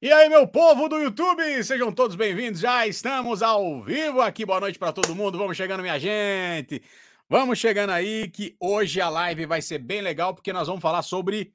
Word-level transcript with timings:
E 0.00 0.12
aí, 0.12 0.28
meu 0.28 0.46
povo 0.46 0.88
do 0.88 0.96
YouTube, 0.96 1.42
sejam 1.64 1.92
todos 1.92 2.14
bem-vindos. 2.14 2.60
Já 2.60 2.86
estamos 2.86 3.42
ao 3.42 3.82
vivo 3.82 4.20
aqui. 4.20 4.46
Boa 4.46 4.60
noite 4.60 4.78
para 4.78 4.92
todo 4.92 5.12
mundo. 5.12 5.36
Vamos 5.36 5.56
chegando, 5.56 5.80
minha 5.80 5.98
gente. 5.98 6.80
Vamos 7.28 7.58
chegando 7.58 7.90
aí 7.90 8.30
que 8.30 8.56
hoje 8.60 9.00
a 9.00 9.08
live 9.08 9.44
vai 9.44 9.60
ser 9.60 9.80
bem 9.80 10.00
legal 10.00 10.32
porque 10.32 10.52
nós 10.52 10.68
vamos 10.68 10.80
falar 10.80 11.02
sobre 11.02 11.52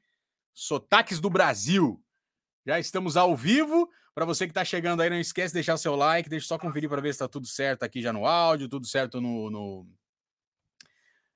sotaques 0.54 1.22
do 1.22 1.30
Brasil. 1.30 2.04
Já 2.66 2.78
estamos 2.78 3.16
ao 3.16 3.34
vivo. 3.34 3.90
Para 4.14 4.26
você 4.26 4.46
que 4.46 4.52
está 4.52 4.66
chegando 4.66 5.02
aí, 5.02 5.10
não 5.10 5.18
esquece 5.22 5.54
de 5.54 5.60
deixar 5.60 5.78
seu 5.78 5.96
like. 5.96 6.30
Deixa 6.30 6.46
só 6.46 6.58
conferir 6.58 6.90
para 6.90 7.00
ver 7.00 7.14
se 7.14 7.16
está 7.16 7.30
tudo 7.30 7.48
certo 7.48 7.84
aqui 7.84 8.02
já 8.02 8.12
no 8.12 8.26
áudio, 8.26 8.68
tudo 8.68 8.86
certo 8.86 9.22
no, 9.22 9.50
no 9.50 9.88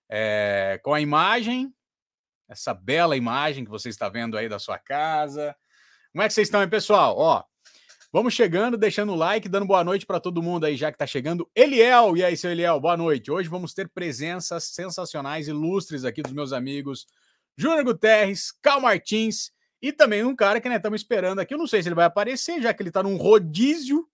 é, 0.09 0.77
com 0.83 0.93
a 0.93 0.99
imagem, 0.99 1.73
essa 2.49 2.73
bela 2.73 3.15
imagem 3.15 3.63
que 3.63 3.71
você 3.71 3.87
está 3.87 4.09
vendo 4.09 4.37
aí 4.37 4.49
da 4.49 4.59
sua 4.59 4.77
casa. 4.77 5.55
Como 6.17 6.23
é 6.23 6.27
que 6.27 6.33
vocês 6.33 6.47
estão 6.47 6.61
aí, 6.61 6.67
pessoal? 6.67 7.15
Ó, 7.15 7.43
vamos 8.11 8.33
chegando, 8.33 8.75
deixando 8.75 9.11
o 9.11 9.15
like, 9.15 9.47
dando 9.47 9.67
boa 9.67 9.83
noite 9.83 10.03
para 10.03 10.19
todo 10.19 10.41
mundo 10.41 10.65
aí, 10.65 10.75
já 10.75 10.91
que 10.91 10.95
está 10.95 11.05
chegando. 11.05 11.47
Eliel, 11.55 12.17
e 12.17 12.23
aí, 12.23 12.35
seu 12.35 12.49
Eliel, 12.49 12.79
boa 12.79 12.97
noite. 12.97 13.29
Hoje 13.29 13.47
vamos 13.47 13.71
ter 13.71 13.87
presenças 13.87 14.63
sensacionais, 14.63 15.47
ilustres 15.47 16.03
aqui 16.03 16.23
dos 16.23 16.31
meus 16.31 16.53
amigos 16.53 17.05
Júnior 17.55 17.83
Guterres, 17.83 18.51
Cal 18.63 18.81
Martins 18.81 19.51
e 19.79 19.93
também 19.93 20.23
um 20.23 20.35
cara 20.35 20.59
que 20.59 20.67
nós 20.67 20.73
né, 20.73 20.77
estamos 20.77 21.01
esperando 21.01 21.37
aqui. 21.37 21.53
Eu 21.53 21.59
não 21.59 21.67
sei 21.67 21.83
se 21.83 21.89
ele 21.89 21.93
vai 21.93 22.05
aparecer, 22.05 22.63
já 22.63 22.73
que 22.73 22.81
ele 22.81 22.89
está 22.89 23.03
num 23.03 23.15
rodízio, 23.15 24.09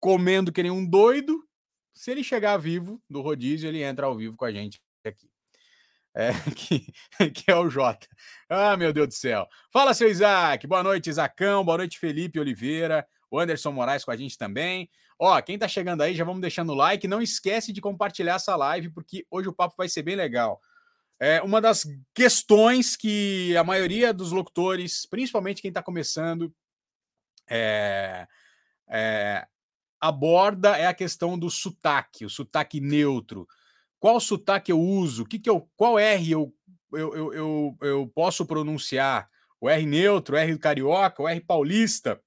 comendo 0.00 0.50
que 0.50 0.62
nem 0.62 0.72
um 0.72 0.88
doido. 0.88 1.46
Se 1.92 2.10
ele 2.10 2.24
chegar 2.24 2.56
vivo 2.56 3.02
do 3.06 3.20
rodízio, 3.20 3.68
ele 3.68 3.82
entra 3.82 4.06
ao 4.06 4.16
vivo 4.16 4.34
com 4.34 4.46
a 4.46 4.50
gente 4.50 4.80
aqui 5.04 5.28
é, 6.18 6.32
que, 6.50 6.92
que 7.30 7.48
é 7.48 7.54
o 7.54 7.70
Jota. 7.70 8.08
Ah, 8.48 8.76
meu 8.76 8.92
Deus 8.92 9.06
do 9.06 9.14
céu. 9.14 9.46
Fala, 9.70 9.94
seu 9.94 10.10
Isaac. 10.10 10.66
Boa 10.66 10.82
noite, 10.82 11.08
Isacão. 11.08 11.64
Boa 11.64 11.78
noite, 11.78 11.96
Felipe 11.96 12.40
Oliveira. 12.40 13.06
O 13.30 13.38
Anderson 13.38 13.70
Moraes 13.70 14.04
com 14.04 14.10
a 14.10 14.16
gente 14.16 14.36
também. 14.36 14.90
Ó, 15.16 15.40
quem 15.40 15.56
tá 15.56 15.68
chegando 15.68 16.02
aí, 16.02 16.16
já 16.16 16.24
vamos 16.24 16.40
deixando 16.40 16.72
o 16.72 16.74
like. 16.74 17.06
Não 17.06 17.22
esquece 17.22 17.72
de 17.72 17.80
compartilhar 17.80 18.34
essa 18.34 18.56
live, 18.56 18.90
porque 18.90 19.24
hoje 19.30 19.48
o 19.48 19.52
papo 19.52 19.76
vai 19.78 19.88
ser 19.88 20.02
bem 20.02 20.16
legal. 20.16 20.60
É 21.20 21.40
uma 21.40 21.60
das 21.60 21.86
questões 22.12 22.96
que 22.96 23.56
a 23.56 23.62
maioria 23.62 24.12
dos 24.12 24.32
locutores, 24.32 25.06
principalmente 25.06 25.62
quem 25.62 25.68
está 25.68 25.82
começando, 25.82 26.52
é, 27.48 28.26
é, 28.88 29.46
aborda 30.00 30.76
é 30.76 30.86
a 30.86 30.94
questão 30.94 31.38
do 31.38 31.48
sotaque, 31.48 32.24
o 32.24 32.30
sotaque 32.30 32.80
neutro 32.80 33.46
qual 33.98 34.20
sotaque 34.20 34.72
eu 34.72 34.80
uso, 34.80 35.24
que 35.24 35.38
que 35.38 35.50
eu, 35.50 35.68
qual 35.76 35.98
R 35.98 36.30
eu, 36.30 36.54
eu, 36.92 37.14
eu, 37.14 37.32
eu, 37.32 37.76
eu 37.80 38.12
posso 38.14 38.46
pronunciar, 38.46 39.28
o 39.60 39.68
R 39.68 39.84
neutro, 39.84 40.36
o 40.36 40.38
R 40.38 40.56
carioca, 40.58 41.22
o 41.22 41.28
R 41.28 41.40
paulista, 41.40 42.20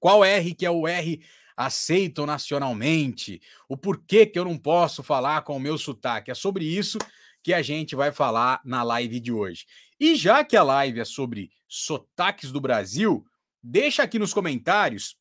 qual 0.00 0.24
R 0.24 0.54
que 0.54 0.66
é 0.66 0.70
o 0.70 0.86
R 0.86 1.20
aceito 1.56 2.24
nacionalmente, 2.24 3.40
o 3.68 3.76
porquê 3.76 4.24
que 4.24 4.38
eu 4.38 4.44
não 4.44 4.56
posso 4.56 5.02
falar 5.02 5.42
com 5.42 5.56
o 5.56 5.60
meu 5.60 5.76
sotaque. 5.76 6.30
É 6.30 6.34
sobre 6.34 6.64
isso 6.64 6.98
que 7.42 7.52
a 7.52 7.62
gente 7.62 7.96
vai 7.96 8.12
falar 8.12 8.60
na 8.64 8.82
live 8.84 9.18
de 9.18 9.32
hoje. 9.32 9.66
E 9.98 10.14
já 10.14 10.44
que 10.44 10.56
a 10.56 10.62
live 10.62 11.00
é 11.00 11.04
sobre 11.04 11.50
sotaques 11.66 12.52
do 12.52 12.60
Brasil, 12.60 13.24
deixa 13.60 14.04
aqui 14.04 14.18
nos 14.18 14.32
comentários 14.32 15.16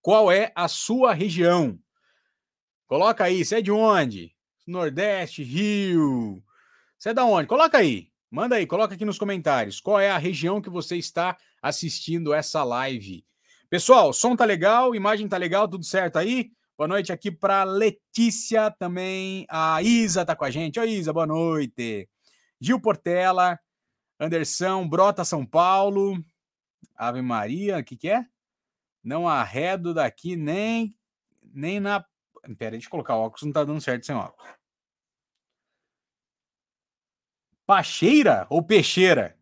qual 0.00 0.32
é 0.32 0.50
a 0.54 0.66
sua 0.66 1.12
região. 1.12 1.78
Coloca 2.86 3.24
aí, 3.24 3.44
você 3.44 3.56
é 3.56 3.62
de 3.62 3.70
onde? 3.70 4.33
Nordeste, 4.66 5.42
Rio. 5.42 6.42
Você 6.98 7.10
é 7.10 7.14
da 7.14 7.24
onde? 7.24 7.46
Coloca 7.46 7.76
aí. 7.76 8.08
Manda 8.30 8.56
aí, 8.56 8.66
coloca 8.66 8.94
aqui 8.94 9.04
nos 9.04 9.18
comentários. 9.18 9.80
Qual 9.80 10.00
é 10.00 10.10
a 10.10 10.18
região 10.18 10.60
que 10.60 10.70
você 10.70 10.96
está 10.96 11.36
assistindo 11.62 12.32
essa 12.32 12.64
live? 12.64 13.24
Pessoal, 13.68 14.12
som 14.12 14.34
tá 14.34 14.44
legal, 14.44 14.94
imagem 14.94 15.28
tá 15.28 15.36
legal, 15.36 15.68
tudo 15.68 15.84
certo 15.84 16.16
aí? 16.16 16.50
Boa 16.76 16.88
noite 16.88 17.12
aqui 17.12 17.30
para 17.30 17.62
Letícia 17.62 18.70
também. 18.70 19.46
A 19.48 19.82
Isa 19.82 20.24
tá 20.24 20.34
com 20.34 20.44
a 20.44 20.50
gente. 20.50 20.80
Oi, 20.80 20.90
Isa, 20.90 21.12
boa 21.12 21.26
noite. 21.26 22.08
Gil 22.58 22.80
Portela, 22.80 23.60
Anderson, 24.18 24.88
Brota 24.88 25.24
São 25.24 25.44
Paulo. 25.44 26.16
Ave 26.96 27.20
Maria, 27.20 27.78
o 27.78 27.84
que, 27.84 27.96
que 27.96 28.08
é? 28.08 28.24
Não 29.02 29.28
arredo 29.28 29.92
daqui 29.92 30.36
nem, 30.36 30.96
nem 31.52 31.78
na 31.78 32.04
Pera, 32.58 32.72
deixa 32.72 32.86
eu 32.86 32.90
colocar 32.90 33.16
óculos, 33.16 33.42
não 33.42 33.52
tá 33.52 33.64
dando 33.64 33.80
certo 33.80 34.04
sem 34.04 34.14
óculos. 34.14 34.52
Pacheira 37.66 38.46
ou 38.50 38.62
peixeira? 38.62 39.38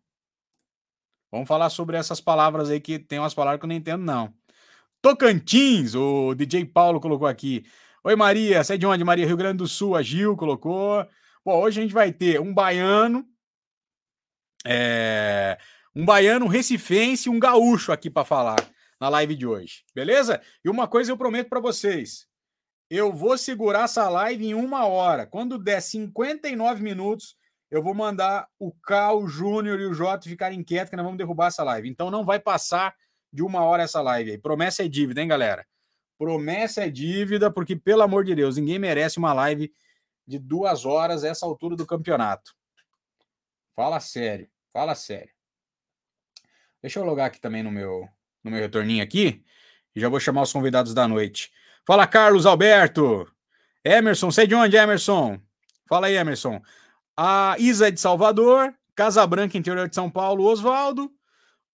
Vamos 1.31 1.47
falar 1.47 1.69
sobre 1.69 1.97
essas 1.97 2.21
palavras 2.21 2.69
aí 2.69 2.79
que 2.79 2.99
tem 2.99 3.19
umas 3.19 3.33
palavras 3.33 3.59
que 3.59 3.65
eu 3.65 3.67
não 3.67 3.75
entendo, 3.75 4.03
não. 4.03 4.33
Tocantins, 5.01 5.95
o 5.95 6.33
DJ 6.33 6.63
Paulo 6.65 7.01
colocou 7.01 7.27
aqui. 7.27 7.65
Oi, 8.03 8.15
Maria, 8.15 8.63
você 8.63 8.75
é 8.75 8.77
de 8.77 8.85
onde? 8.85 9.03
Maria, 9.03 9.25
Rio 9.25 9.35
Grande 9.35 9.57
do 9.57 9.67
Sul, 9.67 9.95
a 9.95 10.01
Gil 10.01 10.37
colocou. 10.37 11.05
Bom, 11.43 11.61
hoje 11.61 11.79
a 11.79 11.83
gente 11.83 11.93
vai 11.93 12.13
ter 12.13 12.39
um 12.39 12.53
baiano, 12.53 13.27
é, 14.65 15.57
um 15.93 16.05
baiano, 16.05 16.45
um 16.45 16.49
recifense 16.49 17.29
um 17.29 17.39
gaúcho 17.39 17.91
aqui 17.91 18.09
para 18.09 18.23
falar 18.23 18.57
na 18.99 19.09
live 19.09 19.35
de 19.35 19.45
hoje, 19.45 19.83
beleza? 19.93 20.41
E 20.63 20.69
uma 20.69 20.87
coisa 20.87 21.11
eu 21.11 21.17
prometo 21.17 21.49
para 21.49 21.59
vocês: 21.59 22.25
eu 22.89 23.11
vou 23.11 23.37
segurar 23.37 23.85
essa 23.85 24.07
live 24.07 24.45
em 24.45 24.53
uma 24.53 24.85
hora. 24.85 25.25
Quando 25.25 25.57
der 25.57 25.81
59 25.81 26.81
minutos, 26.81 27.35
eu 27.73 27.81
vou 27.81 27.95
mandar 27.95 28.47
o 28.59 28.71
Cal, 28.71 29.27
Júnior 29.27 29.79
e 29.79 29.85
o 29.87 29.95
Jota 29.95 30.29
ficarem 30.29 30.63
quietos, 30.63 30.91
que 30.91 30.95
nós 30.95 31.03
vamos 31.03 31.17
derrubar 31.17 31.47
essa 31.47 31.63
live. 31.63 31.89
Então 31.89 32.11
não 32.11 32.23
vai 32.23 32.39
passar 32.39 32.95
de 33.31 33.41
uma 33.41 33.63
hora 33.63 33.81
essa 33.81 33.99
live 33.99 34.29
aí. 34.29 34.37
Promessa 34.37 34.85
é 34.85 34.87
dívida, 34.87 35.19
hein, 35.19 35.27
galera? 35.27 35.65
Promessa 36.15 36.85
é 36.85 36.89
dívida, 36.91 37.49
porque, 37.49 37.75
pelo 37.75 38.03
amor 38.03 38.25
de 38.25 38.35
Deus, 38.35 38.57
ninguém 38.57 38.77
merece 38.77 39.17
uma 39.17 39.33
live 39.33 39.73
de 40.27 40.37
duas 40.37 40.85
horas 40.85 41.23
essa 41.23 41.47
altura 41.47 41.75
do 41.75 41.83
campeonato. 41.83 42.53
Fala 43.75 43.99
sério, 43.99 44.47
fala 44.71 44.93
sério. 44.93 45.31
Deixa 46.79 46.99
eu 46.99 47.03
logar 47.03 47.25
aqui 47.25 47.41
também 47.41 47.63
no 47.63 47.71
meu, 47.71 48.07
no 48.43 48.51
meu 48.51 48.59
retorninho 48.59 49.03
aqui 49.03 49.43
e 49.95 49.99
já 49.99 50.09
vou 50.09 50.19
chamar 50.19 50.43
os 50.43 50.53
convidados 50.53 50.93
da 50.93 51.07
noite. 51.07 51.51
Fala, 51.87 52.05
Carlos 52.05 52.45
Alberto. 52.45 53.27
Emerson, 53.83 54.29
sei 54.29 54.45
de 54.45 54.53
onde, 54.53 54.77
Emerson? 54.77 55.41
Fala 55.89 56.05
aí, 56.05 56.15
Emerson. 56.15 56.61
A 57.15 57.55
Isa 57.59 57.89
é 57.89 57.91
de 57.91 57.99
Salvador, 57.99 58.73
Casa 58.95 59.25
Branca, 59.27 59.57
interior 59.57 59.87
de 59.87 59.93
São 59.93 60.09
Paulo, 60.09 60.45
Oswaldo. 60.45 61.11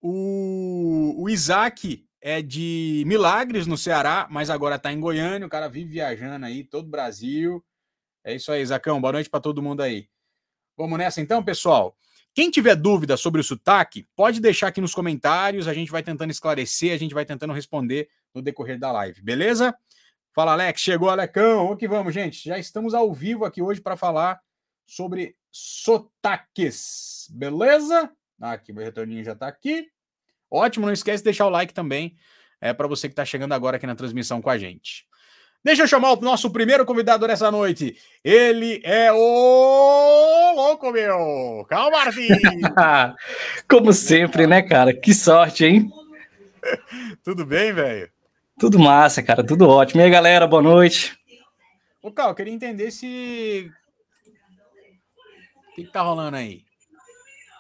O, 0.02 1.16
o 1.18 1.30
Isaac 1.30 2.06
é 2.22 2.42
de 2.42 3.04
Milagres, 3.08 3.66
no 3.66 3.78
Ceará, 3.78 4.28
mas 4.30 4.50
agora 4.50 4.76
está 4.76 4.92
em 4.92 5.00
Goiânia. 5.00 5.48
O 5.48 5.50
cara 5.50 5.70
vive 5.70 5.92
viajando 5.92 6.46
aí, 6.46 6.64
todo 6.66 6.88
o 6.88 6.90
Brasil. 6.90 7.64
É 8.24 8.36
isso 8.36 8.52
aí, 8.52 8.62
Isacão. 8.62 9.00
Boa 9.00 9.14
noite 9.14 9.30
para 9.30 9.40
todo 9.40 9.62
mundo 9.62 9.82
aí. 9.82 10.10
Vamos 10.76 10.98
nessa 10.98 11.22
então, 11.22 11.42
pessoal? 11.42 11.96
Quem 12.34 12.52
tiver 12.52 12.76
dúvida 12.76 13.16
sobre 13.16 13.40
o 13.40 13.44
sotaque, 13.44 14.08
pode 14.16 14.40
deixar 14.40 14.68
aqui 14.68 14.82
nos 14.82 14.94
comentários. 14.94 15.68
A 15.68 15.74
gente 15.74 15.92
vai 15.92 16.04
tentando 16.04 16.32
esclarecer, 16.32 16.94
a 16.94 16.98
gente 16.98 17.14
vai 17.14 17.26
tentando 17.26 17.54
responder 17.54 18.10
no 18.34 18.42
decorrer 18.42 18.78
da 18.78 18.92
live, 18.92 19.22
beleza? 19.22 19.76
Fala, 20.34 20.52
Alex. 20.52 20.82
Chegou, 20.82 21.10
Alecão. 21.10 21.64
Vamos 21.64 21.80
que 21.80 21.88
vamos, 21.88 22.14
gente. 22.14 22.48
Já 22.48 22.60
estamos 22.60 22.94
ao 22.94 23.14
vivo 23.14 23.46
aqui 23.46 23.62
hoje 23.62 23.82
para 23.82 23.98
falar 23.98 24.40
sobre 24.90 25.36
sotaques. 25.52 27.28
Beleza? 27.32 28.12
Ah, 28.42 28.54
aqui, 28.54 28.74
meu 28.74 28.84
retorninho 28.84 29.24
já 29.24 29.34
está 29.34 29.48
aqui. 29.48 29.88
Ótimo. 30.50 30.86
Não 30.86 30.94
esquece 30.94 31.18
de 31.18 31.26
deixar 31.26 31.46
o 31.46 31.50
like 31.50 31.74
também 31.74 32.18
é 32.62 32.74
para 32.74 32.88
você 32.88 33.08
que 33.08 33.14
está 33.14 33.26
chegando 33.26 33.54
agora 33.54 33.78
aqui 33.78 33.88
na 33.88 33.96
transmissão 33.96 34.42
com 34.42 34.50
a 34.50 34.58
gente. 34.58 35.08
Deixa 35.64 35.84
eu 35.84 35.88
chamar 35.88 36.12
o 36.14 36.22
nosso 36.22 36.50
primeiro 36.52 36.86
convidado 36.86 37.28
dessa 37.28 37.52
noite. 37.52 37.98
Ele 38.24 38.82
é 38.84 39.12
o 39.12 40.54
louco, 40.56 40.92
meu! 40.92 41.66
Calma, 41.70 41.98
Martins! 41.98 42.30
Como 43.68 43.92
sempre, 43.92 44.48
né, 44.48 44.62
cara? 44.62 44.94
Que 44.94 45.14
sorte, 45.14 45.66
hein? 45.66 45.90
Tudo 47.24 47.46
bem, 47.46 47.74
velho? 47.74 48.10
Tudo 48.58 48.78
massa, 48.78 49.24
cara, 49.24 49.42
tudo 49.42 49.70
ótimo. 49.70 50.02
E 50.02 50.04
aí, 50.04 50.10
galera, 50.10 50.46
boa 50.46 50.62
noite. 50.62 51.18
Ô, 52.04 52.12
Cal, 52.12 52.30
eu 52.30 52.36
queria 52.36 52.54
entender 52.54 52.92
se. 52.92 53.72
O 55.80 55.82
que, 55.82 55.88
que 55.88 55.94
tá 55.94 56.02
rolando 56.02 56.36
aí? 56.36 56.66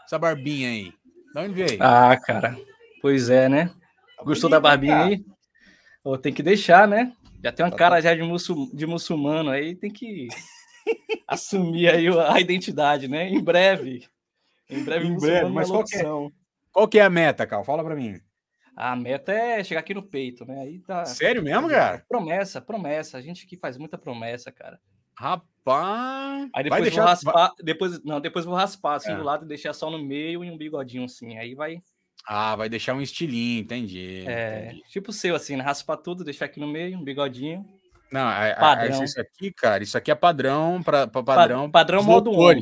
Essa 0.06 0.20
barbinha 0.20 0.70
aí. 0.70 0.92
De 1.34 1.40
onde 1.40 1.54
veio? 1.54 1.82
Ah, 1.82 2.18
cara. 2.18 2.58
Pois 3.02 3.30
é, 3.30 3.48
né? 3.48 3.72
Tá 4.18 4.24
Gostou 4.24 4.50
da 4.50 4.60
barbinha 4.60 4.96
cara. 4.96 5.08
aí? 5.08 5.26
Ou 6.04 6.18
tem 6.18 6.34
que 6.34 6.44
deixar, 6.44 6.86
né? 6.86 7.14
Já 7.42 7.54
tem 7.54 7.66
uma 7.66 7.72
tá 7.72 7.78
cara 7.78 8.02
já 8.02 8.14
de, 8.14 8.22
muçul... 8.22 8.70
de 8.74 8.86
muçulmano 8.86 9.50
aí, 9.52 9.74
tem 9.74 9.90
que 9.90 10.28
assumir 11.26 11.88
aí 11.88 12.08
a 12.10 12.42
identidade, 12.42 13.08
né? 13.08 13.30
Em 13.30 13.42
breve. 13.42 14.06
Em 14.70 14.84
breve, 14.84 15.08
em 15.08 15.16
breve. 15.16 15.50
Mas 15.50 15.70
qual 15.70 15.86
que, 15.86 15.96
é... 15.96 16.04
qual 16.74 16.88
que 16.90 17.00
é 17.00 17.04
a 17.04 17.10
meta, 17.10 17.48
Cal? 17.48 17.64
Fala 17.64 17.86
para 17.86 17.96
mim. 17.96 18.20
A 18.76 18.98
meta 18.98 19.32
é 19.32 19.64
chegar 19.64 19.80
aqui 19.80 19.94
no 19.94 20.04
peito, 20.04 20.46
né? 20.46 20.62
Aí 20.62 20.80
tá. 20.80 21.06
Sério 21.06 21.42
mesmo, 21.42 21.70
cara? 21.70 22.04
Promessa, 22.10 22.60
promessa. 22.60 23.18
A 23.18 23.22
gente 23.22 23.48
que 23.48 23.56
faz 23.56 23.78
muita 23.78 23.98
promessa, 23.98 24.52
cara. 24.52 24.78
Rapaz. 25.20 26.50
Aí 26.56 26.64
depois 26.64 26.84
deixar... 26.84 27.02
vou 27.02 27.10
raspar. 27.10 27.54
Depois, 27.62 28.04
não, 28.06 28.22
depois 28.22 28.46
vou 28.46 28.56
raspar 28.56 28.96
assim 28.96 29.12
é. 29.12 29.16
do 29.18 29.24
lado 29.24 29.44
e 29.44 29.48
deixar 29.50 29.74
só 29.74 29.92
no 29.92 30.00
meio 30.00 30.46
e 30.46 30.50
um 30.50 30.58
bigodinho 30.58 31.04
assim. 31.04 31.38
Aí 31.38 31.54
vai. 31.54 31.82
Ah, 32.26 32.56
vai 32.56 32.70
deixar 32.70 32.94
um 32.94 33.02
estilinho, 33.02 33.60
entendi. 33.60 34.24
É, 34.26 34.68
entendi. 34.68 34.84
tipo 34.90 35.10
o 35.10 35.14
seu, 35.14 35.36
assim, 35.36 35.58
né? 35.58 35.64
Raspar 35.64 35.98
tudo, 35.98 36.24
deixar 36.24 36.46
aqui 36.46 36.58
no 36.58 36.68
meio, 36.68 36.98
um 36.98 37.04
bigodinho. 37.04 37.66
Não, 38.10 38.22
a, 38.22 38.80
a, 38.80 38.88
isso 38.88 39.20
aqui, 39.20 39.52
cara, 39.52 39.84
isso 39.84 39.98
aqui 39.98 40.10
é 40.10 40.16
padrão 40.16 40.82
para 40.82 41.06
padrão. 41.06 41.70
Pa, 41.70 41.80
padrão 41.80 42.02
modo 42.02 42.32
1. 42.32 42.60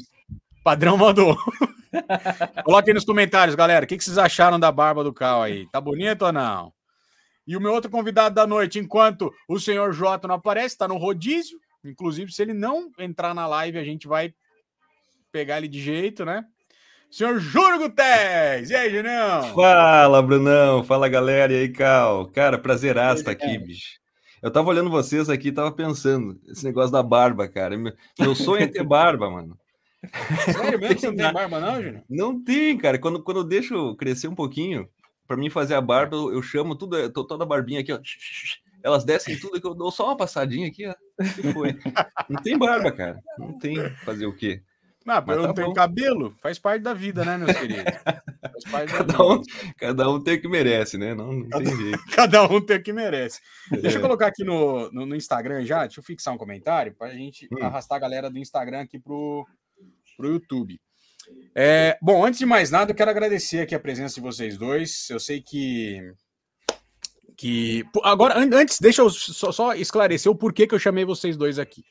Padrão 0.64 0.98
modo 0.98 1.30
1. 1.30 2.64
Coloque 2.64 2.90
aí 2.90 2.94
nos 2.94 3.06
comentários, 3.06 3.56
galera. 3.56 3.86
O 3.86 3.88
que, 3.88 3.98
que 3.98 4.04
vocês 4.04 4.18
acharam 4.18 4.60
da 4.60 4.72
barba 4.72 5.04
do 5.04 5.14
Cal 5.14 5.44
aí? 5.44 5.70
Tá 5.70 5.80
bonito 5.80 6.26
ou 6.26 6.34
não? 6.34 6.74
E 7.46 7.56
o 7.56 7.62
meu 7.62 7.72
outro 7.72 7.90
convidado 7.90 8.34
da 8.34 8.48
noite, 8.48 8.80
enquanto 8.80 9.32
o 9.48 9.60
senhor 9.60 9.94
Jota 9.94 10.28
não 10.28 10.36
aparece, 10.36 10.76
está 10.76 10.88
no 10.88 10.98
rodízio. 10.98 11.60
Inclusive, 11.84 12.32
se 12.32 12.42
ele 12.42 12.54
não 12.54 12.92
entrar 13.00 13.34
na 13.34 13.48
live, 13.48 13.78
a 13.78 13.84
gente 13.84 14.08
vai 14.08 14.34
pegar 15.32 15.58
ele 15.58 15.68
de 15.68 15.80
jeito, 15.80 16.26
né? 16.26 16.46
Senhor 17.10 17.40
Júlio 17.40 17.80
Gutés! 17.80 18.70
E 18.70 18.76
aí, 18.76 18.90
Junão? 18.90 19.56
Fala, 19.56 20.22
Brunão! 20.22 20.84
Fala, 20.84 21.08
galera! 21.08 21.54
E 21.54 21.62
aí, 21.62 21.70
Cal? 21.70 22.28
Cara, 22.28 22.58
prazeraço 22.58 23.20
estar 23.20 23.32
aqui, 23.32 23.58
bicho. 23.58 23.98
Eu 24.42 24.52
tava 24.52 24.70
olhando 24.70 24.90
vocês 24.90 25.30
aqui 25.30 25.52
tava 25.52 25.72
pensando, 25.72 26.40
esse 26.48 26.64
negócio 26.64 26.92
da 26.92 27.02
barba, 27.02 27.48
cara. 27.48 27.76
Meu, 27.78 28.36
sonho 28.36 28.64
é 28.64 28.68
ter 28.68 28.84
barba, 28.84 29.30
mano. 29.30 29.58
Sério 30.46 30.80
mesmo? 30.80 31.00
Você 31.00 31.08
não 31.08 31.16
tem 31.16 31.34
barba, 31.34 31.60
não, 31.60 31.82
Júnior? 31.82 32.04
Não 32.10 32.44
tem, 32.44 32.78
cara. 32.78 33.00
Quando, 33.00 33.24
quando 33.24 33.38
eu 33.38 33.44
deixo 33.44 33.96
crescer 33.96 34.28
um 34.28 34.36
pouquinho, 34.36 34.88
para 35.28 35.38
mim 35.38 35.50
fazer 35.50 35.74
a 35.74 35.82
barba, 35.82 36.16
eu, 36.16 36.34
eu 36.34 36.42
chamo 36.42 36.76
tudo, 36.76 37.10
toda 37.12 37.44
a 37.44 37.48
barbinha 37.48 37.80
aqui, 37.80 37.92
ó. 37.92 38.00
Elas 38.84 39.04
descem 39.04 39.40
tudo 39.40 39.60
que 39.60 39.68
eu 39.68 39.74
dou 39.74 39.92
só 39.92 40.06
uma 40.06 40.18
passadinha 40.18 40.68
aqui, 40.68 40.88
ó. 40.88 40.94
foi. 41.54 41.78
Não 42.30 42.42
tem 42.42 42.58
barba, 42.58 42.92
cara. 42.92 43.20
Não 43.38 43.58
tem 43.58 43.78
fazer 44.04 44.26
o 44.26 44.36
quê? 44.36 44.62
Não, 45.08 45.24
mas 45.26 45.38
não 45.38 45.54
tá 45.54 45.54
tem 45.54 45.74
cabelo, 45.74 46.36
faz 46.42 46.60
parte 46.60 46.82
da 46.82 46.94
vida, 46.94 47.24
né, 47.24 47.38
meus 47.38 47.58
queridos? 47.58 47.86
cada, 48.92 49.26
um, 49.26 49.42
cada 49.78 50.12
um 50.12 50.22
tem 50.22 50.36
o 50.36 50.42
que 50.42 50.50
merece, 50.50 50.98
né? 50.98 51.16
Não, 51.16 51.32
não 51.32 51.48
cada, 51.48 51.64
tem 51.64 51.78
jeito. 51.78 52.04
Cada 52.14 52.44
um 52.44 52.60
tem 52.60 52.76
o 52.76 52.84
que 52.84 52.92
merece. 52.92 53.40
É. 53.72 53.78
Deixa 53.78 54.00
eu 54.00 54.02
colocar 54.02 54.28
aqui 54.28 54.44
no, 54.44 54.92
no, 54.92 55.06
no, 55.06 55.16
Instagram 55.16 55.64
já, 55.64 55.86
deixa 55.86 56.02
eu 56.02 56.04
fixar 56.04 56.34
um 56.34 56.38
comentário 56.38 56.94
para 56.94 57.08
a 57.08 57.14
gente 57.14 57.48
hum. 57.50 57.64
arrastar 57.64 57.96
a 57.96 58.02
galera 58.02 58.30
do 58.30 58.38
Instagram 58.38 58.82
aqui 58.82 59.00
pro, 59.00 59.48
pro 60.18 60.34
YouTube. 60.34 60.78
É, 61.56 61.98
bom, 62.02 62.26
antes 62.26 62.40
de 62.40 62.46
mais 62.46 62.70
nada, 62.70 62.92
eu 62.92 62.96
quero 62.96 63.10
agradecer 63.10 63.62
aqui 63.62 63.74
a 63.74 63.80
presença 63.80 64.16
de 64.16 64.22
vocês 64.22 64.58
dois. 64.58 65.10
Eu 65.10 65.22
sei 65.22 65.42
que. 65.42 66.02
Que 67.38 67.86
agora, 68.04 68.36
antes, 68.40 68.80
deixa 68.80 69.04
eu 69.04 69.12
só, 69.12 69.52
só 69.52 69.74
esclarecer 69.76 70.32
o 70.32 70.36
porquê 70.36 70.66
que 70.66 70.74
eu 70.74 70.80
chamei 70.80 71.06
vocês 71.06 71.38
dois 71.38 71.60
aqui. 71.60 71.86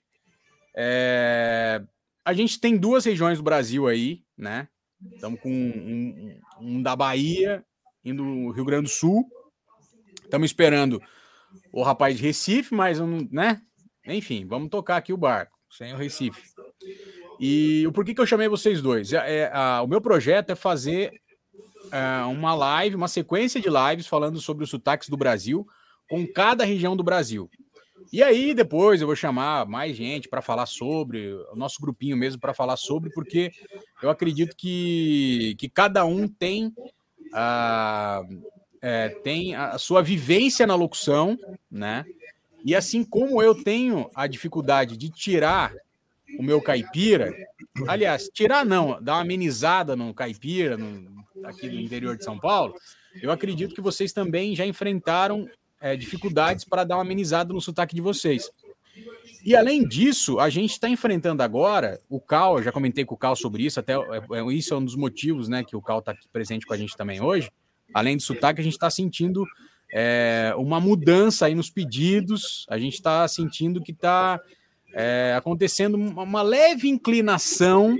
É, 0.76 1.81
a 2.25 2.32
gente 2.32 2.60
tem 2.60 2.76
duas 2.76 3.04
regiões 3.04 3.38
do 3.38 3.44
Brasil 3.44 3.87
aí, 3.87 4.25
né? 4.37 4.69
Estamos 5.14 5.40
com 5.40 5.48
um, 5.48 6.40
um, 6.60 6.69
um, 6.69 6.82
da 6.82 6.96
Bahia, 6.96 7.64
indo 8.04 8.25
no 8.25 8.50
Rio 8.50 8.64
Grande 8.64 8.84
do 8.84 8.88
Sul. 8.88 9.25
Estamos 10.25 10.50
esperando 10.50 11.00
o 11.72 11.82
rapaz 11.82 12.16
de 12.16 12.22
Recife, 12.25 12.75
mas 12.75 12.99
um, 12.99 13.28
né? 13.31 13.62
Enfim, 14.04 14.44
vamos 14.46 14.69
tocar 14.69 14.96
aqui 14.96 15.12
o 15.12 15.16
barco, 15.16 15.56
sem 15.70 15.94
o 15.94 15.96
Recife. 15.96 16.42
E 17.38 17.87
o 17.87 17.92
porquê 17.92 18.12
que 18.12 18.20
eu 18.20 18.26
chamei 18.26 18.49
vocês 18.49 18.82
dois? 18.82 19.12
É, 19.12 19.42
é 19.42 19.50
a, 19.52 19.81
o 19.82 19.87
meu 19.87 20.00
projeto 20.00 20.50
é 20.50 20.56
fazer 20.56 21.12
é, 21.90 22.24
uma 22.24 22.54
live, 22.54 22.96
uma 22.96 23.08
sequência 23.08 23.60
de 23.60 23.68
lives 23.68 24.06
falando 24.06 24.40
sobre 24.40 24.64
os 24.64 24.70
sotaques 24.70 25.08
do 25.08 25.16
Brasil, 25.16 25.66
com 26.08 26.26
cada 26.26 26.64
região 26.64 26.96
do 26.96 27.02
Brasil. 27.02 27.50
E 28.12 28.22
aí, 28.22 28.54
depois 28.54 29.00
eu 29.00 29.06
vou 29.06 29.16
chamar 29.16 29.66
mais 29.66 29.96
gente 29.96 30.28
para 30.28 30.40
falar 30.40 30.66
sobre, 30.66 31.32
o 31.52 31.56
nosso 31.56 31.80
grupinho 31.80 32.16
mesmo 32.16 32.40
para 32.40 32.54
falar 32.54 32.76
sobre, 32.76 33.10
porque 33.10 33.50
eu 34.02 34.10
acredito 34.10 34.54
que, 34.56 35.56
que 35.58 35.68
cada 35.68 36.04
um 36.04 36.28
tem 36.28 36.72
a, 37.32 38.22
é, 38.80 39.08
tem 39.08 39.54
a 39.54 39.78
sua 39.78 40.02
vivência 40.02 40.66
na 40.66 40.74
locução, 40.74 41.36
né? 41.70 42.04
E 42.64 42.74
assim 42.74 43.04
como 43.04 43.42
eu 43.42 43.54
tenho 43.62 44.08
a 44.14 44.26
dificuldade 44.26 44.96
de 44.96 45.10
tirar 45.10 45.72
o 46.38 46.42
meu 46.42 46.60
caipira, 46.60 47.34
aliás, 47.86 48.28
tirar 48.32 48.64
não, 48.64 49.00
dar 49.02 49.14
uma 49.14 49.22
amenizada 49.22 49.96
no 49.96 50.12
caipira, 50.12 50.76
no, 50.76 51.15
aqui 51.48 51.69
no 51.69 51.81
interior 51.81 52.16
de 52.16 52.25
São 52.25 52.38
Paulo, 52.38 52.75
eu 53.22 53.31
acredito 53.31 53.75
que 53.75 53.81
vocês 53.81 54.12
também 54.12 54.54
já 54.54 54.66
enfrentaram 54.66 55.48
é, 55.81 55.96
dificuldades 55.96 56.64
para 56.64 56.84
dar 56.84 56.96
uma 56.96 57.02
amenizada 57.02 57.52
no 57.52 57.60
sotaque 57.60 57.94
de 57.94 58.00
vocês. 58.00 58.50
E 59.44 59.54
além 59.54 59.87
disso, 59.87 60.40
a 60.40 60.50
gente 60.50 60.72
está 60.72 60.88
enfrentando 60.88 61.43
agora 61.43 62.00
o 62.08 62.20
Cal, 62.20 62.62
já 62.62 62.72
comentei 62.72 63.04
com 63.04 63.14
o 63.14 63.19
Cal 63.19 63.37
sobre 63.37 63.64
isso, 63.64 63.78
até 63.78 63.93
é, 63.94 63.96
é, 64.32 64.52
isso 64.52 64.75
é 64.75 64.76
um 64.76 64.84
dos 64.84 64.96
motivos 64.96 65.48
né, 65.48 65.62
que 65.62 65.76
o 65.76 65.82
Cal 65.82 66.00
está 66.00 66.12
aqui 66.12 66.28
presente 66.32 66.66
com 66.66 66.75
a 66.75 66.76
gente 66.76 66.96
também 66.96 67.20
hoje. 67.20 67.50
Além 67.94 68.16
do 68.16 68.22
sotaque, 68.22 68.60
a 68.60 68.64
gente 68.64 68.72
está 68.72 68.90
sentindo 68.90 69.44
é, 69.92 70.52
uma 70.56 70.81
mudança 70.81 71.46
aí 71.46 71.54
nos 71.54 71.70
pedidos, 71.70 72.66
a 72.69 72.76
gente 72.78 72.94
está 72.94 73.26
sentindo 73.28 73.81
que 73.81 73.92
está 73.92 74.40
é, 74.92 75.34
acontecendo 75.37 75.94
uma 75.94 76.42
leve 76.42 76.88
inclinação 76.88 77.96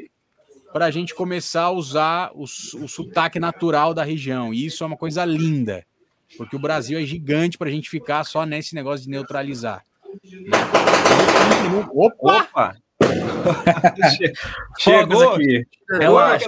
para 0.76 0.84
a 0.84 0.90
gente 0.90 1.14
começar 1.14 1.62
a 1.62 1.70
usar 1.70 2.31
o, 2.34 2.43
o 2.43 2.87
sotaque 2.87 3.40
natural 3.40 3.94
da 3.94 4.05
região. 4.05 4.52
E 4.52 4.67
isso 4.67 4.84
é 4.84 4.87
uma 4.87 4.96
coisa 4.99 5.25
linda. 5.25 5.87
Porque 6.37 6.55
o 6.55 6.58
Brasil 6.58 6.99
é 6.99 7.02
gigante 7.02 7.56
para 7.56 7.70
a 7.70 7.73
gente 7.73 7.88
ficar 7.88 8.25
só 8.25 8.44
nesse 8.44 8.75
negócio 8.75 9.05
de 9.06 9.11
neutralizar. 9.11 9.82
Opa! 11.94 12.43
Opa! 12.43 12.76
Chegou 14.78 15.32
aqui. 15.32 15.67
Relaxa. 15.93 16.46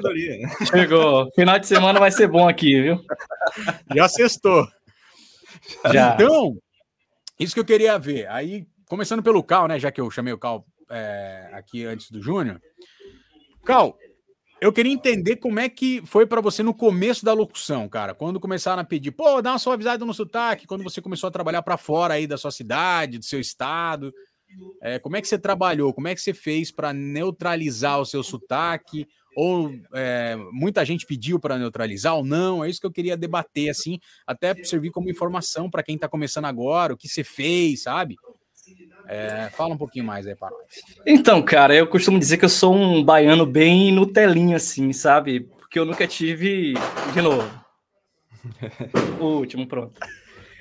Chegou. 0.67 1.31
Final 1.35 1.59
de 1.59 1.67
semana 1.67 1.99
vai 1.99 2.11
ser 2.11 2.29
bom 2.29 2.47
aqui, 2.47 2.83
viu? 2.83 3.01
Já 3.97 4.09
sextou. 4.11 4.69
Já. 5.91 6.13
Então, 6.13 6.55
isso 7.41 7.55
que 7.55 7.61
eu 7.61 7.65
queria 7.65 7.99
ver. 7.99 8.29
Aí, 8.29 8.67
começando 8.91 9.23
pelo 9.23 9.43
Cal, 9.43 9.67
né? 9.67 9.79
Já 9.79 9.91
que 9.91 10.03
eu 10.03 10.11
chamei 10.11 10.35
o 10.35 10.39
Cal 10.39 10.67
é, 10.91 11.49
aqui 11.55 11.87
antes 11.87 12.11
do 12.11 12.21
Júnior. 12.21 12.61
Cal, 13.65 13.99
eu 14.61 14.73
queria 14.73 14.93
entender 14.93 15.37
como 15.37 15.61
é 15.61 15.69
que 15.69 16.03
foi 16.05 16.27
para 16.27 16.41
você 16.41 16.63
no 16.63 16.75
começo 16.75 17.25
da 17.25 17.33
locução, 17.33 17.89
cara. 17.89 18.15
Quando 18.15 18.41
começaram 18.41 18.83
a 18.83 18.85
pedir, 18.85 19.13
pô, 19.13 19.41
dá 19.41 19.53
uma 19.53 19.59
suavizada 19.59 20.05
no 20.05 20.13
sotaque, 20.13 20.67
quando 20.67 20.83
você 20.83 21.01
começou 21.01 21.29
a 21.29 21.31
trabalhar 21.31 21.63
para 21.63 21.77
fora 21.77 22.15
aí 22.15 22.27
da 22.27 22.37
sua 22.37 22.51
cidade, 22.51 23.19
do 23.19 23.25
seu 23.25 23.41
estado. 23.41 24.13
É, 24.83 24.99
como 24.99 25.17
é 25.17 25.21
que 25.21 25.29
você 25.29 25.39
trabalhou? 25.39 25.93
Como 25.93 26.09
é 26.09 26.15
que 26.15 26.21
você 26.21 26.35
fez 26.35 26.73
para 26.73 26.93
neutralizar 26.93 28.01
o 28.01 28.05
seu 28.05 28.23
sotaque? 28.23 29.07
Ou 29.37 29.73
é, 29.95 30.35
muita 30.51 30.85
gente 30.85 31.07
pediu 31.07 31.39
para 31.39 31.59
neutralizar 31.59 32.17
ou 32.17 32.25
não? 32.25 32.65
É 32.65 32.69
isso 32.69 32.81
que 32.81 32.87
eu 32.87 32.93
queria 32.93 33.17
debater, 33.17 33.69
assim, 33.69 34.01
até 34.27 34.55
servir 34.65 34.91
como 34.91 35.11
informação 35.11 35.71
para 35.71 35.83
quem 35.83 35.95
está 35.95 36.09
começando 36.09 36.47
agora, 36.47 36.95
o 36.95 36.97
que 36.97 37.09
você 37.09 37.23
fez, 37.23 37.83
sabe? 37.83 38.17
É, 39.11 39.49
fala 39.51 39.73
um 39.73 39.79
pouquinho 39.79 40.05
mais 40.05 40.27
aí 40.27 40.37
para 40.37 40.51
nós. 40.51 40.67
Então, 41.07 41.43
cara, 41.43 41.75
eu 41.75 41.87
costumo 41.87 42.19
dizer 42.19 42.37
que 42.37 42.45
eu 42.45 42.49
sou 42.49 42.75
um 42.75 43.03
baiano 43.03 43.47
bem 43.47 43.91
Nutelinha, 43.91 44.57
assim, 44.57 44.93
sabe? 44.93 45.41
Porque 45.41 45.79
eu 45.79 45.87
nunca 45.87 46.07
tive. 46.07 46.75
De 47.15 47.23
novo. 47.23 47.49
O 49.21 49.39
último, 49.39 49.67
pronto. 49.67 49.99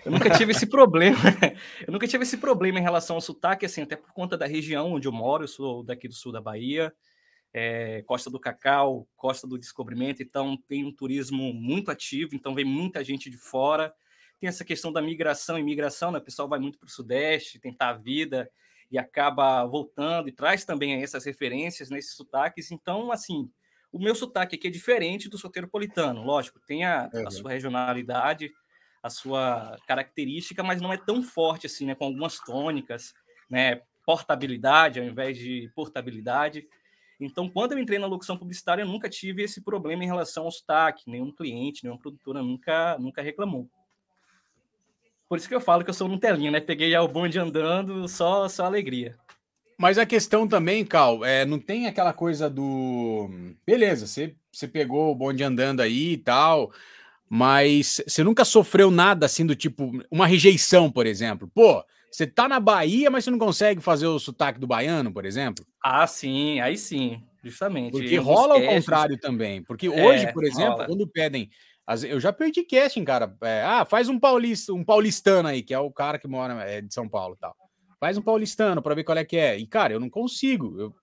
Eu 0.03 0.11
nunca 0.11 0.29
tive 0.31 0.51
esse 0.51 0.65
problema. 0.65 1.17
eu 1.85 1.91
nunca 1.91 2.07
tive 2.07 2.23
esse 2.23 2.37
problema 2.37 2.79
em 2.79 2.81
relação 2.81 3.17
ao 3.17 3.21
sotaque, 3.21 3.65
assim, 3.65 3.81
até 3.81 3.95
por 3.95 4.11
conta 4.13 4.37
da 4.37 4.47
região 4.47 4.93
onde 4.93 5.07
eu 5.07 5.11
moro. 5.11 5.43
Eu 5.43 5.47
sou 5.47 5.83
daqui 5.83 6.07
do 6.07 6.13
sul 6.13 6.31
da 6.31 6.41
Bahia, 6.41 6.91
é, 7.53 8.01
Costa 8.05 8.29
do 8.29 8.39
Cacau, 8.39 9.07
Costa 9.15 9.47
do 9.47 9.59
Descobrimento, 9.59 10.23
então 10.23 10.57
tem 10.67 10.85
um 10.85 10.91
turismo 10.91 11.53
muito 11.53 11.91
ativo, 11.91 12.35
então 12.35 12.55
vem 12.55 12.65
muita 12.65 13.03
gente 13.03 13.29
de 13.29 13.37
fora 13.37 13.93
tem 14.39 14.47
essa 14.47 14.63
questão 14.63 14.91
da 14.91 15.01
migração 15.01 15.57
e 15.57 15.63
migração, 15.63 16.11
né? 16.11 16.19
O 16.19 16.23
pessoal 16.23 16.47
vai 16.47 16.59
muito 16.59 16.77
para 16.77 16.87
o 16.87 16.91
Sudeste 16.91 17.59
tentar 17.59 17.89
a 17.89 17.97
vida 17.97 18.49
e 18.91 18.97
acaba 18.97 19.65
voltando 19.65 20.29
e 20.29 20.31
traz 20.31 20.63
também 20.63 21.01
essas 21.01 21.25
referências 21.25 21.89
nesses 21.89 22.13
sotaques. 22.13 22.71
Então, 22.71 23.11
assim, 23.11 23.49
o 23.91 23.99
meu 23.99 24.15
sotaque 24.15 24.55
aqui 24.55 24.67
é 24.67 24.71
diferente 24.71 25.29
do 25.29 25.37
soteropolitano, 25.37 26.23
lógico, 26.23 26.59
tem 26.67 26.85
a, 26.85 27.09
uhum. 27.13 27.27
a 27.27 27.31
sua 27.31 27.51
regionalidade, 27.51 28.51
a 29.01 29.09
sua 29.09 29.77
característica, 29.87 30.63
mas 30.63 30.81
não 30.81 30.93
é 30.93 30.97
tão 30.97 31.23
forte 31.23 31.65
assim, 31.65 31.85
né? 31.85 31.95
Com 31.95 32.05
algumas 32.05 32.39
tônicas, 32.39 33.13
né? 33.49 33.81
Portabilidade 34.05 34.99
ao 34.99 35.05
invés 35.05 35.37
de 35.37 35.71
portabilidade. 35.75 36.65
Então, 37.19 37.49
quando 37.49 37.71
eu 37.71 37.79
entrei 37.79 37.97
na 37.97 38.05
locução 38.05 38.37
publicitária, 38.37 38.83
eu 38.83 38.87
nunca 38.87 39.09
tive 39.09 39.41
esse 39.41 39.61
problema 39.61 40.03
em 40.03 40.07
relação 40.07 40.45
ao 40.45 40.51
sotaque. 40.51 41.09
Nenhum 41.09 41.31
cliente, 41.31 41.83
nenhuma 41.83 41.99
produtora 41.99 42.43
nunca, 42.43 42.97
nunca 42.99 43.21
reclamou. 43.23 43.67
Por 45.29 45.37
isso 45.37 45.47
que 45.47 45.55
eu 45.55 45.61
falo 45.61 45.83
que 45.83 45.89
eu 45.89 45.93
sou 45.93 46.07
um 46.07 46.17
telinho, 46.17 46.51
né? 46.51 46.59
Peguei 46.59 46.91
já 46.91 47.01
o 47.01 47.07
bonde 47.07 47.37
andando, 47.37 48.07
só, 48.07 48.47
só 48.47 48.65
alegria. 48.65 49.15
Mas 49.77 49.97
a 49.97 50.05
questão 50.05 50.47
também, 50.47 50.83
Cal, 50.83 51.23
é, 51.23 51.45
não 51.45 51.59
tem 51.59 51.85
aquela 51.85 52.11
coisa 52.11 52.49
do. 52.49 53.29
Beleza, 53.65 54.07
você, 54.07 54.35
você 54.51 54.67
pegou 54.67 55.11
o 55.11 55.15
bonde 55.15 55.43
andando 55.43 55.81
aí 55.81 56.13
e 56.13 56.17
tal, 56.17 56.71
mas 57.29 58.01
você 58.07 58.23
nunca 58.23 58.43
sofreu 58.43 58.89
nada 58.89 59.27
assim 59.27 59.45
do 59.45 59.55
tipo, 59.55 59.91
uma 60.09 60.25
rejeição, 60.25 60.91
por 60.91 61.05
exemplo. 61.05 61.47
Pô, 61.53 61.83
você 62.09 62.25
tá 62.25 62.47
na 62.47 62.59
Bahia, 62.59 63.11
mas 63.11 63.23
você 63.23 63.29
não 63.29 63.37
consegue 63.37 63.79
fazer 63.79 64.07
o 64.07 64.17
sotaque 64.17 64.59
do 64.59 64.65
baiano, 64.65 65.13
por 65.13 65.25
exemplo? 65.25 65.63
Ah, 65.83 66.07
sim, 66.07 66.59
aí 66.59 66.75
sim, 66.75 67.21
justamente. 67.43 67.91
Porque 67.91 68.17
rola 68.17 68.57
o 68.57 68.65
contrário 68.65 69.19
também. 69.19 69.61
Porque 69.61 69.87
hoje, 69.87 70.25
é, 70.25 70.31
por 70.31 70.43
exemplo, 70.43 70.73
rola. 70.73 70.85
quando 70.87 71.07
pedem 71.07 71.51
Eu 72.09 72.19
já 72.19 72.33
perdi 72.33 72.63
casting, 72.63 73.05
cara. 73.05 73.35
É, 73.41 73.61
ah, 73.63 73.85
faz 73.85 74.09
um 74.09 74.19
paulista, 74.19 74.73
um 74.73 74.83
paulistano 74.83 75.47
aí, 75.47 75.63
que 75.63 75.73
é 75.73 75.79
o 75.79 75.91
cara 75.91 76.19
que 76.19 76.27
mora 76.27 76.61
é, 76.63 76.81
de 76.81 76.93
São 76.93 77.07
Paulo 77.07 77.35
e 77.35 77.39
tal. 77.39 77.55
Faz 77.99 78.17
um 78.17 78.21
paulistano 78.21 78.81
para 78.81 78.93
ver 78.93 79.05
qual 79.05 79.17
é 79.17 79.23
que 79.23 79.37
é. 79.37 79.57
E, 79.57 79.65
cara, 79.65 79.93
eu 79.93 79.99
não 79.99 80.09
consigo 80.09 80.77
eu 80.79 80.93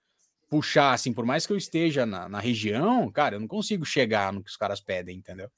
puxar, 0.48 0.92
assim, 0.92 1.12
por 1.12 1.24
mais 1.24 1.46
que 1.46 1.52
eu 1.52 1.56
esteja 1.56 2.04
na, 2.04 2.28
na 2.28 2.38
região, 2.38 3.10
cara, 3.10 3.36
eu 3.36 3.40
não 3.40 3.48
consigo 3.48 3.84
chegar 3.84 4.32
no 4.32 4.42
que 4.42 4.50
os 4.50 4.56
caras 4.56 4.80
pedem, 4.80 5.16
entendeu? 5.16 5.50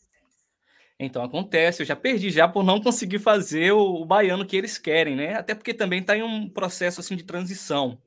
Então 0.99 1.23
acontece, 1.23 1.83
eu 1.83 1.87
já 1.87 1.95
perdi 1.95 2.31
já 2.31 2.49
por 2.49 2.65
não 2.65 2.81
conseguir 2.81 3.19
fazer 3.19 3.73
o, 3.73 3.97
o 3.97 4.07
baiano 4.07 4.47
que 4.47 4.57
eles 4.57 4.79
querem, 4.79 5.15
né? 5.15 5.35
Até 5.35 5.55
porque 5.55 5.75
também 5.75 6.01
está 6.01 6.17
em 6.17 6.23
um 6.23 6.49
processo 6.49 7.01
assim 7.01 7.17
de 7.17 7.25
transição. 7.25 8.01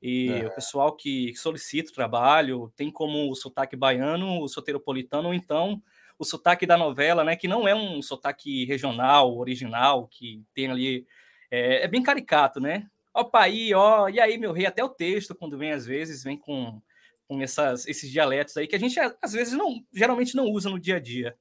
E 0.00 0.30
é. 0.30 0.46
o 0.46 0.54
pessoal 0.54 0.96
que 0.96 1.34
solicita 1.34 1.90
o 1.90 1.94
trabalho 1.94 2.72
tem 2.76 2.90
como 2.90 3.30
o 3.30 3.34
sotaque 3.34 3.76
baiano, 3.76 4.40
o 4.40 4.48
soteropolitano, 4.48 5.28
ou 5.28 5.34
então 5.34 5.82
o 6.18 6.24
sotaque 6.24 6.66
da 6.66 6.76
novela, 6.76 7.24
né? 7.24 7.36
Que 7.36 7.48
não 7.48 7.66
é 7.66 7.74
um 7.74 8.00
sotaque 8.00 8.64
regional, 8.64 9.36
original, 9.36 10.08
que 10.08 10.42
tem 10.54 10.70
ali. 10.70 11.06
É, 11.50 11.84
é 11.84 11.88
bem 11.88 12.02
caricato, 12.02 12.60
né? 12.60 12.88
Ó, 13.14 13.24
pai, 13.24 13.72
ó, 13.72 14.08
e 14.08 14.20
aí, 14.20 14.36
meu 14.36 14.52
rei, 14.52 14.66
até 14.66 14.84
o 14.84 14.88
texto, 14.88 15.34
quando 15.34 15.56
vem 15.56 15.72
às 15.72 15.86
vezes, 15.86 16.22
vem 16.22 16.36
com, 16.36 16.82
com 17.26 17.40
essas, 17.40 17.86
esses 17.86 18.10
dialetos 18.10 18.56
aí 18.56 18.66
que 18.66 18.76
a 18.76 18.78
gente 18.78 18.98
às 19.00 19.32
vezes 19.32 19.54
não, 19.54 19.82
geralmente 19.92 20.36
não 20.36 20.44
usa 20.44 20.68
no 20.68 20.78
dia 20.78 20.96
a 20.96 21.00
dia. 21.00 21.36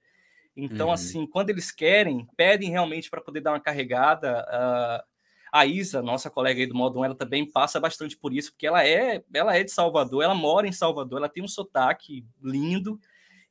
Então, 0.56 0.88
uhum. 0.88 0.94
assim, 0.94 1.28
quando 1.28 1.50
eles 1.50 1.72
querem, 1.72 2.26
pedem 2.38 2.70
realmente 2.70 3.10
para 3.10 3.20
poder 3.20 3.42
dar 3.42 3.52
uma 3.52 3.60
carregada. 3.60 4.46
Uh, 4.50 5.16
a 5.52 5.66
Isa, 5.66 6.02
nossa 6.02 6.30
colega 6.30 6.60
aí 6.60 6.66
do 6.66 6.76
Modo 6.76 7.00
1, 7.00 7.06
ela 7.06 7.16
também 7.16 7.50
passa 7.50 7.80
bastante 7.80 8.18
por 8.18 8.34
isso, 8.34 8.52
porque 8.52 8.68
ela 8.68 8.86
é, 8.86 9.24
ela 9.34 9.56
é 9.56 9.64
de 9.64 9.72
Salvador, 9.72 10.22
ela 10.22 10.36
mora 10.36 10.68
em 10.68 10.72
Salvador, 10.72 11.20
ela 11.20 11.30
tem 11.30 11.42
um 11.42 11.48
sotaque 11.48 12.26
lindo, 12.42 13.00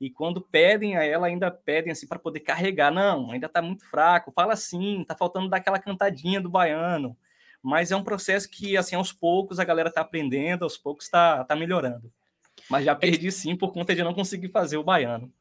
e 0.04 0.11
quando 0.11 0.38
pedem 0.38 0.99
a 0.99 1.02
ela, 1.02 1.28
ainda 1.28 1.50
pedem 1.50 1.90
assim 1.90 2.06
para 2.06 2.18
poder 2.18 2.40
carregar. 2.40 2.92
Não, 2.92 3.30
ainda 3.30 3.46
está 3.46 3.62
muito 3.62 3.88
fraco, 3.88 4.30
fala 4.32 4.52
assim, 4.52 5.00
está 5.00 5.16
faltando 5.16 5.49
dar 5.49 5.56
aquela 5.56 5.78
cantadinha 5.78 6.42
do 6.42 6.50
baiano. 6.50 7.16
Mas 7.62 7.90
é 7.90 7.96
um 7.96 8.04
processo 8.04 8.50
que, 8.50 8.76
assim, 8.76 8.94
aos 8.94 9.14
poucos 9.14 9.58
a 9.58 9.64
galera 9.64 9.88
está 9.88 10.02
aprendendo, 10.02 10.64
aos 10.64 10.76
poucos 10.76 11.06
está 11.06 11.42
tá 11.44 11.56
melhorando. 11.56 12.12
Mas 12.68 12.84
já 12.84 12.94
perdi 12.94 13.32
sim 13.32 13.56
por 13.56 13.73
conta 13.73 13.94
de 13.94 14.04
não 14.04 14.12
conseguir 14.12 14.49
fazer 14.49 14.76
o 14.76 14.84
baiano. 14.84 15.32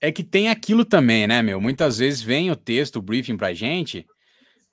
É 0.00 0.10
que 0.10 0.24
tem 0.24 0.48
aquilo 0.48 0.86
também, 0.86 1.26
né, 1.26 1.42
meu? 1.42 1.60
Muitas 1.60 1.98
vezes 1.98 2.22
vem 2.22 2.50
o 2.50 2.56
texto, 2.56 2.96
o 2.96 3.02
briefing 3.02 3.36
pra 3.36 3.52
gente, 3.52 4.06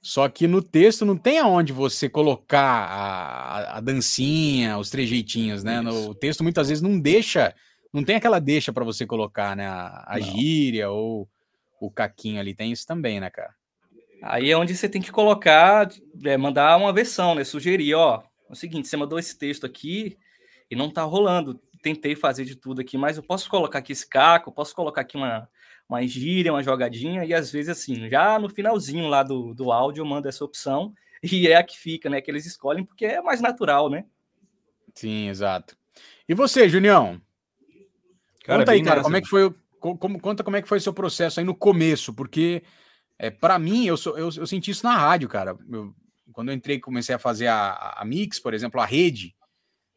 só 0.01 0.29
que 0.29 0.47
no 0.47 0.61
texto 0.61 1.03
não 1.03 1.17
tem 1.17 1.39
aonde 1.39 1.73
você 1.73 2.07
colocar 2.07 2.61
a, 2.61 3.77
a 3.77 3.81
dancinha, 3.81 4.77
os 4.77 4.89
trejeitinhos, 4.89 5.61
né? 5.61 5.81
No, 5.81 6.11
o 6.11 6.15
texto 6.15 6.41
muitas 6.41 6.69
vezes 6.69 6.81
não 6.81 6.97
deixa, 6.97 7.53
não 7.95 8.03
tem 8.03 8.15
aquela 8.15 8.39
deixa 8.39 8.73
para 8.73 8.83
você 8.83 9.05
colocar, 9.05 9.55
né? 9.55 9.65
A, 9.67 10.03
a 10.05 10.19
gíria 10.19 10.89
ou 10.89 11.27
o 11.79 11.89
caquinho 11.89 12.39
ali, 12.39 12.53
tem 12.53 12.71
isso 12.71 12.85
também, 12.85 13.19
né, 13.19 13.29
cara? 13.29 13.55
Aí 14.21 14.51
é 14.51 14.57
onde 14.57 14.75
você 14.75 14.89
tem 14.89 15.01
que 15.01 15.11
colocar, 15.11 15.89
é, 16.23 16.37
mandar 16.37 16.77
uma 16.77 16.93
versão, 16.93 17.35
né? 17.35 17.43
Sugerir, 17.43 17.95
ó, 17.95 18.23
é 18.49 18.53
o 18.53 18.55
seguinte, 18.55 18.87
você 18.87 18.97
mandou 18.97 19.19
esse 19.19 19.37
texto 19.37 19.65
aqui 19.65 20.17
e 20.69 20.75
não 20.75 20.89
tá 20.89 21.03
rolando 21.03 21.59
tentei 21.85 22.15
fazer 22.15 22.45
de 22.45 22.55
tudo 22.55 22.81
aqui, 22.81 22.97
mas 22.97 23.15
eu 23.15 23.21
posso 23.21 23.47
colocar 23.47 23.77
aqui 23.77 23.91
esse 23.91 24.09
caco, 24.09 24.51
posso 24.51 24.75
colocar 24.75 25.01
aqui 25.01 25.15
uma, 25.15 25.47
uma 25.87 26.01
gíria, 26.07 26.51
uma 26.51 26.63
jogadinha, 26.63 27.23
e 27.23 27.31
às 27.31 27.51
vezes 27.51 27.69
assim, 27.69 28.09
já 28.09 28.39
no 28.39 28.49
finalzinho 28.49 29.07
lá 29.07 29.21
do, 29.21 29.53
do 29.53 29.71
áudio 29.71 30.01
eu 30.01 30.05
mando 30.05 30.27
essa 30.27 30.43
opção, 30.43 30.95
e 31.21 31.47
é 31.47 31.55
a 31.55 31.63
que 31.63 31.77
fica, 31.77 32.09
né? 32.09 32.21
Que 32.21 32.31
eles 32.31 32.47
escolhem 32.47 32.83
porque 32.83 33.05
é 33.05 33.21
mais 33.21 33.39
natural, 33.39 33.87
né? 33.87 34.03
Sim, 34.95 35.29
exato. 35.29 35.77
E 36.27 36.33
você, 36.33 36.67
Junião? 36.67 37.21
Cara, 38.45 38.59
conta 38.59 38.71
aí, 38.71 38.83
cara, 38.83 39.01
como 39.01 39.17
é 39.17 39.21
que 39.21 39.27
foi 39.27 39.53
como, 39.79 40.19
conta 40.19 40.43
como 40.43 40.57
é 40.57 40.61
que 40.61 40.67
foi 40.67 40.79
o 40.79 40.81
seu 40.81 40.93
processo 40.93 41.39
aí 41.39 41.45
no 41.45 41.53
começo, 41.53 42.13
porque 42.13 42.63
é, 43.19 43.29
para 43.29 43.59
mim, 43.59 43.85
eu, 43.85 43.97
sou, 43.97 44.17
eu, 44.17 44.29
eu, 44.35 44.47
senti 44.47 44.71
isso 44.71 44.85
na 44.85 44.95
rádio, 44.97 45.29
cara. 45.29 45.55
Eu, 45.71 45.93
quando 46.31 46.49
eu 46.49 46.55
entrei 46.55 46.79
comecei 46.79 47.13
a 47.13 47.19
fazer 47.19 47.47
a, 47.47 47.95
a 47.97 48.05
Mix, 48.05 48.39
por 48.39 48.53
exemplo, 48.53 48.81
a 48.81 48.85
rede, 48.85 49.35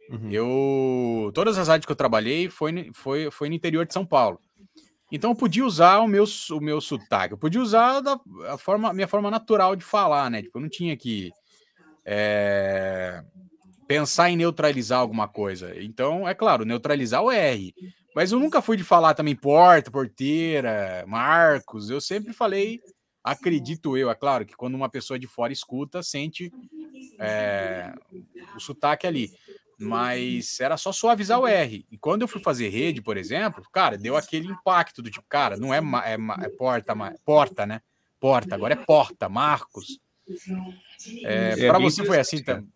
Uhum. 0.09 0.31
Eu. 0.31 1.33
Todas 1.35 1.59
as 1.59 1.69
rádios 1.69 1.87
que 1.87 1.93
eu 1.93 1.97
trabalhei 1.97 2.49
foi, 2.49 2.90
foi, 2.95 3.31
foi 3.31 3.49
no 3.49 3.55
interior 3.55 3.87
de 3.87 3.93
São 3.93 4.07
Paulo. 4.07 4.40
Então 5.12 5.31
eu 5.31 5.37
podia 5.37 5.64
usar 5.64 6.00
o 6.00 6.09
meu, 6.09 6.25
o 6.50 6.61
meu 6.61 6.81
sotaque, 6.81 7.33
eu 7.33 7.38
podia 7.38 7.61
usar 7.61 8.00
da, 8.00 8.21
a 8.49 8.59
forma, 8.59 8.93
minha 8.93 9.09
forma 9.09 9.31
natural 9.31 9.75
de 9.75 9.85
falar, 9.85 10.31
né? 10.31 10.43
Tipo, 10.43 10.59
eu 10.59 10.62
não 10.62 10.69
tinha 10.69 10.95
que 10.97 11.31
é, 12.05 13.23
pensar 13.87 14.31
em 14.31 14.37
neutralizar 14.37 14.99
alguma 14.99 15.26
coisa. 15.26 15.73
Então, 15.83 16.28
é 16.28 16.35
claro, 16.35 16.64
neutralizar 16.64 17.23
o 17.23 17.31
R. 17.31 17.75
Mas 18.19 18.33
eu 18.33 18.41
nunca 18.41 18.61
fui 18.61 18.77
de 18.77 18.83
falar 18.83 19.15
também 19.15 19.37
porta, 19.37 19.93
porteira, 19.93 21.05
Marcos. 21.07 21.89
Eu 21.89 22.01
sempre 22.01 22.33
falei, 22.33 22.81
acredito 23.23 23.97
eu, 23.97 24.11
é 24.11 24.15
claro, 24.17 24.45
que 24.45 24.57
quando 24.57 24.75
uma 24.75 24.89
pessoa 24.89 25.17
de 25.17 25.29
fora 25.29 25.53
escuta, 25.53 26.03
sente 26.03 26.53
é, 27.17 27.95
o 28.57 28.59
sotaque 28.59 29.07
ali 29.07 29.31
mas 29.79 30.59
era 30.59 30.77
só 30.77 30.91
suavizar 30.91 31.39
o 31.39 31.47
R. 31.47 31.87
E 31.89 31.97
quando 31.97 32.23
eu 32.23 32.29
fui 32.29 32.43
fazer 32.43 32.69
rede, 32.71 33.01
por 33.01 33.17
exemplo, 33.17 33.63
cara, 33.71 33.97
deu 33.97 34.17
aquele 34.17 34.49
impacto 34.49 35.01
do 35.01 35.09
tipo, 35.09 35.25
cara, 35.29 35.57
não 35.57 35.73
é, 35.73 35.79
é, 35.79 36.45
é 36.45 36.49
porta, 36.49 36.97
porta, 37.25 37.65
né? 37.67 37.81
Porta, 38.19 38.57
agora 38.57 38.75
é 38.75 38.77
porta, 38.77 39.29
Marcos. 39.29 40.01
É, 41.23 41.55
é 41.57 41.69
para 41.69 41.79
você 41.79 42.05
foi 42.05 42.19
assim 42.19 42.43
também? 42.43 42.69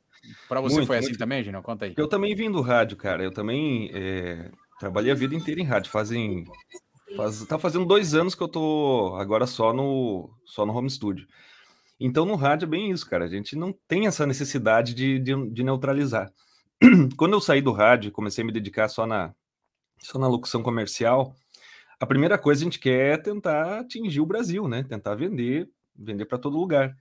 Para 0.49 0.61
você 0.61 0.77
muito, 0.77 0.87
foi 0.87 0.99
assim 0.99 1.09
muito. 1.09 1.19
também, 1.19 1.43
Gino? 1.43 1.61
Conta 1.61 1.87
aí. 1.87 1.95
Eu 1.97 2.07
também 2.07 2.33
vim 2.37 2.49
do 2.49 2.61
rádio, 2.61 2.97
cara. 2.97 3.25
Eu 3.25 3.33
também 3.33 3.91
é, 3.93 4.53
trabalhei 4.83 5.13
a 5.13 5.15
vida 5.15 5.35
inteira 5.35 5.61
em 5.61 5.65
rádio. 5.65 5.93
Fazem. 5.93 6.45
Faz, 7.17 7.45
tá 7.47 7.57
fazendo 7.57 7.87
dois 7.87 8.15
anos 8.15 8.35
que 8.35 8.43
eu 8.43 8.49
tô 8.49 9.15
agora 9.17 9.47
só 9.47 9.73
no, 9.73 10.29
só 10.45 10.67
no 10.67 10.75
home 10.77 10.91
studio. 10.91 11.27
Então 12.01 12.27
no 12.27 12.35
rádio 12.35 12.67
é 12.67 12.69
bem 12.69 12.91
isso, 12.91 13.09
cara. 13.09 13.25
A 13.25 13.29
gente 13.29 13.55
não 13.55 13.73
tem 13.87 14.09
essa 14.09 14.27
necessidade 14.27 14.93
de, 14.93 15.21
de, 15.21 15.51
de 15.51 15.63
neutralizar. 15.63 16.33
quando 17.17 17.35
eu 17.35 17.41
saí 17.41 17.63
do 17.63 17.71
rádio 17.71 18.11
comecei 18.11 18.43
a 18.43 18.47
me 18.47 18.53
dedicar 18.53 18.89
só 18.89 19.07
na, 19.07 19.33
só 20.01 20.19
na 20.19 20.27
locução 20.27 20.65
comercial, 20.65 21.33
a 22.01 22.07
primeira 22.07 22.37
coisa 22.37 22.63
a 22.63 22.65
gente 22.65 22.81
quer 22.81 23.15
é 23.15 23.17
tentar 23.17 23.81
atingir 23.81 24.21
o 24.21 24.27
Brasil, 24.27 24.67
né? 24.67 24.83
Tentar 24.83 25.15
vender, 25.15 25.71
vender 25.95 26.25
para 26.25 26.39
todo 26.39 26.59
lugar. 26.59 26.93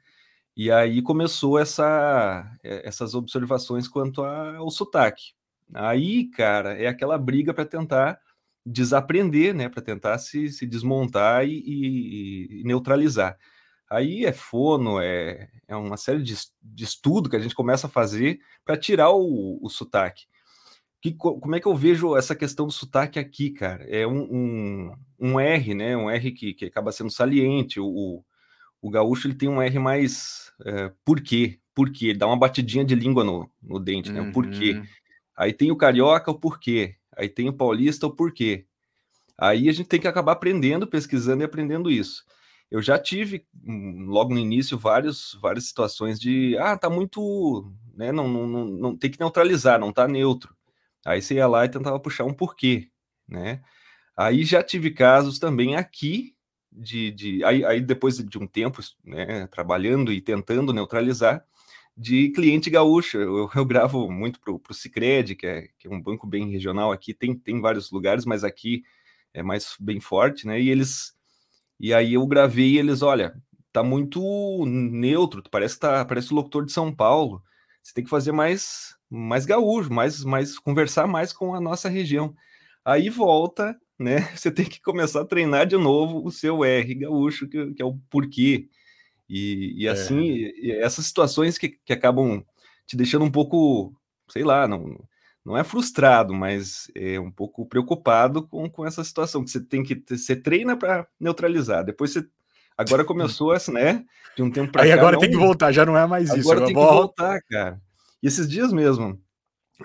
E 0.56 0.72
aí 0.72 1.02
começou 1.02 1.58
essa, 1.58 2.46
essas 2.62 3.16
observações 3.16 3.88
quanto 3.88 4.24
ao 4.24 4.70
sotaque. 4.70 5.34
Aí, 5.74 6.30
cara, 6.30 6.74
é 6.74 6.88
aquela 6.88 7.18
briga 7.18 7.54
para 7.54 7.66
tentar 7.66 8.20
desaprender, 8.66 9.54
né? 9.54 9.70
Para 9.70 9.82
tentar 9.82 10.18
se, 10.18 10.50
se 10.50 10.66
desmontar 10.66 11.46
e, 11.46 11.58
e, 11.66 12.62
e 12.62 12.64
neutralizar. 12.64 13.38
Aí 13.90 14.26
é 14.26 14.32
fono, 14.32 15.02
é, 15.02 15.50
é 15.68 15.76
uma 15.76 15.98
série 15.98 16.24
de, 16.24 16.36
de 16.62 16.84
estudo 16.84 17.30
que 17.30 17.36
a 17.36 17.40
gente 17.40 17.56
começa 17.56 17.88
a 17.88 17.90
fazer 17.90 18.40
para 18.64 18.78
tirar 18.78 19.10
o, 19.12 19.60
o 19.62 19.70
sotaque. 19.70 20.26
Que, 21.02 21.12
como 21.14 21.56
é 21.56 21.60
que 21.60 21.68
eu 21.68 21.76
vejo 21.76 22.16
essa 22.16 22.36
questão 22.36 22.68
do 22.68 22.72
sotaque 22.72 23.18
aqui, 23.20 23.50
cara? 23.50 23.84
É 23.90 24.06
um, 24.06 24.22
um, 24.22 24.96
um 25.20 25.40
R, 25.40 25.74
né? 25.74 25.98
Um 25.98 26.10
R 26.10 26.32
que, 26.32 26.54
que 26.54 26.66
acaba 26.66 26.92
sendo 26.92 27.10
saliente. 27.10 27.80
O, 27.80 28.24
o 28.82 28.90
gaúcho 28.90 29.28
ele 29.28 29.36
tem 29.36 29.50
um 29.50 29.62
R 29.62 29.80
mais 29.80 30.54
é, 30.64 30.92
por 31.04 31.20
quê? 31.22 31.60
Por 31.74 31.92
quê? 31.92 32.08
Ele 32.08 32.20
dá 32.20 32.28
uma 32.28 32.38
batidinha 32.38 32.86
de 32.86 32.96
língua 32.96 33.24
no, 33.24 33.50
no 33.62 33.80
dente, 33.80 34.12
né? 34.12 34.22
O 34.22 34.32
porquê. 34.32 34.74
Uhum. 34.74 34.86
Aí 35.36 35.54
tem 35.54 35.72
o 35.72 35.76
carioca, 35.76 36.32
o 36.32 36.40
porquê. 36.40 36.96
Aí 37.16 37.30
tem 37.30 37.50
o 37.50 37.54
paulista, 37.54 38.08
o 38.08 38.12
porquê. 38.16 38.66
Aí 39.38 39.70
a 39.70 39.72
gente 39.72 39.88
tem 39.88 40.00
que 40.00 40.08
acabar 40.08 40.34
aprendendo, 40.34 40.88
pesquisando 40.88 41.44
e 41.44 41.46
aprendendo 41.46 41.90
isso 41.90 42.24
eu 42.72 42.82
já 42.82 42.98
tive 42.98 43.46
hum, 43.66 44.06
logo 44.08 44.34
no 44.34 44.40
início 44.40 44.78
vários, 44.78 45.38
várias 45.42 45.66
situações 45.66 46.18
de 46.18 46.58
ah, 46.58 46.78
tá 46.78 46.90
muito, 46.90 47.70
né, 47.94 48.14
não, 48.14 48.30
não, 48.30 48.48
não, 48.48 48.66
não 48.66 48.98
tem 48.98 49.12
que 49.12 49.20
neutralizar, 49.20 49.78
não 49.78 49.92
tá 49.92 50.08
neutro. 50.08 50.56
Aí 51.06 51.22
você 51.22 51.36
ia 51.36 51.48
lá 51.48 51.66
e 51.66 51.70
tentava 51.70 52.00
puxar 52.00 52.24
um 52.24 52.34
porquê, 52.34 52.90
né? 53.28 53.62
Aí 54.16 54.44
já 54.46 54.64
tive 54.64 54.92
casos 54.92 55.40
também 55.40 55.76
aqui 55.76 56.36
de, 56.72 57.12
de 57.12 57.44
aí, 57.44 57.66
aí 57.66 57.82
depois 57.82 58.18
de 58.18 58.38
um 58.38 58.48
tempo, 58.48 58.82
né, 59.04 59.48
trabalhando 59.48 60.14
e 60.14 60.22
tentando 60.22 60.74
neutralizar, 60.74 61.44
de 61.98 62.30
cliente 62.32 62.70
gaúcho. 62.70 63.18
Eu, 63.18 63.50
eu 63.54 63.66
gravo 63.66 64.10
muito 64.12 64.40
para 64.40 64.54
o 64.54 64.74
Cicred, 64.74 65.36
que 65.36 65.46
é, 65.48 65.68
que 65.78 65.88
é 65.88 65.92
um 65.92 66.02
banco 66.02 66.28
bem 66.28 66.50
regional 66.52 66.92
aqui, 66.92 67.14
tem, 67.14 67.36
tem 67.38 67.62
vários 67.62 67.92
lugares, 67.92 68.26
mas 68.26 68.44
aqui 68.44 68.84
é 69.34 69.44
mais 69.44 69.76
bem 69.80 70.00
forte, 70.00 70.48
né? 70.48 70.60
E 70.62 70.70
eles 70.70 71.14
e 71.80 71.94
aí 71.94 72.14
eu 72.16 72.26
gravei 72.28 72.78
eles, 72.78 73.02
olha, 73.02 73.36
tá 73.74 73.84
muito 73.84 74.22
neutro, 74.68 75.44
parece 75.52 75.80
tá, 75.80 76.06
parece 76.06 76.32
o 76.32 76.36
locutor 76.36 76.66
de 76.66 76.72
São 76.72 76.94
Paulo. 76.94 77.44
Você 77.84 77.94
tem 77.94 78.04
que 78.04 78.10
fazer 78.10 78.32
mais 78.32 78.96
mais 79.10 79.46
gaúcho, 79.46 79.92
mais 79.94 80.24
mais 80.24 80.58
conversar 80.60 81.08
mais 81.08 81.34
com 81.34 81.56
a 81.56 81.62
nossa 81.62 81.90
região. 81.90 82.36
Aí 82.86 83.10
volta, 83.10 83.76
né? 84.00 84.22
Você 84.38 84.52
tem 84.52 84.66
que 84.66 84.82
começar 84.82 85.22
a 85.22 85.26
treinar 85.26 85.66
de 85.68 85.78
novo 85.78 86.26
o 86.26 86.32
seu 86.32 86.64
R 86.66 86.96
gaúcho, 86.96 87.48
que, 87.48 87.74
que 87.74 87.82
é 87.82 87.86
o 87.86 87.98
porquê. 88.10 88.70
E, 89.34 89.84
e 89.84 89.88
é. 89.88 89.92
assim, 89.92 90.52
é. 90.62 90.82
essas 90.82 91.06
situações 91.06 91.58
que, 91.58 91.70
que 91.70 91.94
acabam 91.94 92.44
te 92.86 92.98
deixando 92.98 93.24
um 93.24 93.32
pouco, 93.32 93.96
sei 94.28 94.44
lá, 94.44 94.68
não, 94.68 95.02
não 95.46 95.58
é 95.58 95.64
frustrado, 95.64 96.34
mas 96.34 96.92
é 96.94 97.18
um 97.18 97.32
pouco 97.32 97.66
preocupado 97.66 98.46
com, 98.46 98.70
com 98.70 98.86
essa 98.86 99.02
situação, 99.06 99.42
que 99.42 99.50
você 99.50 99.62
tem 99.62 99.84
que 99.84 100.04
você 100.06 100.36
treina 100.36 100.76
para 100.76 101.08
neutralizar, 101.18 101.86
depois 101.86 102.12
você 102.12 102.28
agora 102.78 103.06
começou 103.06 103.54
essa, 103.54 103.72
né, 103.72 104.04
de 104.36 104.44
um 104.44 104.52
tempo 104.52 104.70
para 104.70 104.84
Aí 104.84 104.90
cá, 104.90 104.96
agora 104.96 105.14
não, 105.14 105.22
tem 105.22 105.32
que 105.32 105.38
voltar, 105.38 105.72
já 105.72 105.86
não 105.86 105.98
é 105.98 106.06
mais 106.06 106.30
isso. 106.30 106.52
agora 106.52 106.66
tem 106.66 106.68
que 106.68 106.74
volta. 106.74 106.94
voltar, 106.94 107.42
cara. 107.50 107.82
E 108.22 108.28
esses 108.28 108.50
dias 108.50 108.74
mesmo, 108.74 109.18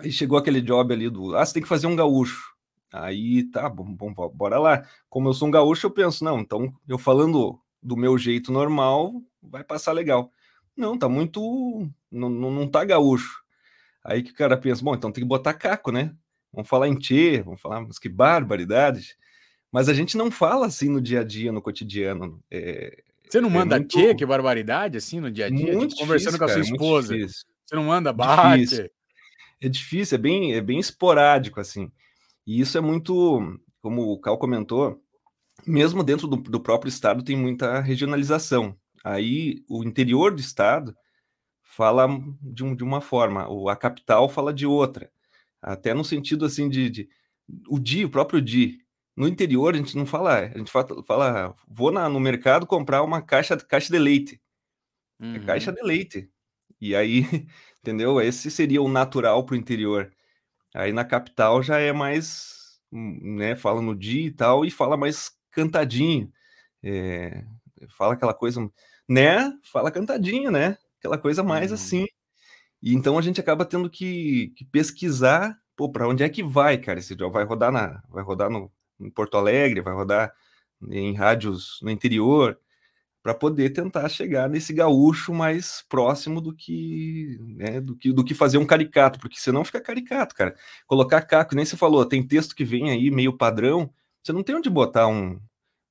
aí 0.01 0.11
chegou 0.11 0.37
aquele 0.37 0.61
job 0.61 0.93
ali 0.93 1.09
do, 1.09 1.37
ah, 1.37 1.47
você 1.47 1.55
tem 1.55 1.63
que 1.63 1.69
fazer 1.69 1.87
um 1.87 1.95
gaúcho. 1.95 2.53
Aí 2.93 3.45
tá, 3.51 3.69
bom, 3.69 3.95
bom, 3.95 4.13
bora 4.35 4.59
lá. 4.59 4.83
Como 5.09 5.29
eu 5.29 5.35
sou 5.35 5.47
um 5.47 5.53
gaúcho, 5.53 5.87
eu 5.87 5.91
penso, 5.93 6.25
não, 6.25 6.41
então 6.41 6.75
eu 6.89 6.99
falando 6.99 7.61
do 7.83 7.97
meu 7.97 8.17
jeito 8.19 8.53
normal, 8.53 9.23
vai 9.43 9.63
passar 9.65 9.93
legal. 9.93 10.31
Não, 10.77 10.99
tá 10.99 11.09
muito. 11.09 11.89
Não, 12.11 12.29
não, 12.29 12.69
tá 12.69 12.85
gaúcho. 12.85 13.43
Aí 14.05 14.23
que 14.23 14.31
o 14.31 14.35
cara 14.35 14.57
pensa, 14.57 14.83
bom, 14.85 14.95
então 14.95 15.11
tem 15.11 15.23
que 15.25 15.29
botar 15.29 15.55
caco, 15.55 15.91
né? 15.91 16.15
Vamos 16.53 16.69
falar 16.69 16.89
em 16.89 16.95
tchê, 16.97 17.43
vamos 17.43 17.61
falar, 17.61 17.81
mas 17.81 17.99
que 17.99 18.09
barbaridade. 18.09 19.17
Mas 19.73 19.89
a 19.89 19.95
gente 19.95 20.17
não 20.17 20.31
fala 20.31 20.67
assim 20.67 20.89
no 20.89 21.01
dia 21.01 21.21
a 21.21 21.25
dia, 21.25 21.51
no 21.53 21.61
cotidiano. 21.61 22.41
É, 22.51 23.03
Você 23.29 23.41
não 23.41 23.49
é 23.51 23.53
manda 23.53 23.77
muito- 23.79 23.97
tchê, 23.97 24.15
que 24.15 24.25
barbaridade, 24.25 24.97
assim, 24.97 25.21
no 25.21 25.31
dia 25.31 25.47
a 25.47 25.51
dia? 25.51 25.77
Tipo, 25.87 25.97
conversando 25.97 26.33
difícil, 26.35 26.39
com 26.39 26.45
a 26.45 26.49
sua 26.49 26.63
cara, 26.63 27.17
esposa. 27.17 27.17
Você 27.65 27.75
não 27.75 27.85
manda 27.85 28.13
bate. 28.13 28.61
Difícil. 28.63 28.91
É 29.61 29.69
difícil, 29.69 30.15
é 30.15 30.19
bem, 30.19 30.55
é 30.55 30.61
bem 30.61 30.79
esporádico, 30.79 31.61
assim. 31.61 31.91
E 32.47 32.61
isso 32.61 32.79
é 32.79 32.81
muito, 32.81 33.59
como 33.81 34.03
o 34.13 34.21
Cal 34.21 34.39
comentou, 34.39 35.03
mesmo 35.67 36.03
dentro 36.05 36.27
do, 36.29 36.37
do 36.37 36.61
próprio 36.61 36.89
estado 36.89 37.23
tem 37.25 37.37
muita 37.37 37.81
regionalização. 37.81 38.77
Aí 39.05 39.65
o 39.69 39.85
interior 39.85 40.33
do 40.35 40.41
estado 40.41 40.97
fala 41.63 42.09
de, 42.43 42.65
um, 42.65 42.75
de 42.77 42.85
uma 42.85 43.01
forma, 43.01 43.49
o, 43.49 43.69
a 43.69 43.77
capital 43.77 44.29
fala 44.29 44.53
de 44.55 44.67
outra. 44.67 45.11
Até 45.63 45.95
no 45.95 46.05
sentido 46.05 46.45
assim 46.47 46.69
de, 46.69 46.91
de 46.91 47.09
o 47.69 47.79
DI, 47.79 48.05
o 48.07 48.11
próprio 48.11 48.41
DI. 48.43 48.81
No 49.17 49.29
interior 49.29 49.75
a 49.75 49.79
gente 49.79 49.97
não 49.97 50.07
fala, 50.07 50.41
a 50.41 50.59
gente 50.59 50.71
fala, 50.71 51.03
fala 51.05 51.55
vou 51.69 51.91
na, 51.93 52.09
no 52.09 52.21
mercado 52.21 52.67
comprar 52.67 53.03
uma 53.03 53.23
caixa, 53.23 53.57
caixa 53.59 53.93
de 53.93 53.99
leite. 53.99 54.41
É 55.33 55.39
Uhum. 55.39 55.47
caixa 55.47 55.73
de 55.73 55.83
leite. 55.83 56.31
E 56.81 56.95
aí, 56.97 57.23
entendeu? 57.81 58.21
Esse 58.21 58.51
seria 58.51 58.83
o 58.83 58.89
natural 58.89 59.45
para 59.47 59.55
o 59.55 59.59
interior. 59.59 60.13
Aí 60.75 60.93
na 60.93 61.05
capital 61.05 61.63
já 61.63 61.79
é 61.81 61.93
mais, 61.93 62.81
né? 62.93 63.57
Fala 63.57 63.83
no 63.83 63.95
dia 63.97 64.27
e 64.29 64.33
tal, 64.33 64.65
e 64.65 64.71
fala 64.71 64.97
mais 64.99 65.31
cantadinho. 65.57 66.31
É, 66.83 67.45
fala 67.97 68.15
aquela 68.15 68.35
coisa, 68.35 68.71
né? 69.09 69.53
Fala 69.73 69.91
cantadinho, 69.91 70.51
né? 70.51 70.77
Aquela 70.99 71.19
coisa 71.19 71.43
mais 71.43 71.71
Uhum. 71.71 71.75
assim. 71.75 72.07
E 72.83 72.95
então 72.95 73.19
a 73.19 73.23
gente 73.23 73.41
acaba 73.41 73.65
tendo 73.65 73.91
que, 73.91 74.53
que 74.57 74.65
pesquisar, 74.65 75.59
pô, 75.77 75.91
para 75.91 76.09
onde 76.09 76.23
é 76.23 76.29
que 76.29 76.43
vai, 76.43 76.79
cara? 76.79 76.99
Esse 77.01 77.15
vai 77.17 77.45
rodar 77.45 77.73
na, 77.73 78.03
vai 78.11 78.23
rodar 78.23 78.51
no, 78.51 78.71
em 79.01 79.11
Porto 79.11 79.37
Alegre, 79.39 79.81
vai 79.81 79.95
rodar 79.95 80.33
em 80.91 81.15
rádios 81.15 81.81
no 81.83 81.91
interior 81.91 82.59
para 83.23 83.35
poder 83.35 83.71
tentar 83.71 84.09
chegar 84.09 84.49
nesse 84.49 84.73
gaúcho 84.73 85.35
mais 85.35 85.85
próximo 85.89 86.41
do 86.41 86.55
que, 86.55 87.39
né, 87.57 87.81
do 87.81 87.97
que 87.97 88.13
do 88.13 88.25
que 88.25 88.35
fazer 88.35 88.59
um 88.59 88.67
caricato, 88.67 89.19
porque 89.19 89.37
senão 89.39 89.65
fica 89.65 89.81
caricato, 89.81 90.35
cara. 90.35 90.55
Colocar 90.87 91.23
caco, 91.23 91.55
nem 91.57 91.65
você 91.65 91.77
falou, 91.77 92.07
tem 92.07 92.27
texto 92.27 92.55
que 92.55 92.65
vem 92.65 92.91
aí 92.91 93.11
meio 93.11 93.37
padrão, 93.37 93.93
você 94.27 94.33
não 94.33 94.43
tem 94.43 94.57
onde 94.57 94.71
botar 94.71 95.07
um 95.09 95.41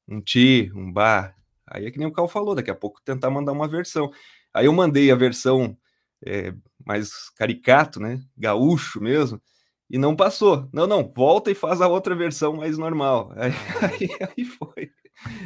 um 0.07 0.21
ti, 0.21 0.71
um 0.75 0.91
bar. 0.91 1.35
Aí 1.67 1.85
é 1.85 1.91
que 1.91 1.97
nem 1.97 2.07
o 2.07 2.11
Cal 2.11 2.27
falou, 2.27 2.55
daqui 2.55 2.71
a 2.71 2.75
pouco 2.75 3.01
tentar 3.03 3.29
mandar 3.31 3.51
uma 3.53 3.67
versão. 3.67 4.11
Aí 4.53 4.67
eu 4.67 4.73
mandei 4.73 5.11
a 5.11 5.15
versão 5.15 5.77
é, 6.25 6.53
mais 6.85 7.29
caricato, 7.31 7.99
né, 7.99 8.21
gaúcho 8.37 9.01
mesmo, 9.01 9.41
e 9.89 9.97
não 9.97 10.15
passou. 10.15 10.69
Não, 10.73 10.87
não, 10.87 11.11
volta 11.15 11.51
e 11.51 11.55
faz 11.55 11.81
a 11.81 11.87
outra 11.87 12.15
versão 12.15 12.53
mais 12.57 12.77
normal. 12.77 13.33
Aí, 13.35 13.51
aí, 14.09 14.29
aí 14.37 14.45
foi. 14.45 14.91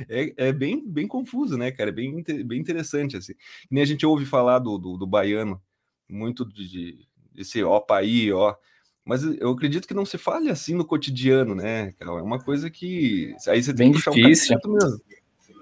É, 0.09 0.47
é 0.49 0.53
bem, 0.53 0.83
bem 0.87 1.07
confuso, 1.07 1.57
né, 1.57 1.71
cara? 1.71 1.89
É 1.89 1.93
bem, 1.93 2.23
bem 2.45 2.59
interessante, 2.59 3.15
assim. 3.17 3.33
Nem 3.69 3.83
a 3.83 3.85
gente 3.85 4.05
ouve 4.05 4.25
falar 4.25 4.59
do, 4.59 4.77
do, 4.77 4.97
do 4.97 5.07
baiano, 5.07 5.61
muito 6.09 6.45
de, 6.45 6.67
de 6.67 7.07
esse 7.35 7.63
ó, 7.63 7.79
paí, 7.79 8.31
ó. 8.33 8.55
Mas 9.09 9.23
eu 9.23 9.49
acredito 9.49 9.87
que 9.87 9.93
não 9.95 10.05
se 10.05 10.19
fale 10.19 10.51
assim 10.51 10.75
no 10.75 10.85
cotidiano, 10.85 11.55
né, 11.55 11.93
cara? 11.97 12.11
É 12.19 12.21
uma 12.21 12.37
coisa 12.39 12.69
que. 12.69 13.35
Aí 13.47 13.63
você 13.63 13.73
tem 13.73 13.91
Bem 13.91 13.99
que 13.99 14.09
difícil. 14.11 14.55
um 14.67 14.73
mesmo. 14.73 15.01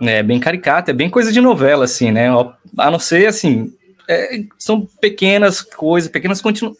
É 0.01 0.21
bem 0.21 0.37
caricato, 0.37 0.91
é 0.91 0.93
bem 0.93 1.09
coisa 1.09 1.31
de 1.31 1.39
novela, 1.39 1.85
assim, 1.85 2.11
né? 2.11 2.29
Ó, 2.29 2.51
A 2.77 2.91
não 2.91 2.99
ser, 2.99 3.25
assim, 3.25 3.73
é, 4.05 4.43
são 4.59 4.85
pequenas 4.85 5.61
coisas, 5.61 6.11
pequenas 6.11 6.41
continu... 6.41 6.75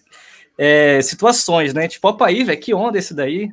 é, 0.58 1.01
situações, 1.01 1.73
né? 1.73 1.88
Tipo, 1.88 2.10
ó, 2.10 2.13
Paí, 2.13 2.43
velho, 2.43 2.60
que 2.60 2.73
onda 2.73 2.97
esse 2.97 3.13
daí? 3.13 3.49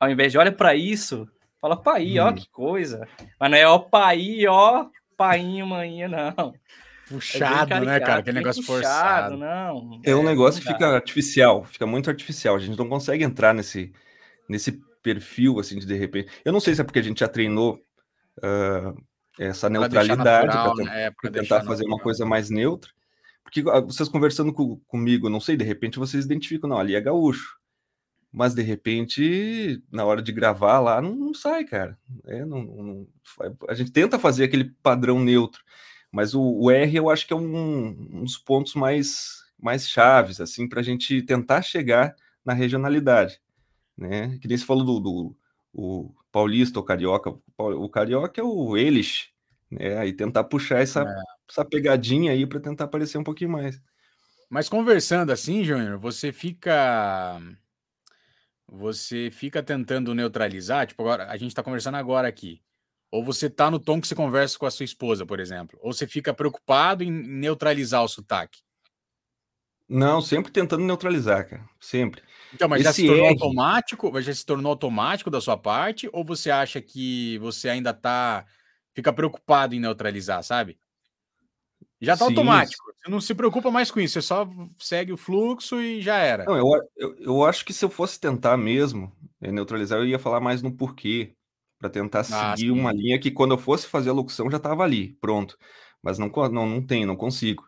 Ao 0.00 0.10
invés 0.10 0.32
de 0.32 0.38
olha 0.38 0.50
pra 0.50 0.74
isso, 0.74 1.28
fala 1.60 1.76
Paí, 1.76 2.18
ó, 2.18 2.30
Hum. 2.30 2.34
que 2.34 2.48
coisa. 2.48 3.06
Mas 3.38 3.50
não 3.50 3.58
é 3.58 3.68
ó 3.68 3.78
Paí, 3.78 4.46
ó, 4.46 4.86
painho, 5.14 5.66
manhinha, 5.66 6.08
não. 6.08 6.54
É 7.10 7.14
Puxado, 7.14 7.74
né, 7.74 7.80
caricato, 7.86 8.06
cara? 8.06 8.20
Aquele 8.20 8.34
bem 8.34 8.42
negócio 8.42 8.62
puxado, 8.64 8.82
forçado. 8.82 9.36
não. 9.36 10.00
É 10.04 10.14
um 10.14 10.22
negócio 10.22 10.60
que 10.60 10.68
fica 10.68 10.86
artificial, 10.88 11.64
fica 11.64 11.86
muito 11.86 12.08
artificial. 12.08 12.56
A 12.56 12.58
gente 12.58 12.78
não 12.78 12.88
consegue 12.88 13.24
entrar 13.24 13.52
nesse, 13.52 13.92
nesse 14.48 14.80
perfil, 15.02 15.58
assim, 15.58 15.78
de 15.78 15.86
de 15.86 15.94
repente. 15.94 16.30
Eu 16.44 16.52
não 16.52 16.60
sei 16.60 16.74
se 16.74 16.80
é 16.80 16.84
porque 16.84 16.98
a 16.98 17.02
gente 17.02 17.20
já 17.20 17.28
treinou 17.28 17.80
ah, 18.42 18.94
essa 19.38 19.68
Pra 19.68 19.80
neutralidade 19.80 20.52
para 20.52 20.74
né? 20.84 21.06
É, 21.06 21.30
tentar 21.30 21.64
fazer 21.64 21.84
uma 21.84 21.98
coisa 21.98 22.24
mais 22.24 22.50
neutra. 22.50 22.90
Porque 23.42 23.64
ah, 23.68 23.80
vocês 23.80 24.08
conversando 24.08 24.52
co- 24.52 24.76
comigo, 24.86 25.28
não 25.28 25.40
sei, 25.40 25.56
de 25.56 25.64
repente 25.64 25.98
vocês 25.98 26.24
identificam, 26.24 26.68
não, 26.70 26.78
ali 26.78 26.94
é 26.94 27.00
gaúcho. 27.00 27.58
Mas 28.32 28.54
de 28.54 28.62
repente, 28.62 29.82
na 29.90 30.04
hora 30.04 30.22
de 30.22 30.30
gravar 30.30 30.78
lá, 30.78 31.02
não, 31.02 31.16
não 31.16 31.34
sai, 31.34 31.64
cara. 31.64 31.98
É, 32.26 32.44
não- 32.44 32.62
não- 32.62 33.06
a 33.68 33.74
gente 33.74 33.90
tenta 33.90 34.20
fazer 34.20 34.44
aquele 34.44 34.72
padrão 34.82 35.18
neutro, 35.18 35.60
mas 36.10 36.34
o, 36.34 36.42
o 36.42 36.70
R 36.70 36.96
eu 36.96 37.08
acho 37.10 37.26
que 37.26 37.32
é 37.32 37.36
um, 37.36 37.86
um 38.12 38.24
dos 38.24 38.36
pontos 38.36 38.74
mais, 38.74 39.44
mais 39.58 39.88
chaves, 39.88 40.40
assim, 40.40 40.68
para 40.68 40.80
a 40.80 40.82
gente 40.82 41.22
tentar 41.22 41.62
chegar 41.62 42.14
na 42.44 42.52
regionalidade. 42.52 43.40
Né? 43.96 44.38
Que 44.38 44.48
nem 44.48 44.56
você 44.56 44.64
falou 44.64 44.84
do, 44.84 45.00
do 45.00 45.36
o 45.72 46.12
paulista 46.32 46.78
ou 46.78 46.84
carioca. 46.84 47.34
O 47.56 47.88
carioca 47.88 48.40
é 48.40 48.44
o 48.44 48.76
eles, 48.76 49.28
né? 49.70 49.98
Aí 49.98 50.12
tentar 50.12 50.44
puxar 50.44 50.80
essa, 50.80 51.02
É. 51.02 51.22
essa 51.48 51.64
pegadinha 51.64 52.32
aí 52.32 52.46
para 52.46 52.60
tentar 52.60 52.84
aparecer 52.84 53.18
um 53.18 53.24
pouquinho 53.24 53.50
mais. 53.50 53.80
Mas 54.48 54.68
conversando 54.68 55.30
assim, 55.30 55.62
Júnior, 55.62 55.98
você 55.98 56.32
fica. 56.32 57.40
Você 58.66 59.30
fica 59.32 59.62
tentando 59.62 60.14
neutralizar, 60.14 60.86
tipo, 60.86 61.02
agora 61.02 61.28
a 61.28 61.36
gente 61.36 61.54
tá 61.54 61.62
conversando 61.62 61.96
agora 61.96 62.28
aqui. 62.28 62.60
Ou 63.10 63.24
você 63.24 63.50
tá 63.50 63.70
no 63.70 63.80
tom 63.80 64.00
que 64.00 64.06
você 64.06 64.14
conversa 64.14 64.58
com 64.58 64.66
a 64.66 64.70
sua 64.70 64.84
esposa, 64.84 65.26
por 65.26 65.40
exemplo. 65.40 65.78
Ou 65.82 65.92
você 65.92 66.06
fica 66.06 66.32
preocupado 66.32 67.02
em 67.02 67.10
neutralizar 67.10 68.04
o 68.04 68.08
sotaque. 68.08 68.60
Não, 69.88 70.20
sempre 70.20 70.52
tentando 70.52 70.84
neutralizar, 70.84 71.48
cara. 71.48 71.68
Sempre. 71.80 72.22
Então, 72.54 72.68
mas 72.68 72.84
já 72.84 72.92
se 72.92 73.02
Esse 73.02 73.08
tornou 73.08 73.26
R. 73.26 73.32
automático? 73.32 74.12
Mas 74.12 74.24
Já 74.24 74.34
se 74.34 74.46
tornou 74.46 74.70
automático 74.70 75.30
da 75.30 75.40
sua 75.40 75.56
parte? 75.56 76.08
Ou 76.12 76.24
você 76.24 76.50
acha 76.50 76.80
que 76.80 77.38
você 77.38 77.68
ainda 77.68 77.92
tá. 77.92 78.46
Fica 78.94 79.12
preocupado 79.12 79.74
em 79.74 79.80
neutralizar, 79.80 80.42
sabe? 80.44 80.78
Já 82.00 82.16
tá 82.16 82.24
Sim, 82.24 82.32
automático. 82.32 82.84
Você 83.02 83.10
não 83.10 83.20
se 83.20 83.34
preocupa 83.34 83.70
mais 83.70 83.90
com 83.90 84.00
isso, 84.00 84.14
você 84.14 84.22
só 84.22 84.48
segue 84.78 85.12
o 85.12 85.16
fluxo 85.16 85.80
e 85.80 86.00
já 86.00 86.16
era. 86.18 86.44
Não, 86.44 86.56
eu, 86.56 86.66
eu, 86.96 87.16
eu 87.18 87.44
acho 87.44 87.64
que 87.64 87.72
se 87.72 87.84
eu 87.84 87.90
fosse 87.90 88.18
tentar 88.18 88.56
mesmo 88.56 89.12
eh, 89.40 89.52
neutralizar, 89.52 89.98
eu 89.98 90.06
ia 90.06 90.18
falar 90.18 90.40
mais 90.40 90.62
no 90.62 90.74
porquê, 90.74 91.34
para 91.80 91.90
tentar 91.90 92.24
Ah, 92.28 92.56
seguir 92.56 92.72
uma 92.72 92.92
sim. 92.92 92.94
linha 92.94 93.20
que 93.20 93.32
quando 93.32 93.52
eu 93.54 93.58
fosse 93.58 93.88
fazer 93.88 94.10
a 94.10 94.14
locução 94.14 94.50
já 94.50 94.58
estava 94.58 94.84
ali, 94.84 95.14
pronto. 95.20 95.58
Mas 96.02 96.18
não, 96.18 96.28
não, 96.52 96.66
não 96.68 96.86
tem, 96.86 97.06
não 97.06 97.16
consigo. 97.16 97.64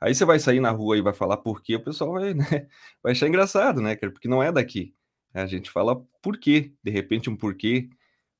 Aí 0.00 0.14
você 0.14 0.24
vai 0.24 0.38
sair 0.38 0.60
na 0.60 0.70
rua 0.70 0.98
e 0.98 1.02
vai 1.02 1.14
falar 1.14 1.38
porquê, 1.38 1.76
o 1.76 1.84
pessoal 1.84 2.12
vai, 2.12 2.34
né, 2.34 2.68
vai 3.02 3.12
achar 3.12 3.28
engraçado, 3.28 3.80
né, 3.82 3.96
cara? 3.96 4.12
Porque 4.12 4.28
não 4.28 4.42
é 4.42 4.52
daqui. 4.52 4.94
A 5.34 5.46
gente 5.46 5.70
fala 5.70 6.02
porquê, 6.22 6.74
de 6.82 6.90
repente 6.90 7.30
um 7.30 7.36
porquê, 7.36 7.88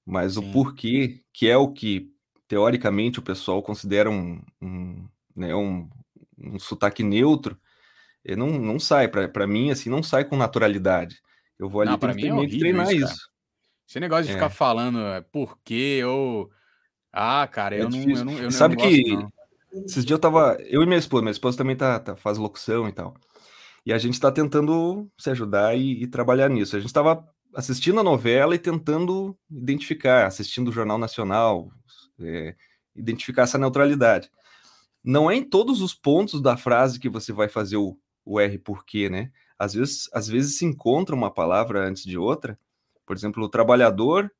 mas 0.06 0.36
Sim. 0.36 0.40
o 0.40 0.52
porquê, 0.52 1.22
que 1.32 1.48
é 1.48 1.56
o 1.56 1.72
que 1.72 2.10
teoricamente 2.48 3.18
o 3.18 3.22
pessoal 3.22 3.62
considera 3.62 4.10
um, 4.10 4.42
um, 4.62 5.08
né, 5.36 5.54
um, 5.54 5.88
um 6.38 6.58
sotaque 6.58 7.02
neutro, 7.02 7.58
eh, 8.24 8.36
não, 8.36 8.48
não 8.48 8.78
sai, 8.78 9.08
para 9.08 9.46
mim, 9.46 9.70
assim, 9.70 9.90
não 9.90 10.02
sai 10.02 10.24
com 10.24 10.36
naturalidade. 10.36 11.20
Eu 11.58 11.68
vou 11.68 11.80
ali 11.82 11.90
Não, 11.92 11.98
tenho 11.98 12.14
mim 12.14 12.26
é 12.26 12.34
horrível 12.34 12.58
treinar 12.58 12.92
isso, 12.92 12.96
isso. 13.04 13.30
Esse 13.88 14.00
negócio 14.00 14.24
de 14.24 14.30
É. 14.30 14.34
ficar 14.34 14.50
falando 14.50 14.98
é, 14.98 15.20
por 15.20 15.58
quê 15.64 16.02
ou. 16.04 16.50
Ah, 17.12 17.46
cara, 17.46 17.76
É 17.76 17.82
eu 17.82 17.88
não, 17.88 17.98
eu 18.00 18.24
não, 18.24 18.32
eu 18.34 18.42
não, 18.44 18.50
sabe 18.50 18.74
eu 18.74 18.78
não 18.78 18.90
que 18.90 19.10
gosto, 19.14 19.32
esses 19.86 20.04
dias 20.04 20.16
eu 20.16 20.20
tava, 20.20 20.56
eu 20.60 20.82
e 20.82 20.86
minha 20.86 20.98
esposa, 20.98 21.22
minha 21.22 21.32
esposa 21.32 21.56
também 21.56 21.76
tá, 21.76 21.98
tá- 21.98 22.16
faz 22.16 22.36
locução 22.38 22.88
e 22.88 22.92
tal. 22.92 23.14
E 23.84 23.92
a 23.92 23.98
gente 23.98 24.18
tá 24.20 24.32
tentando 24.32 25.08
se 25.16 25.30
ajudar 25.30 25.76
e, 25.76 26.02
e 26.02 26.06
trabalhar 26.06 26.48
nisso. 26.50 26.76
A 26.76 26.80
gente 26.80 26.92
tava 26.92 27.26
assistindo 27.54 28.00
a 28.00 28.02
novela 28.02 28.54
e 28.54 28.58
tentando 28.58 29.36
identificar, 29.50 30.26
assistindo 30.26 30.68
o 30.68 30.72
Jornal 30.72 30.98
Nacional, 30.98 31.70
é, 32.20 32.54
identificar 32.94 33.42
essa 33.42 33.58
neutralidade. 33.58 34.30
Não 35.04 35.30
é 35.30 35.36
em 35.36 35.44
todos 35.48 35.80
os 35.80 35.94
pontos 35.94 36.42
da 36.42 36.56
frase 36.56 36.98
que 36.98 37.08
você 37.08 37.32
vai 37.32 37.48
fazer 37.48 37.76
o, 37.76 37.96
o 38.24 38.40
R 38.40 38.58
porquê, 38.58 39.08
né? 39.08 39.30
às 39.58 39.72
vezes, 39.74 40.08
às 40.12 40.28
vezes 40.28 40.58
se 40.58 40.64
encontra 40.64 41.14
uma 41.14 41.30
palavra 41.32 41.86
antes 41.88 42.04
de 42.04 42.18
outra. 42.18 42.58
Por 43.06 43.16
exemplo, 43.16 43.44
o 43.44 43.48
trabalhador, 43.48 44.30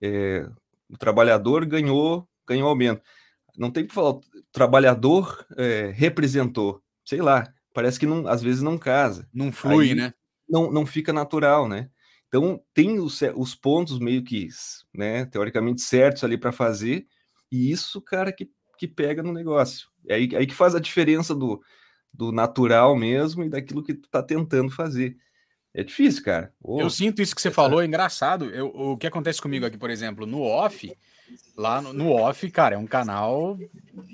é, 0.00 0.48
o 0.88 0.98
trabalhador 0.98 1.64
ganhou, 1.64 2.28
ganhou 2.46 2.68
aumento. 2.68 3.02
Não 3.56 3.70
tem 3.70 3.86
que 3.86 3.94
falar, 3.94 4.10
o 4.10 4.22
trabalhador 4.52 5.46
é, 5.56 5.90
representou, 5.94 6.82
sei 7.04 7.20
lá, 7.20 7.52
parece 7.74 7.98
que 7.98 8.06
não, 8.06 8.26
às 8.28 8.42
vezes 8.42 8.62
não 8.62 8.78
casa. 8.78 9.28
Não 9.32 9.50
flui, 9.50 9.90
Aí 9.90 9.94
né? 9.94 10.14
Não, 10.48 10.70
não 10.70 10.84
fica 10.84 11.12
natural, 11.12 11.68
né? 11.68 11.90
Então 12.28 12.62
tem 12.72 13.00
os, 13.00 13.20
os 13.34 13.54
pontos 13.54 13.98
meio 13.98 14.22
que, 14.22 14.48
né, 14.94 15.26
teoricamente 15.26 15.80
certos 15.80 16.22
ali 16.22 16.38
para 16.38 16.52
fazer, 16.52 17.06
e 17.50 17.72
isso, 17.72 18.00
cara, 18.00 18.32
que, 18.32 18.48
que 18.78 18.86
pega 18.86 19.22
no 19.22 19.32
negócio. 19.32 19.88
É 20.08 20.14
aí, 20.14 20.28
aí 20.36 20.46
que 20.46 20.54
faz 20.54 20.74
a 20.74 20.80
diferença 20.80 21.34
do, 21.34 21.60
do 22.12 22.30
natural 22.30 22.94
mesmo 22.96 23.42
e 23.42 23.48
daquilo 23.48 23.82
que 23.82 23.94
tu 23.94 24.08
tá 24.08 24.22
tentando 24.22 24.70
fazer. 24.70 25.16
É 25.72 25.84
difícil, 25.84 26.24
cara. 26.24 26.52
Oh. 26.62 26.80
Eu 26.80 26.90
sinto 26.90 27.22
isso 27.22 27.34
que 27.34 27.40
você 27.40 27.50
falou, 27.50 27.80
é 27.80 27.86
engraçado. 27.86 28.46
Eu, 28.46 28.66
o 28.68 28.96
que 28.96 29.06
acontece 29.06 29.40
comigo 29.40 29.64
aqui, 29.64 29.78
por 29.78 29.90
exemplo, 29.90 30.26
no 30.26 30.42
off, 30.42 30.92
lá 31.56 31.80
no, 31.80 31.92
no 31.92 32.10
off, 32.10 32.50
cara, 32.50 32.74
é 32.74 32.78
um 32.78 32.86
canal, 32.86 33.56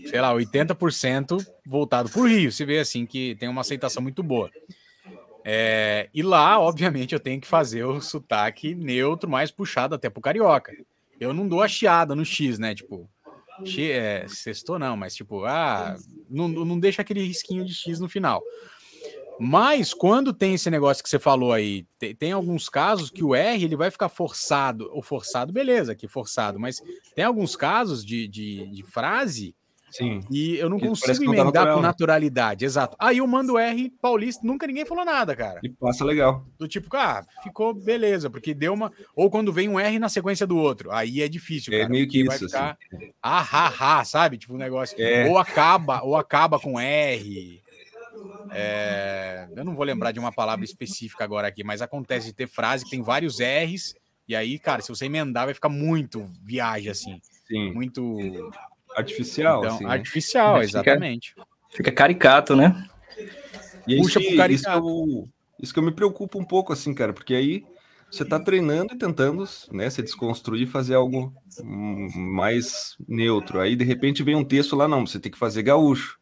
sei 0.07 0.21
lá, 0.21 0.35
80% 0.35 1.45
voltado 1.65 2.11
pro 2.11 2.27
Rio. 2.27 2.53
Se 2.53 2.65
vê 2.65 2.79
assim 2.79 3.07
que 3.07 3.35
tem 3.37 3.49
uma 3.49 3.63
aceitação 3.63 4.03
muito 4.03 4.23
boa. 4.23 4.51
É, 5.49 6.11
e 6.13 6.23
lá, 6.23 6.59
obviamente, 6.59 7.15
eu 7.15 7.21
tenho 7.21 7.41
que 7.41 7.47
fazer 7.47 7.85
o 7.85 8.01
sotaque 8.01 8.75
neutro, 8.75 9.31
mais 9.31 9.51
puxado 9.51 9.95
até 9.95 10.11
pro 10.11 10.21
carioca. 10.21 10.73
Eu 11.19 11.33
não 11.33 11.49
dou 11.49 11.63
a 11.63 11.69
chiada 11.69 12.15
no 12.15 12.25
X, 12.25 12.59
né? 12.59 12.75
Tipo, 12.75 13.09
X, 13.65 13.79
é, 13.79 14.27
sextou 14.29 14.79
não, 14.79 14.97
mas 14.97 15.15
tipo, 15.15 15.45
ah, 15.45 15.97
não, 16.29 16.49
não 16.49 16.79
deixa 16.79 17.01
aquele 17.01 17.23
risquinho 17.25 17.65
de 17.65 17.73
X 17.73 18.01
no 18.01 18.09
final. 18.09 18.43
Mas 19.39 19.93
quando 19.93 20.33
tem 20.33 20.55
esse 20.55 20.71
negócio 20.71 21.03
que 21.03 21.11
você 21.11 21.19
falou 21.19 21.53
aí, 21.53 21.87
tem, 21.99 22.15
tem, 22.15 22.33
alguns 22.33 22.69
casos 22.69 23.11
que 23.11 23.23
o 23.23 23.35
R 23.35 23.63
ele 23.65 23.77
vai 23.77 23.91
ficar 23.91 24.09
forçado, 24.09 24.89
ou 24.93 25.03
forçado, 25.03 25.53
beleza, 25.53 25.95
que 25.95 26.09
forçado, 26.09 26.59
mas 26.59 26.81
tem 27.15 27.25
alguns 27.25 27.55
casos 27.55 28.05
de, 28.05 28.27
de, 28.27 28.67
de 28.71 28.83
frase 28.83 29.55
Sim. 29.91 30.21
E 30.31 30.57
eu 30.57 30.69
não 30.69 30.79
que 30.79 30.87
consigo 30.87 31.25
emendar 31.25 31.47
natural, 31.47 31.77
com 31.77 31.83
naturalidade, 31.83 32.65
exato. 32.65 32.97
Aí 32.99 33.19
eu 33.19 33.27
mando 33.27 33.57
R 33.57 33.91
paulista, 34.03 34.47
nunca 34.47 34.67
ninguém 34.67 34.85
falou 34.85 35.05
nada, 35.05 35.35
cara. 35.35 35.61
E 35.63 35.71
passa 35.71 36.05
legal. 36.05 36.45
Do 36.59 36.69
tipo, 36.69 36.95
ah, 36.97 37.25
ficou 37.43 37.73
beleza, 37.73 38.29
porque 38.29 38.53
deu 38.53 38.75
uma. 38.75 38.93
Ou 39.15 39.31
quando 39.31 39.53
vem 39.53 39.69
um 39.69 39.81
R 39.81 39.99
na 39.99 40.09
sequência 40.09 40.47
do 40.47 40.57
outro, 40.57 40.91
aí 40.91 41.23
é 41.23 41.29
difícil. 41.29 41.73
É 41.73 41.79
cara, 41.79 41.91
meio 41.91 42.09
que 42.09 42.21
isso. 42.21 42.29
Vai 42.29 42.39
ficar 42.39 42.79
assim. 42.93 43.13
ah, 43.23 43.41
ha, 43.41 44.01
ha, 44.01 44.05
sabe? 44.05 44.37
Tipo 44.37 44.55
um 44.55 44.59
negócio. 44.59 45.01
É. 45.01 45.29
Ou 45.29 45.39
acaba, 45.39 46.03
ou 46.03 46.17
acaba 46.17 46.59
com 46.59 46.79
R. 46.79 47.63
É... 48.51 49.49
eu 49.57 49.65
não 49.65 49.75
vou 49.75 49.85
lembrar 49.85 50.13
de 50.13 50.19
uma 50.19 50.33
palavra 50.33 50.65
específica 50.65 51.25
agora 51.25 51.49
aqui, 51.49 51.65
mas 51.65 51.83
acontece 51.83 52.27
de 52.27 52.33
ter 52.33 52.49
frase 52.49 52.85
que 52.85 52.91
tem 52.91 53.03
vários 53.03 53.39
R's, 53.41 53.95
e 54.29 54.35
aí, 54.35 54.59
cara, 54.59 54.83
se 54.83 54.89
você 54.89 55.07
emendar, 55.07 55.45
vai 55.45 55.55
ficar 55.55 55.69
muito 55.69 56.25
viagem 56.43 56.91
assim. 56.91 57.21
Sim. 57.47 57.73
Muito 57.73 58.19
Artificial, 58.97 59.59
então, 59.59 59.75
assim, 59.75 59.85
né? 59.85 59.91
Artificial, 59.91 60.63
exatamente. 60.63 61.29
Fica, 61.31 61.47
fica, 61.71 61.93
caricato, 61.93 62.57
né? 62.57 62.89
E 63.87 63.99
Puxa 63.99 64.19
isso, 64.19 64.29
pro 64.29 64.37
caricato. 64.39 64.55
Isso 64.55 64.65
que, 64.65 64.71
eu, 64.71 65.29
isso 65.61 65.73
que 65.75 65.79
eu 65.79 65.83
me 65.83 65.93
preocupo 65.93 66.41
um 66.41 66.45
pouco, 66.45 66.73
assim, 66.73 66.95
cara, 66.95 67.13
porque 67.13 67.35
aí 67.35 67.63
você 68.11 68.25
tá 68.25 68.41
treinando 68.41 68.95
e 68.95 68.99
tentando, 68.99 69.45
né, 69.71 69.91
se 69.91 70.03
desconstruir, 70.03 70.67
fazer 70.67 70.95
algo 70.95 71.35
mais 71.63 72.97
neutro. 73.07 73.61
Aí, 73.61 73.77
de 73.77 73.85
repente, 73.85 74.23
vem 74.23 74.35
um 74.35 74.45
texto 74.45 74.75
lá, 74.75 74.89
não, 74.89 75.07
você 75.07 75.21
tem 75.21 75.31
que 75.31 75.39
fazer 75.39 75.63
gaúcho. 75.63 76.19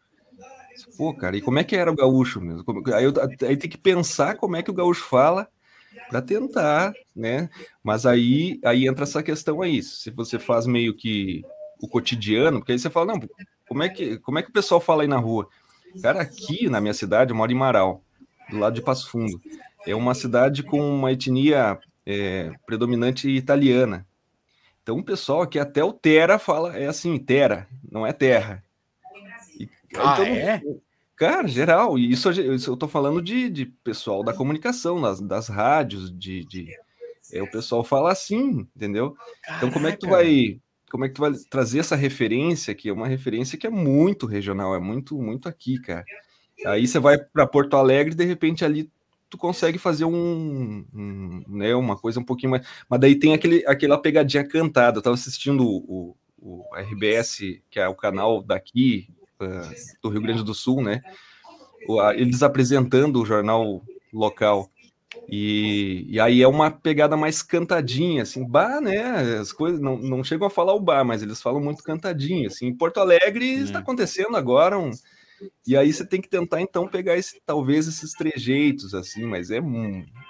Pô, 0.97 1.15
cara, 1.15 1.37
e 1.37 1.41
como 1.41 1.59
é 1.59 1.65
que 1.65 1.77
era 1.77 1.91
o 1.91 1.97
gaúcho 1.97 2.41
mesmo? 2.41 2.65
Aí, 2.95 3.05
eu, 3.05 3.13
aí 3.49 3.57
tem 3.57 3.71
que 3.71 3.79
pensar 3.79 4.37
como 4.37 4.57
é 4.57 4.63
que 4.63 4.71
o 4.71 4.75
gaúcho 4.75 5.05
fala 5.05 5.49
para 6.09 6.21
tentar, 6.21 6.93
né? 7.15 7.49
Mas 7.83 8.07
aí, 8.07 8.61
aí 8.65 8.87
entra 8.87 9.05
essa 9.05 9.23
questão 9.23 9.63
aí. 9.63 9.83
Se 9.83 10.11
você 10.11 10.39
faz 10.39 10.67
meio 10.67 10.95
que 10.95 11.43
o 11.81 11.89
cotidiano, 11.89 12.59
porque 12.59 12.73
aí 12.73 12.79
você 12.79 12.91
fala, 12.91 13.13
não, 13.13 13.21
como 13.69 13.83
é 13.83 13.89
que, 13.89 14.19
como 14.19 14.39
é 14.39 14.43
que 14.43 14.51
o 14.51 14.53
pessoal 14.53 14.81
fala 14.81 15.03
aí 15.03 15.09
na 15.09 15.19
rua? 15.19 15.49
Cara, 16.03 16.21
aqui 16.23 16.69
na 16.69 16.81
minha 16.81 16.95
cidade, 16.95 17.31
eu 17.31 17.37
moro 17.37 17.53
em 17.53 17.57
Marau, 17.57 18.03
do 18.51 18.59
lado 18.59 18.75
de 18.75 18.83
Passo 18.83 19.09
Fundo. 19.09 19.41
É 19.87 19.95
uma 19.95 20.15
cidade 20.15 20.63
com 20.63 20.81
uma 20.81 21.13
etnia 21.13 21.79
é, 22.07 22.51
predominante 22.67 23.29
italiana. 23.29 24.07
Então 24.83 24.99
o 24.99 25.05
pessoal 25.05 25.43
aqui 25.43 25.59
até 25.59 25.83
o 25.85 25.93
Terra 25.93 26.39
fala, 26.39 26.77
é 26.77 26.87
assim, 26.87 27.19
Terra, 27.19 27.69
não 27.91 28.07
é 28.07 28.13
terra. 28.13 28.64
Ah, 29.99 30.15
então, 30.15 30.25
é? 30.27 30.63
Cara, 31.17 31.47
geral, 31.47 31.97
e 31.97 32.11
isso, 32.11 32.31
isso 32.31 32.71
eu 32.73 32.77
tô 32.77 32.89
falando 32.89 33.23
de, 33.23 33.49
de 33.49 33.67
pessoal 33.67 34.25
da 34.25 34.33
comunicação, 34.33 35.01
das, 35.01 35.21
das 35.21 35.49
rádios, 35.49 36.11
de, 36.11 36.45
de 36.45 36.69
é, 37.33 37.41
o 37.41 37.51
pessoal 37.51 37.85
fala 37.85 38.11
assim, 38.11 38.67
entendeu? 38.75 39.17
Caraca. 39.43 39.57
Então 39.57 39.71
como 39.71 39.87
é 39.87 39.93
que 39.93 39.99
tu 39.99 40.09
vai 40.09 40.61
como 40.91 41.05
é 41.05 41.09
que 41.09 41.15
tu 41.15 41.21
vai 41.21 41.33
trazer 41.51 41.81
essa 41.81 41.97
referência 41.97 42.75
que 42.75 42.89
é 42.89 42.93
uma 42.93 43.09
referência 43.09 43.59
que 43.59 43.67
é 43.67 43.71
muito 43.71 44.27
regional, 44.27 44.75
é 44.75 44.81
muito 44.81 45.17
muito 45.21 45.49
aqui, 45.49 45.79
cara. 45.81 46.05
Aí 46.67 46.87
você 46.87 46.99
vai 46.99 47.17
para 47.17 47.47
Porto 47.47 47.77
Alegre 47.77 48.13
e 48.13 48.17
de 48.17 48.25
repente 48.25 48.65
ali 48.65 48.91
tu 49.31 49.39
consegue 49.39 49.79
fazer 49.79 50.05
um, 50.05 50.85
um, 50.93 51.43
né, 51.49 51.75
uma 51.75 51.97
coisa 51.97 52.19
um 52.19 52.25
pouquinho 52.25 52.51
mais, 52.51 52.67
mas 52.89 53.01
daí 53.01 53.17
tem 53.17 53.35
aquele 53.35 53.65
aquela 53.67 53.99
pegadinha 53.99 54.47
cantada. 54.47 54.99
Eu 54.99 55.03
tava 55.03 55.15
assistindo 55.15 55.65
o, 55.65 56.17
o, 56.39 56.63
o 56.71 56.77
RBS, 56.77 57.39
que 57.71 57.79
é 57.79 57.89
o 57.89 57.95
canal 57.95 58.43
daqui 58.43 59.09
do 60.03 60.09
Rio 60.09 60.23
Grande 60.23 60.45
do 60.45 60.55
Sul, 60.55 60.83
né? 60.83 61.01
Eles 62.17 62.43
apresentando 62.43 63.21
o 63.21 63.27
jornal 63.27 63.83
local. 64.13 64.71
E, 65.29 66.07
e 66.09 66.19
aí 66.19 66.43
é 66.43 66.49
uma 66.49 66.71
pegada 66.71 67.17
mais 67.17 67.43
cantadinha, 67.43 68.23
assim, 68.23 68.47
bar, 68.47 68.81
né? 68.81 69.39
As 69.39 69.53
coisas 69.53 69.81
não, 69.81 69.97
não 69.97 70.25
chegam 70.25 70.47
a 70.47 70.51
falar 70.51 70.75
o 70.75 70.81
bar, 70.81 71.05
mas 71.05 71.23
eles 71.23 71.41
falam 71.41 71.61
muito 71.61 71.83
cantadinho, 71.83 72.49
assim. 72.49 72.67
Em 72.67 72.77
Porto 72.77 72.99
Alegre 72.99 73.47
está 73.61 73.79
acontecendo 73.79 74.37
agora 74.37 74.79
um, 74.79 74.91
e 75.67 75.77
aí 75.77 75.93
você 75.93 76.07
tem 76.07 76.21
que 76.21 76.29
tentar 76.29 76.61
então 76.61 76.87
pegar 76.87 77.17
esse, 77.17 77.41
talvez 77.45 77.89
esses 77.89 78.13
trejeitos, 78.13 78.95
assim, 78.95 79.25
mas 79.25 79.51
é, 79.51 79.61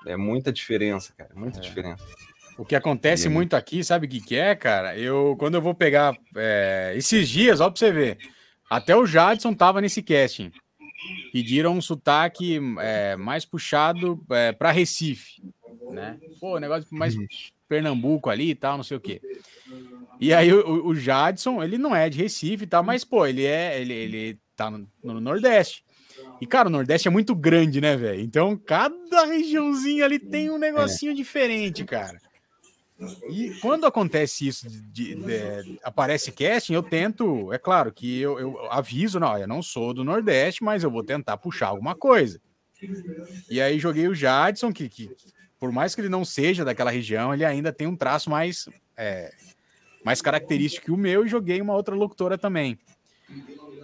é 0.07 0.17
muita 0.17 0.53
diferença, 0.53 1.13
cara, 1.17 1.31
muita 1.35 1.59
é. 1.59 1.63
diferença. 1.63 2.05
O 2.57 2.65
que 2.65 2.77
acontece 2.77 3.29
muito 3.29 3.57
aqui, 3.57 3.83
sabe 3.83 4.07
o 4.07 4.09
que, 4.09 4.21
que 4.21 4.37
é, 4.37 4.55
cara? 4.55 4.97
Eu, 4.97 5.35
quando 5.39 5.55
eu 5.57 5.63
vou 5.63 5.75
pegar 5.75 6.17
é, 6.37 6.93
esses 6.97 7.29
dias, 7.29 7.61
ó, 7.61 7.69
pra 7.69 7.79
você 7.79 7.91
ver, 7.91 8.19
até 8.77 8.97
o 8.97 9.07
Jadson 9.07 9.55
tava 9.55 9.81
nesse 9.81 10.03
casting 10.03 10.51
pediram 11.33 11.77
um 11.77 11.83
sotaque 11.83 12.61
é, 12.79 13.17
mais 13.17 13.45
puxado 13.45 14.25
é, 14.31 14.53
para 14.53 14.71
Recife, 14.71 15.43
né? 15.91 16.19
Pô, 16.41 16.59
negócio 16.59 16.87
mais 16.91 17.17
uhum. 17.17 17.27
Pernambuco 17.69 18.31
ali 18.31 18.51
e 18.51 18.55
tal, 18.55 18.77
não 18.77 18.85
sei 18.85 18.97
o 18.97 19.01
quê. 19.01 19.21
E 20.21 20.33
aí 20.33 20.53
o, 20.53 20.87
o 20.87 20.95
Jadson, 20.95 21.63
ele 21.63 21.77
não 21.77 21.95
é 21.95 22.09
de 22.09 22.19
Recife 22.19 22.65
e 22.65 22.67
tal, 22.67 22.83
mas 22.83 23.05
pô, 23.05 23.27
ele 23.27 23.45
é, 23.45 23.81
ele, 23.81 23.93
ele 23.93 24.39
tá 24.55 24.71
no, 24.71 24.89
no 25.03 25.21
Nordeste. 25.21 25.85
E 26.41 26.47
cara, 26.47 26.69
o 26.69 26.71
Nordeste 26.71 27.09
é 27.09 27.11
muito 27.11 27.35
grande, 27.35 27.81
né, 27.81 27.97
velho? 27.97 28.21
Então 28.21 28.57
cada 28.57 29.27
regiãozinha 29.27 30.05
ali 30.05 30.19
tem 30.19 30.51
um 30.51 30.59
negocinho 30.59 31.13
é. 31.13 31.15
diferente, 31.15 31.85
cara. 31.85 32.19
E 33.29 33.59
quando 33.61 33.87
acontece 33.87 34.47
isso, 34.47 34.69
de, 34.69 34.81
de, 34.83 35.15
de, 35.17 35.81
aparece 35.83 36.31
casting, 36.31 36.75
eu 36.75 36.83
tento, 36.83 37.53
é 37.53 37.59
claro 37.59 37.93
que 37.93 38.21
eu, 38.21 38.39
eu, 38.39 38.71
aviso, 38.71 39.19
não, 39.19 39.37
eu 39.37 39.49
não 39.49 39.63
sou 39.63 39.93
do 39.93 40.05
Nordeste, 40.05 40.63
mas 40.63 40.85
eu 40.85 40.91
vou 40.91 41.03
tentar 41.03 41.37
puxar 41.37 41.69
alguma 41.69 41.97
coisa. 41.97 42.41
E 43.51 43.61
aí 43.61 43.79
joguei 43.79 44.07
o 44.07 44.15
Jadson, 44.15 44.73
que, 44.73 44.89
que 44.89 45.11
por 45.59 45.73
mais 45.73 45.95
que 45.95 46.01
ele 46.01 46.09
não 46.09 46.25
seja 46.25 46.65
daquela 46.65 46.91
região, 46.91 47.35
ele 47.35 47.45
ainda 47.45 47.73
tem 47.73 47.87
um 47.87 47.97
traço 47.97 48.31
mais, 48.31 48.69
é, 48.97 49.33
mais 50.05 50.23
característico 50.23 50.87
que 50.87 50.93
o 50.93 50.97
meu, 50.97 51.25
e 51.25 51.29
joguei 51.29 51.61
uma 51.61 51.75
outra 51.75 51.95
locutora 51.95 52.39
também. 52.39 52.79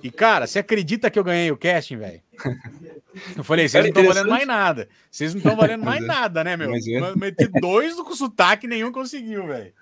E, 0.02 0.10
cara, 0.10 0.46
você 0.46 0.58
acredita 0.58 1.10
que 1.10 1.18
eu 1.18 1.24
ganhei 1.24 1.50
o 1.50 1.56
casting, 1.56 1.96
velho? 1.96 2.20
Eu 3.36 3.42
falei, 3.42 3.68
vocês 3.68 3.82
não 3.82 3.88
estão 3.88 4.04
valendo 4.04 4.30
mais 4.30 4.46
nada. 4.46 4.88
Vocês 5.10 5.34
não 5.34 5.38
estão 5.38 5.56
valendo 5.56 5.84
mais 5.84 6.00
é. 6.00 6.06
nada, 6.06 6.44
né, 6.44 6.56
meu? 6.56 6.70
É. 6.72 7.16
Meti 7.16 7.48
dois 7.60 7.96
com 7.96 8.14
sotaque 8.14 8.68
nenhum 8.68 8.92
conseguiu, 8.92 9.48
velho. 9.48 9.72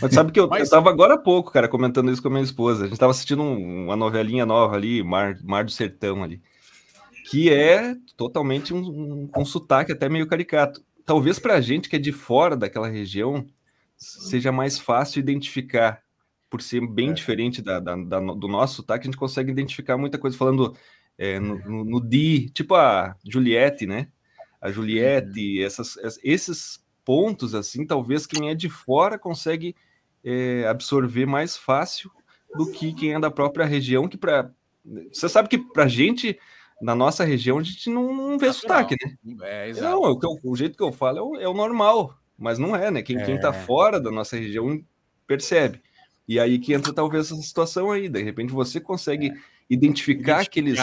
Mas 0.00 0.14
sabe 0.14 0.32
que 0.32 0.40
eu, 0.40 0.48
Mas... 0.48 0.62
eu 0.62 0.70
tava 0.70 0.88
agora 0.88 1.14
há 1.14 1.18
pouco, 1.18 1.50
cara, 1.50 1.68
comentando 1.68 2.10
isso 2.10 2.22
com 2.22 2.28
a 2.28 2.30
minha 2.30 2.42
esposa. 2.42 2.84
A 2.84 2.88
gente 2.88 2.98
tava 2.98 3.10
assistindo 3.10 3.42
um, 3.42 3.84
uma 3.84 3.96
novelinha 3.96 4.46
nova 4.46 4.76
ali, 4.76 5.02
Mar, 5.02 5.36
Mar 5.42 5.64
do 5.64 5.70
Sertão 5.70 6.22
ali, 6.22 6.40
que 7.28 7.52
é 7.52 7.94
totalmente 8.16 8.72
um, 8.72 8.78
um, 8.78 9.30
um 9.36 9.44
sotaque 9.44 9.92
até 9.92 10.08
meio 10.08 10.26
caricato. 10.26 10.82
Talvez 11.04 11.38
pra 11.38 11.60
gente 11.60 11.88
que 11.88 11.96
é 11.96 11.98
de 11.98 12.12
fora 12.12 12.56
daquela 12.56 12.88
região 12.88 13.46
seja 13.96 14.50
mais 14.50 14.78
fácil 14.78 15.18
identificar 15.18 16.00
por 16.50 16.60
ser 16.60 16.84
bem 16.86 17.10
é. 17.10 17.12
diferente 17.12 17.62
da, 17.62 17.78
da, 17.78 17.96
da, 17.96 18.18
do 18.18 18.48
nosso 18.48 18.76
sotaque, 18.76 19.04
a 19.04 19.10
gente 19.10 19.16
consegue 19.16 19.52
identificar 19.52 19.96
muita 19.96 20.18
coisa 20.18 20.36
falando 20.36 20.76
é, 21.16 21.38
no, 21.38 21.58
no, 21.60 21.84
no 21.84 22.00
di, 22.00 22.50
tipo 22.50 22.74
a 22.74 23.16
Juliette, 23.24 23.86
né? 23.86 24.08
A 24.60 24.70
Juliette, 24.70 25.60
uhum. 25.60 25.64
essas, 25.64 25.96
esses 26.22 26.84
pontos, 27.04 27.54
assim, 27.54 27.86
talvez 27.86 28.26
quem 28.26 28.50
é 28.50 28.54
de 28.54 28.68
fora 28.68 29.18
consegue 29.18 29.74
é, 30.24 30.66
absorver 30.66 31.26
mais 31.26 31.56
fácil 31.56 32.10
do 32.54 32.70
que 32.70 32.92
quem 32.92 33.14
é 33.14 33.20
da 33.20 33.30
própria 33.30 33.64
região, 33.64 34.08
que 34.08 34.18
para 34.18 34.50
você 35.12 35.28
sabe 35.28 35.48
que 35.48 35.58
para 35.58 35.86
gente 35.86 36.38
na 36.80 36.94
nossa 36.94 37.22
região 37.24 37.58
a 37.58 37.62
gente 37.62 37.90
não, 37.90 38.14
não 38.14 38.38
vê 38.38 38.46
Natural. 38.46 38.52
sotaque, 38.52 38.96
né? 39.04 39.38
É, 39.42 39.68
exato. 39.68 39.90
Não, 39.90 40.00
o, 40.00 40.18
eu, 40.22 40.50
o, 40.50 40.56
jeito 40.56 40.76
que 40.76 40.82
eu 40.82 40.90
falo 40.90 41.18
é 41.18 41.22
o, 41.22 41.36
é 41.42 41.48
o, 41.48 41.54
normal, 41.54 42.18
mas 42.36 42.58
não 42.58 42.74
é, 42.74 42.90
né? 42.90 43.02
Quem, 43.02 43.18
é. 43.18 43.24
quem 43.24 43.38
tá 43.38 43.52
fora 43.52 44.00
da 44.00 44.10
nossa 44.10 44.36
região 44.36 44.82
percebe. 45.26 45.82
E 46.30 46.38
aí 46.38 46.60
que 46.60 46.72
entra 46.72 46.92
talvez 46.92 47.26
essa 47.26 47.42
situação 47.42 47.90
aí, 47.90 48.08
de 48.08 48.22
repente 48.22 48.52
você 48.52 48.80
consegue 48.80 49.30
é. 49.30 49.34
identificar, 49.68 50.36
identificar 50.36 50.40
aqueles. 50.42 50.78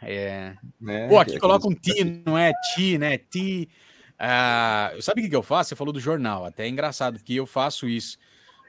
É. 0.00 0.54
Né? 0.80 1.08
Pô, 1.08 1.18
aqui 1.18 1.40
coloca 1.40 1.66
um 1.66 1.74
ti, 1.74 2.22
não 2.24 2.38
é 2.38 2.52
ti, 2.72 2.96
né? 2.98 3.18
Ti. 3.18 3.68
Ah, 4.16 4.92
sabe 5.00 5.20
o 5.20 5.24
que, 5.24 5.30
que 5.30 5.34
eu 5.34 5.42
faço? 5.42 5.70
Você 5.70 5.74
falou 5.74 5.92
do 5.92 5.98
jornal, 5.98 6.44
até 6.44 6.66
é 6.66 6.68
engraçado, 6.68 7.18
que 7.18 7.34
eu 7.34 7.46
faço 7.46 7.88
isso. 7.88 8.16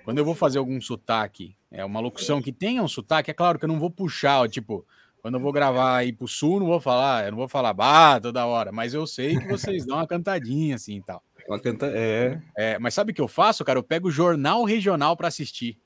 Quando 0.04 0.18
eu 0.18 0.26
vou 0.26 0.34
fazer 0.34 0.58
algum 0.58 0.82
sotaque, 0.82 1.56
é 1.70 1.86
uma 1.86 2.00
locução 2.00 2.42
que 2.42 2.52
tenha 2.52 2.82
um 2.82 2.88
sotaque, 2.88 3.30
é 3.30 3.34
claro 3.36 3.60
que 3.60 3.66
eu 3.66 3.70
não 3.70 3.80
vou 3.80 3.92
puxar, 3.92 4.40
ó, 4.40 4.48
tipo, 4.48 4.84
quando 5.22 5.36
eu 5.36 5.40
vou 5.40 5.54
gravar 5.54 5.98
aí 5.98 6.12
pro 6.12 6.28
sul, 6.28 6.60
não 6.60 6.66
vou 6.66 6.82
falar, 6.82 7.26
eu 7.26 7.32
não 7.32 7.38
vou 7.38 7.48
falar 7.48 7.74
bah 7.74 8.20
toda 8.20 8.44
hora, 8.44 8.72
mas 8.72 8.96
eu 8.96 9.06
sei 9.06 9.38
que 9.38 9.48
vocês 9.48 9.86
dão 9.86 9.98
uma 9.98 10.08
cantadinha 10.08 10.78
assim 10.78 10.98
e 10.98 11.04
tal. 11.04 11.22
Uma 11.48 11.60
canta... 11.60 11.92
é. 11.94 12.42
é. 12.58 12.80
Mas 12.80 12.96
sabe 12.96 13.12
o 13.12 13.14
que 13.14 13.22
eu 13.22 13.28
faço, 13.28 13.64
cara? 13.64 13.78
Eu 13.78 13.84
pego 13.84 14.08
o 14.08 14.12
jornal 14.12 14.64
regional 14.64 15.16
para 15.16 15.28
assistir. 15.28 15.78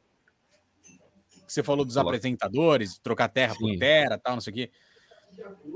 Você 1.47 1.63
falou 1.63 1.85
dos 1.85 1.97
apresentadores, 1.97 2.99
trocar 2.99 3.29
terra 3.29 3.53
Sim. 3.53 3.59
por 3.59 3.79
terra, 3.79 4.17
tal, 4.17 4.33
não 4.33 4.41
sei 4.41 4.51
o 4.51 4.55
quê. 4.55 4.71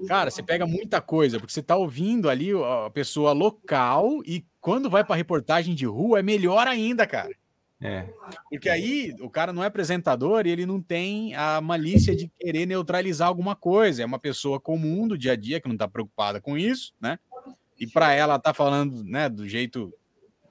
Cara, 0.08 0.32
você 0.32 0.42
pega 0.42 0.66
muita 0.66 1.00
coisa, 1.00 1.40
porque 1.40 1.54
você 1.54 1.62
tá 1.62 1.76
ouvindo 1.76 2.30
ali 2.30 2.52
a 2.52 2.90
pessoa 2.90 3.32
local 3.32 4.22
e 4.26 4.46
quando 4.60 4.90
vai 4.90 5.04
para 5.04 5.16
reportagem 5.16 5.76
de 5.76 5.86
rua 5.86 6.20
é 6.20 6.24
melhor 6.24 6.68
ainda, 6.68 7.06
cara. 7.06 7.32
É. 7.84 8.08
Porque 8.50 8.70
aí 8.70 9.16
o 9.20 9.30
cara 9.30 9.52
não 9.52 9.64
é 9.64 9.68
apresentador 9.68 10.46
e 10.46 10.52
ele 10.52 10.68
não 10.68 10.80
tem 10.80 11.34
a 11.36 11.60
malícia 11.60 12.16
de 12.16 12.28
querer 12.40 12.68
neutralizar 12.68 13.28
alguma 13.28 13.56
coisa. 13.56 14.04
É 14.04 14.06
uma 14.06 14.20
pessoa 14.20 14.60
comum 14.60 15.08
do 15.08 15.18
dia 15.18 15.32
a 15.32 15.36
dia 15.36 15.60
que 15.60 15.68
não 15.68 15.76
tá 15.76 15.88
preocupada 15.88 16.40
com 16.40 16.58
isso, 16.58 16.94
né? 17.02 17.18
E 17.80 17.88
para 17.88 18.14
ela 18.14 18.38
tá 18.38 18.54
falando, 18.54 19.04
né, 19.04 19.28
do 19.28 19.48
jeito 19.48 19.92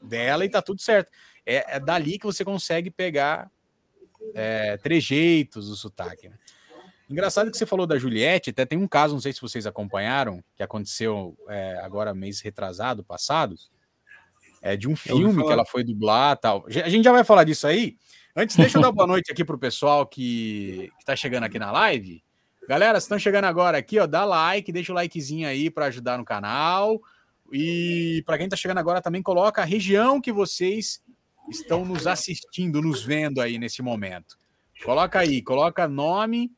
dela 0.03 0.45
e 0.45 0.49
tá 0.49 0.61
tudo 0.61 0.81
certo. 0.81 1.13
É, 1.47 1.77
é 1.77 1.81
dali 1.81 2.19
que 2.19 2.27
você 2.27 2.45
consegue 2.45 2.91
pegar 2.91 3.49
é, 4.35 4.77
trejeitos 4.77 5.69
do 5.69 5.77
sotaque. 5.77 6.29
Né? 6.29 6.37
Engraçado 7.09 7.51
que 7.51 7.57
você 7.57 7.67
falou 7.67 7.87
da 7.87 7.99
Juliette, 7.99 8.51
até 8.51 8.65
tem 8.65 8.79
um 8.79 8.87
caso, 8.87 9.15
não 9.15 9.21
sei 9.21 9.33
se 9.33 9.41
vocês 9.41 9.67
acompanharam, 9.67 10.43
que 10.55 10.63
aconteceu 10.63 11.37
é, 11.49 11.81
agora 11.83 12.15
mês 12.15 12.41
retrasado, 12.41 13.03
passado, 13.03 13.57
é 14.63 14.77
de 14.77 14.89
um 14.89 14.95
filme 14.95 15.45
que 15.45 15.53
ela 15.53 15.65
foi 15.65 15.83
dublar 15.83 16.37
tal. 16.37 16.67
A 16.67 16.89
gente 16.89 17.05
já 17.05 17.13
vai 17.13 17.25
falar 17.25 17.45
disso 17.45 17.67
aí. 17.67 17.97
Antes, 18.37 18.57
deixa 18.57 18.79
eu 18.79 18.83
dar 18.83 18.93
boa 18.93 19.07
noite 19.07 19.33
aqui 19.33 19.45
pro 19.45 19.59
pessoal 19.59 20.07
que, 20.07 20.93
que 20.99 21.05
tá 21.05 21.17
chegando 21.17 21.45
aqui 21.45 21.59
na 21.59 21.73
live. 21.73 22.23
Galera, 22.69 23.01
se 23.01 23.07
estão 23.07 23.19
chegando 23.19 23.47
agora 23.47 23.79
aqui, 23.79 23.99
ó, 23.99 24.07
dá 24.07 24.25
like, 24.25 24.71
deixa 24.71 24.93
o 24.93 24.95
likezinho 24.95 25.49
aí 25.49 25.69
para 25.71 25.87
ajudar 25.87 26.17
no 26.17 26.25
canal. 26.25 27.01
E 27.53 28.23
para 28.25 28.39
quem 28.39 28.49
tá 28.49 28.55
chegando 28.55 28.79
agora 28.79 29.03
também 29.03 29.23
coloca 29.23 29.63
a 29.63 29.65
região 29.65 30.21
que 30.21 30.31
vocês 30.31 31.03
estão 31.51 31.85
nos 31.85 32.07
assistindo, 32.07 32.81
nos 32.81 33.03
vendo 33.03 33.41
aí 33.41 33.59
nesse 33.59 33.83
momento. 33.83 34.39
Coloca 34.85 35.19
aí, 35.19 35.43
coloca 35.43 35.87
nome 35.87 36.51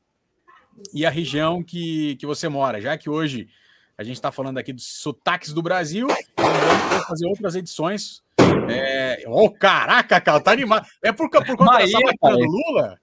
e 0.94 1.04
a 1.04 1.10
região 1.10 1.62
que, 1.62 2.16
que 2.16 2.26
você 2.26 2.48
mora, 2.48 2.80
já 2.80 2.96
que 2.96 3.10
hoje 3.10 3.48
a 3.96 4.02
gente 4.02 4.16
está 4.16 4.32
falando 4.32 4.58
aqui 4.58 4.72
dos 4.72 4.86
sotaques 4.86 5.52
do 5.52 5.62
Brasil, 5.62 6.06
vamos 6.36 7.06
fazer 7.06 7.26
outras 7.26 7.54
edições. 7.54 8.22
É... 8.68 9.24
Oh, 9.26 9.50
caraca, 9.50 10.20
cara, 10.20 10.40
tá 10.40 10.52
animado. 10.52 10.86
É 11.02 11.12
por, 11.12 11.28
por 11.28 11.56
conta 11.56 11.72
Bahia, 11.72 11.98
da 12.20 12.30
do 12.30 12.38
Lula? 12.38 12.98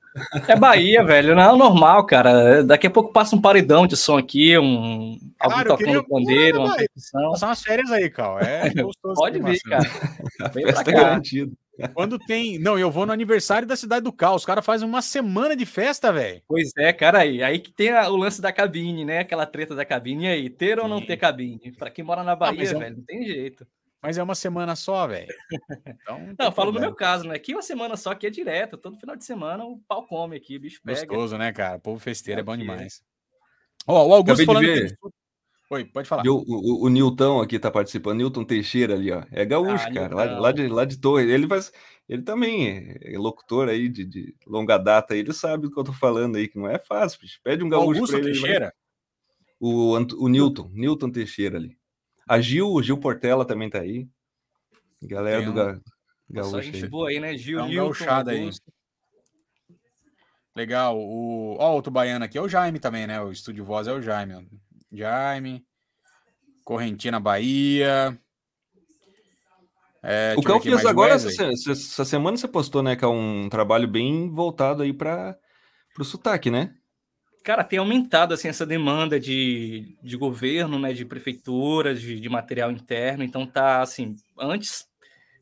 É 0.47 0.55
Bahia, 0.55 1.03
velho. 1.03 1.35
Não 1.35 1.41
é 1.41 1.57
normal, 1.57 2.05
cara. 2.05 2.63
Daqui 2.63 2.87
a 2.87 2.89
pouco 2.89 3.13
passa 3.13 3.35
um 3.35 3.41
paredão 3.41 3.85
de 3.85 3.95
som 3.95 4.17
aqui, 4.17 4.57
um 4.57 5.17
alguém 5.39 5.63
tocando 5.65 6.07
pandeiro, 6.07 6.61
uma 6.61 6.75
percussão. 6.75 7.31
Passar 7.31 7.47
umas 7.47 7.61
férias 7.61 7.91
aí, 7.91 8.09
cara. 8.09 8.45
É 8.45 8.71
Pode 9.15 9.39
vir, 9.39 9.61
cara. 9.61 9.89
Vem 10.53 10.65
pra 10.65 10.83
cá. 10.83 10.91
garantido. 10.91 11.53
Quando 11.93 12.19
tem. 12.19 12.59
Não, 12.59 12.77
eu 12.77 12.91
vou 12.91 13.05
no 13.05 13.13
aniversário 13.13 13.67
da 13.67 13.75
cidade 13.75 14.03
do 14.03 14.13
Caos. 14.13 14.41
Os 14.41 14.45
caras 14.45 14.65
fazem 14.65 14.87
uma 14.87 15.01
semana 15.01 15.55
de 15.55 15.65
festa, 15.65 16.11
velho. 16.11 16.41
Pois 16.47 16.71
é, 16.77 16.91
cara, 16.91 17.19
aí. 17.19 17.41
Aí 17.41 17.59
que 17.59 17.71
tem 17.71 17.89
a, 17.89 18.09
o 18.09 18.15
lance 18.15 18.41
da 18.41 18.51
cabine, 18.51 19.05
né? 19.05 19.19
Aquela 19.19 19.45
treta 19.45 19.75
da 19.75 19.85
cabine. 19.85 20.25
E 20.25 20.27
aí, 20.27 20.49
ter 20.49 20.77
Sim. 20.77 20.83
ou 20.83 20.87
não 20.87 21.05
ter 21.05 21.17
cabine? 21.17 21.71
Pra 21.77 21.89
quem 21.89 22.03
mora 22.03 22.23
na 22.23 22.33
ah, 22.33 22.35
Bahia, 22.35 22.71
ah, 22.71 22.79
velho, 22.79 22.97
não 22.97 23.03
tem 23.03 23.25
jeito. 23.25 23.65
Mas 24.01 24.17
é 24.17 24.23
uma 24.23 24.35
semana 24.35 24.75
só, 24.75 25.07
velho. 25.07 25.33
Então, 25.85 26.19
não, 26.19 26.35
não 26.45 26.51
falo 26.51 26.71
no 26.71 26.79
meu 26.79 26.95
caso, 26.95 27.27
né? 27.27 27.35
Aqui 27.35 27.53
uma 27.53 27.61
semana 27.61 27.97
só, 27.97 28.11
aqui 28.11 28.27
é 28.27 28.29
direto. 28.29 28.77
Todo 28.77 28.97
final 28.97 29.15
de 29.15 29.25
semana 29.25 29.65
o 29.65 29.77
pau 29.87 30.07
come 30.07 30.37
aqui, 30.37 30.55
o 30.55 30.59
bicho 30.59 30.81
pega. 30.83 31.05
Gostoso, 31.05 31.37
né, 31.37 31.51
cara? 31.51 31.77
O 31.77 31.81
povo 31.81 31.99
festeiro 31.99 32.39
é, 32.39 32.41
é 32.41 32.43
bom 32.43 32.55
demais. 32.55 33.03
Ó, 33.85 34.01
oh, 34.01 34.09
o 34.09 34.13
Augusto 34.13 34.45
falando 34.45 34.65
que 34.65 34.95
Oi, 35.71 35.85
pode 35.85 36.07
falar. 36.07 36.23
O, 36.25 36.43
o, 36.47 36.85
o, 36.85 36.89
Nilton 36.89 37.39
aqui 37.41 37.59
tá 37.59 37.69
participando, 37.69 38.17
Nilton 38.17 38.43
Teixeira 38.43 38.95
ali, 38.95 39.11
ó. 39.11 39.23
É 39.31 39.45
gaúcho, 39.45 39.85
ah, 39.87 39.93
cara, 39.93 40.15
lá, 40.15 40.39
lá, 40.39 40.51
de, 40.51 40.67
lá 40.67 40.83
de 40.83 40.97
Torre. 40.97 41.31
Ele 41.31 41.47
faz, 41.47 41.71
ele 42.07 42.23
também 42.23 42.97
é 43.01 43.17
locutor 43.19 43.69
aí 43.69 43.87
de, 43.87 44.03
de, 44.03 44.35
longa 44.47 44.79
data, 44.79 45.15
ele 45.15 45.31
sabe 45.31 45.63
do 45.63 45.71
que 45.71 45.79
eu 45.79 45.83
tô 45.83 45.93
falando 45.93 46.37
aí, 46.37 46.47
que 46.47 46.57
não 46.57 46.67
é 46.67 46.79
fácil. 46.79 47.19
Bicho. 47.21 47.39
Pede 47.43 47.63
um 47.63 47.69
gaúcho 47.69 47.99
Augusto 47.99 48.17
ele, 48.17 48.31
Teixeira? 48.31 48.73
O, 49.59 49.93
o 49.93 50.27
Nilton, 50.27 50.71
Nilton 50.73 51.11
Teixeira 51.11 51.57
ali. 51.57 51.77
A 52.27 52.41
Gil, 52.41 52.67
o 52.67 52.81
Gil 52.81 52.97
Portela 52.97 53.45
também 53.45 53.69
tá 53.69 53.79
aí. 53.79 54.07
Galera 55.03 55.43
do 55.43 55.53
ga, 55.53 55.79
gaúcho 56.29 56.51
Nossa, 56.55 56.61
gente 56.63 56.83
aí. 56.83 56.89
boa 56.89 57.09
aí, 57.09 57.19
né? 57.19 57.37
Gil, 57.37 57.59
é 57.59 57.63
um 57.63 57.91
aí. 58.27 58.49
Legal. 60.55 60.99
O, 60.99 61.57
ó, 61.59 61.71
o 61.71 61.75
outro 61.75 61.91
baiano 61.91 62.25
aqui 62.25 62.39
é 62.39 62.41
o 62.41 62.49
Jaime 62.49 62.79
também, 62.79 63.05
né? 63.05 63.21
O 63.21 63.31
estúdio 63.31 63.63
voz 63.63 63.87
é 63.87 63.93
o 63.93 64.01
Jaime. 64.01 64.49
Jaime. 64.91 65.65
Correntina, 66.63 67.19
Bahia. 67.19 68.19
É, 70.01 70.35
o 70.37 70.41
Cão 70.43 70.61
fez 70.61 70.85
agora, 70.85 71.15
essa, 71.15 71.71
essa, 71.71 72.05
semana 72.05 72.37
você 72.37 72.47
postou, 72.47 72.81
né, 72.81 72.95
que 72.95 73.03
é 73.03 73.07
um 73.07 73.49
trabalho 73.49 73.87
bem 73.87 74.29
voltado 74.29 74.83
aí 74.83 74.93
para 74.93 75.37
o 75.99 76.03
sotaque, 76.03 76.49
né? 76.49 76.73
Cara, 77.43 77.63
tem 77.63 77.79
aumentado 77.79 78.33
assim 78.33 78.47
essa 78.47 78.65
demanda 78.65 79.19
de, 79.19 79.97
de 80.01 80.15
governo, 80.15 80.77
né, 80.77 80.93
de 80.93 81.05
prefeituras, 81.05 81.99
de, 81.99 82.19
de 82.19 82.29
material 82.29 82.71
interno. 82.71 83.23
Então 83.23 83.45
tá 83.45 83.81
assim, 83.81 84.15
antes 84.37 84.87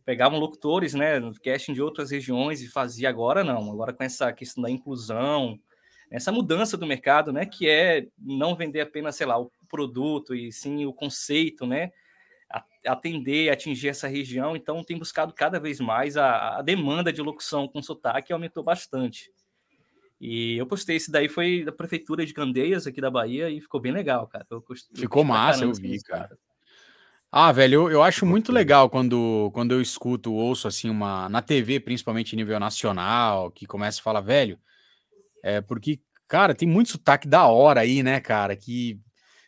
pegavam 0.05 0.39
locutores, 0.39 0.93
né, 0.93 1.19
no 1.19 1.33
casting 1.39 1.73
de 1.73 1.81
outras 1.81 2.12
regiões 2.12 2.62
e 2.62 2.67
fazia 2.67 3.10
agora 3.10 3.43
não. 3.43 3.71
Agora 3.71 3.93
com 3.93 4.03
essa 4.03 4.31
questão 4.31 4.63
da 4.63 4.71
inclusão, 4.71 5.60
essa 6.09 6.31
mudança 6.31 6.77
do 6.77 6.87
mercado, 6.87 7.31
né, 7.31 7.45
que 7.45 7.67
é 7.67 8.07
não 8.17 8.55
vender 8.55 8.81
apenas, 8.81 9.15
sei 9.15 9.27
lá, 9.27 9.39
o 9.39 9.51
produto 9.69 10.33
e 10.33 10.51
sim 10.51 10.85
o 10.85 10.93
conceito, 10.93 11.65
né, 11.65 11.91
atender, 12.85 13.49
atingir 13.49 13.89
essa 13.89 14.07
região, 14.07 14.55
então 14.55 14.83
tem 14.83 14.97
buscado 14.97 15.33
cada 15.33 15.59
vez 15.59 15.79
mais 15.79 16.15
a, 16.15 16.59
a 16.59 16.61
demanda 16.61 17.11
de 17.11 17.21
locução 17.21 17.67
com 17.67 17.81
sotaque 17.81 18.31
aumentou 18.31 18.63
bastante. 18.63 19.31
E 20.19 20.57
eu 20.57 20.65
postei 20.65 20.95
esse 20.95 21.11
daí, 21.11 21.29
foi 21.29 21.63
da 21.63 21.71
prefeitura 21.71 22.25
de 22.25 22.33
Candeias, 22.33 22.87
aqui 22.87 22.99
da 22.99 23.11
Bahia, 23.11 23.49
e 23.49 23.61
ficou 23.61 23.79
bem 23.79 23.91
legal, 23.91 24.25
cara. 24.27 24.45
Eu 24.49 24.63
ficou 24.95 25.23
massa, 25.23 25.63
eu 25.63 25.73
vi, 25.73 26.01
cara. 26.01 26.37
Ah, 27.31 27.51
velho, 27.51 27.73
eu, 27.73 27.91
eu 27.91 28.03
acho 28.03 28.25
muito 28.25 28.51
legal 28.51 28.89
quando, 28.89 29.51
quando 29.53 29.73
eu 29.73 29.81
escuto, 29.81 30.33
ouço 30.33 30.67
assim, 30.67 30.89
uma 30.89 31.29
na 31.29 31.41
TV, 31.41 31.79
principalmente 31.79 32.35
nível 32.35 32.59
nacional, 32.59 33.51
que 33.51 33.67
começa 33.67 33.99
a 33.99 34.03
falar, 34.03 34.21
velho, 34.21 34.57
é 35.47 35.62
porque, 35.62 35.99
cara, 36.27 36.53
tem 36.53 36.67
muito 36.67 36.91
sotaque 36.91 37.27
da 37.27 37.47
hora 37.47 37.81
aí, 37.81 38.03
né, 38.03 38.19
cara, 38.19 38.55
que 38.55 38.99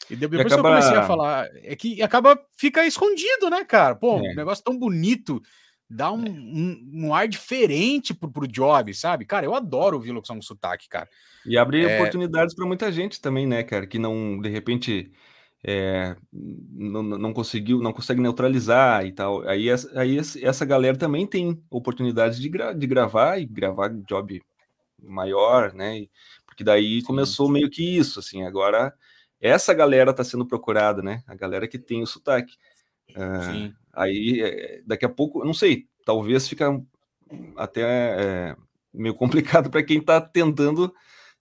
e 0.10 0.16
depois 0.16 0.42
acaba... 0.42 0.70
eu 0.70 0.74
comecei 0.74 0.98
a 0.98 1.04
falar, 1.06 1.50
é 1.56 1.76
que 1.76 2.02
acaba, 2.02 2.40
fica 2.58 2.86
escondido, 2.86 3.50
né, 3.50 3.64
cara? 3.64 3.96
Pô, 3.96 4.18
é. 4.18 4.32
um 4.32 4.36
negócio 4.36 4.64
tão 4.64 4.78
bonito, 4.78 5.42
dá 5.90 6.12
um, 6.12 6.26
é. 6.26 6.30
um, 6.30 6.90
um, 6.94 7.14
ar 7.14 7.28
diferente 7.28 8.14
pro, 8.14 8.32
pro 8.32 8.48
job, 8.48 8.94
sabe? 8.94 9.26
Cara, 9.26 9.46
eu 9.46 9.54
adoro 9.54 9.98
ouvir 9.98 10.12
locução 10.12 10.38
com 10.38 10.42
sotaque, 10.42 10.90
cara. 10.90 11.08
E 11.46 11.58
abre 11.58 11.86
é... 11.86 11.96
oportunidades 11.96 12.56
para 12.56 12.66
muita 12.66 12.92
gente 12.92 13.22
também, 13.22 13.46
né, 13.46 13.62
cara? 13.62 13.86
Que 13.86 14.00
não, 14.00 14.40
de 14.42 14.50
repente, 14.50 15.12
é, 15.64 16.16
não, 16.32 17.04
não 17.04 17.34
conseguiu, 17.34 17.80
não 17.80 17.94
consegue 17.94 18.22
neutralizar 18.22 19.06
e 19.06 19.12
tal. 19.12 19.48
Aí, 19.48 19.68
aí 19.96 20.18
essa 20.42 20.66
galera 20.66 20.98
também 20.98 21.28
tem 21.28 21.62
oportunidades 21.70 22.40
de, 22.40 22.50
gra 22.50 22.74
de 22.74 22.88
gravar 22.88 23.38
e 23.38 23.46
gravar 23.46 23.90
job 24.08 24.42
maior, 25.04 25.74
né? 25.74 26.06
Porque 26.46 26.64
daí 26.64 27.02
começou 27.04 27.50
meio 27.50 27.70
que 27.70 27.98
isso, 27.98 28.20
assim, 28.20 28.44
agora 28.44 28.94
essa 29.42 29.74
galera 29.74 30.12
está 30.12 30.24
sendo 30.24 30.46
procurada, 30.46 31.02
né? 31.02 31.24
A 31.28 31.36
galera 31.36 31.68
que 31.68 31.80
tem 31.80 32.02
o 32.02 32.08
sotaque. 32.08 32.56
Uh, 33.12 33.74
aí, 33.94 34.42
é, 34.42 34.82
daqui 34.86 35.06
a 35.06 35.10
pouco, 35.10 35.44
não 35.44 35.54
sei, 35.54 35.88
talvez 36.06 36.48
fica 36.48 36.80
até 37.56 37.82
é, 37.82 38.56
meio 38.94 39.16
complicado 39.16 39.70
para 39.70 39.84
quem 39.84 40.00
está 40.00 40.20
tentando 40.20 40.94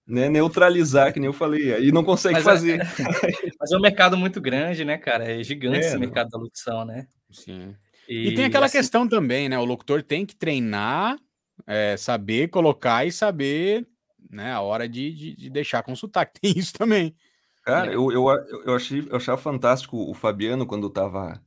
né, 0.07 0.29
neutralizar, 0.29 1.13
que 1.13 1.21
nem 1.21 1.27
eu 1.27 1.33
falei, 1.33 1.75
aí 1.75 1.93
não 1.93 2.03
consegue 2.03 2.37
mas 2.37 2.47
é, 2.47 2.51
fazer. 2.51 2.81
É, 2.81 2.85
mas 3.61 3.71
é 3.71 3.77
um 3.77 3.81
mercado 3.81 4.17
muito 4.17 4.41
grande, 4.41 4.85
né, 4.85 4.97
cara? 4.97 5.31
É 5.31 5.43
gigante 5.43 5.79
é, 5.79 5.81
esse 5.81 5.99
mercado 5.99 6.31
da 6.31 6.39
locução, 6.39 6.85
né? 6.85 7.07
Sim. 7.31 7.75
E, 8.09 8.29
e 8.29 8.35
tem 8.35 8.47
aquela 8.47 8.67
assim... 8.67 8.79
questão 8.79 9.07
também, 9.07 9.49
né? 9.49 9.59
O 9.59 9.65
locutor 9.65 10.03
tem 10.03 10.25
que 10.25 10.35
treinar, 10.35 11.19
é, 11.67 11.97
saber 11.97 12.49
colocar 12.49 13.05
e 13.07 13.13
saber 13.13 13.87
né, 14.31 14.53
a 14.53 14.61
hora 14.61 14.89
de, 14.89 15.13
de, 15.13 15.37
de 15.37 15.51
deixar 15.51 15.83
com 15.83 15.97
sotaque. 15.97 16.39
Tem 16.41 16.57
isso 16.57 16.73
também. 16.73 17.15
Cara, 17.63 17.93
eu, 17.93 18.11
eu, 18.11 18.27
eu, 18.65 18.75
achei, 18.75 19.07
eu 19.11 19.17
achava 19.17 19.37
fantástico 19.37 19.97
o 19.99 20.15
Fabiano 20.15 20.67
quando 20.67 20.89
tava 20.89 21.39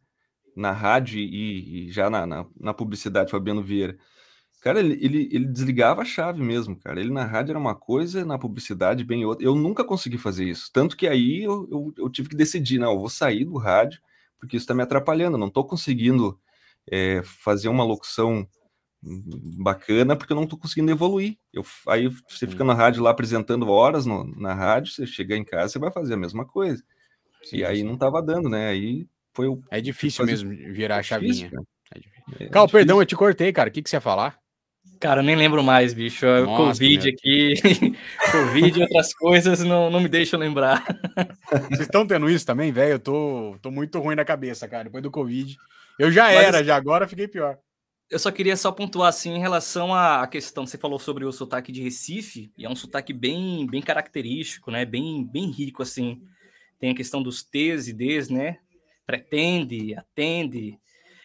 na 0.55 0.71
rádio 0.71 1.19
e, 1.19 1.87
e 1.87 1.91
já 1.91 2.09
na, 2.09 2.25
na, 2.25 2.45
na, 2.59 2.73
publicidade, 2.73 3.31
Fabiano 3.31 3.63
Vieira. 3.63 3.97
Cara, 4.61 4.79
ele, 4.79 4.93
ele, 5.03 5.29
ele, 5.31 5.45
desligava 5.45 6.03
a 6.03 6.05
chave 6.05 6.39
mesmo, 6.43 6.75
cara. 6.75 6.99
Ele 6.99 7.11
na 7.11 7.25
rádio 7.25 7.53
era 7.53 7.59
uma 7.59 7.73
coisa, 7.73 8.23
na 8.23 8.37
publicidade 8.37 9.03
bem 9.03 9.25
outra. 9.25 9.43
Eu 9.43 9.55
nunca 9.55 9.83
consegui 9.83 10.19
fazer 10.19 10.45
isso. 10.45 10.69
Tanto 10.71 10.95
que 10.95 11.07
aí 11.07 11.43
eu, 11.43 11.67
eu, 11.71 11.93
eu 11.97 12.09
tive 12.09 12.29
que 12.29 12.35
decidir, 12.35 12.77
não, 12.77 12.91
eu 12.91 12.99
vou 12.99 13.09
sair 13.09 13.43
do 13.43 13.57
rádio, 13.57 13.99
porque 14.39 14.55
isso 14.55 14.65
está 14.65 14.75
me 14.75 14.83
atrapalhando. 14.83 15.35
Eu 15.35 15.39
não 15.39 15.47
estou 15.47 15.65
conseguindo 15.65 16.39
é, 16.91 17.23
fazer 17.23 17.69
uma 17.69 17.83
locução 17.83 18.47
bacana, 19.03 20.15
porque 20.15 20.31
eu 20.31 20.35
não 20.35 20.43
estou 20.43 20.59
conseguindo 20.59 20.91
evoluir. 20.91 21.37
Eu, 21.51 21.65
aí 21.87 22.07
você 22.27 22.45
fica 22.45 22.63
na 22.63 22.73
rádio 22.73 23.01
lá 23.01 23.09
apresentando 23.09 23.67
horas 23.67 24.05
no, 24.05 24.23
na 24.39 24.53
rádio, 24.53 24.93
você 24.93 25.07
chega 25.07 25.35
em 25.35 25.43
casa, 25.43 25.73
você 25.73 25.79
vai 25.79 25.91
fazer 25.91 26.13
a 26.13 26.17
mesma 26.17 26.45
coisa. 26.45 26.83
Sim, 27.43 27.57
e 27.57 27.65
aí 27.65 27.77
sim. 27.77 27.83
não 27.83 27.95
estava 27.95 28.21
dando, 28.21 28.47
né? 28.47 28.69
Aí 28.69 29.07
foi 29.33 29.47
o. 29.47 29.61
É 29.71 29.81
difícil 29.81 30.25
fazer... 30.25 30.45
mesmo 30.45 30.73
virar 30.73 30.97
a 30.97 30.99
é 30.99 31.03
chavinha. 31.03 31.51
É, 32.39 32.43
é 32.45 32.49
Cal, 32.49 32.69
perdão, 32.69 32.99
eu 32.99 33.05
te 33.05 33.15
cortei, 33.15 33.51
cara. 33.51 33.69
O 33.69 33.71
que, 33.71 33.81
que 33.81 33.89
você 33.89 33.95
ia 33.95 34.01
falar? 34.01 34.39
Cara, 34.99 35.21
eu 35.21 35.23
nem 35.23 35.35
lembro 35.35 35.63
mais, 35.63 35.95
bicho. 35.95 36.27
É 36.27 36.41
Nossa, 36.41 36.63
Covid 36.63 37.09
aqui, 37.09 37.53
Covid 38.31 38.79
e 38.79 38.81
outras 38.83 39.13
coisas 39.15 39.61
não, 39.61 39.89
não 39.89 39.99
me 39.99 40.07
deixam 40.07 40.39
lembrar. 40.39 40.85
Vocês 41.69 41.81
estão 41.81 42.05
tendo 42.05 42.29
isso 42.29 42.45
também, 42.45 42.71
velho? 42.71 42.93
Eu 42.93 42.99
tô, 42.99 43.57
tô 43.63 43.71
muito 43.71 43.99
ruim 43.99 44.15
na 44.15 44.23
cabeça, 44.23 44.67
cara. 44.67 44.83
Depois 44.83 45.01
do 45.01 45.09
Covid. 45.09 45.57
Eu 45.97 46.11
já 46.11 46.25
Mas... 46.25 46.35
era, 46.37 46.63
já 46.63 46.75
agora 46.75 47.07
fiquei 47.07 47.27
pior. 47.27 47.57
Eu 48.11 48.19
só 48.19 48.29
queria 48.29 48.57
só 48.57 48.73
pontuar 48.73 49.07
assim 49.07 49.35
em 49.35 49.39
relação 49.39 49.95
à 49.95 50.27
questão, 50.27 50.67
você 50.67 50.77
falou 50.77 50.99
sobre 50.99 51.23
o 51.23 51.31
sotaque 51.31 51.71
de 51.71 51.81
Recife, 51.81 52.51
e 52.57 52.65
é 52.65 52.69
um 52.69 52.75
sotaque 52.75 53.13
bem, 53.13 53.65
bem 53.65 53.81
característico, 53.81 54.69
né? 54.69 54.83
Bem, 54.83 55.23
bem 55.23 55.49
rico 55.49 55.81
assim. 55.81 56.21
Tem 56.77 56.91
a 56.91 56.95
questão 56.95 57.23
dos 57.23 57.41
T's 57.41 57.87
e 57.87 57.93
D's, 57.93 58.27
né? 58.27 58.59
Pretende, 59.05 59.95
atende. 59.95 60.77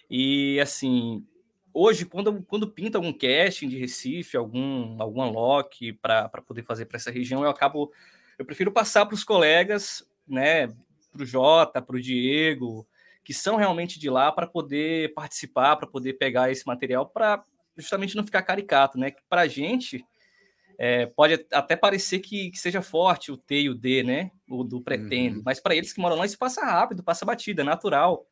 E 0.08 0.60
assim, 0.60 1.26
hoje 1.74 2.06
quando 2.06 2.40
quando 2.44 2.70
pinta 2.70 2.98
algum 2.98 3.12
casting 3.12 3.68
de 3.68 3.76
Recife, 3.76 4.36
algum 4.36 5.02
algum 5.02 5.22
unlock 5.22 5.92
para 5.94 6.28
poder 6.46 6.62
fazer 6.62 6.86
para 6.86 6.98
essa 6.98 7.10
região, 7.10 7.42
eu 7.42 7.50
acabo 7.50 7.92
eu 8.38 8.44
prefiro 8.44 8.70
passar 8.70 9.06
para 9.06 9.14
os 9.16 9.24
colegas, 9.24 10.08
né, 10.24 10.68
para 11.12 11.22
o 11.22 11.26
Jota, 11.26 11.82
para 11.82 11.96
o 11.96 12.00
Diego, 12.00 12.86
que 13.26 13.34
são 13.34 13.56
realmente 13.56 13.98
de 13.98 14.08
lá 14.08 14.30
para 14.30 14.46
poder 14.46 15.12
participar, 15.12 15.74
para 15.74 15.88
poder 15.88 16.12
pegar 16.12 16.48
esse 16.48 16.64
material, 16.64 17.08
para 17.08 17.42
justamente 17.76 18.14
não 18.14 18.24
ficar 18.24 18.40
caricato, 18.42 18.96
né? 18.96 19.12
Para 19.28 19.40
a 19.40 19.48
gente 19.48 20.06
é, 20.78 21.06
pode 21.06 21.44
até 21.50 21.74
parecer 21.74 22.20
que, 22.20 22.52
que, 22.52 22.56
seja 22.56 22.80
forte 22.80 23.32
o 23.32 23.36
T 23.36 23.62
e 23.62 23.68
o 23.68 23.74
D, 23.74 24.04
né? 24.04 24.30
O 24.48 24.62
do 24.62 24.80
pretende, 24.80 25.38
uhum. 25.38 25.42
mas 25.44 25.58
para 25.58 25.74
eles 25.74 25.92
que 25.92 26.00
moram 26.00 26.14
lá, 26.14 26.24
isso 26.24 26.38
passa 26.38 26.64
rápido, 26.64 27.02
passa 27.02 27.26
batida, 27.26 27.62
é 27.62 27.64
natural. 27.64 28.24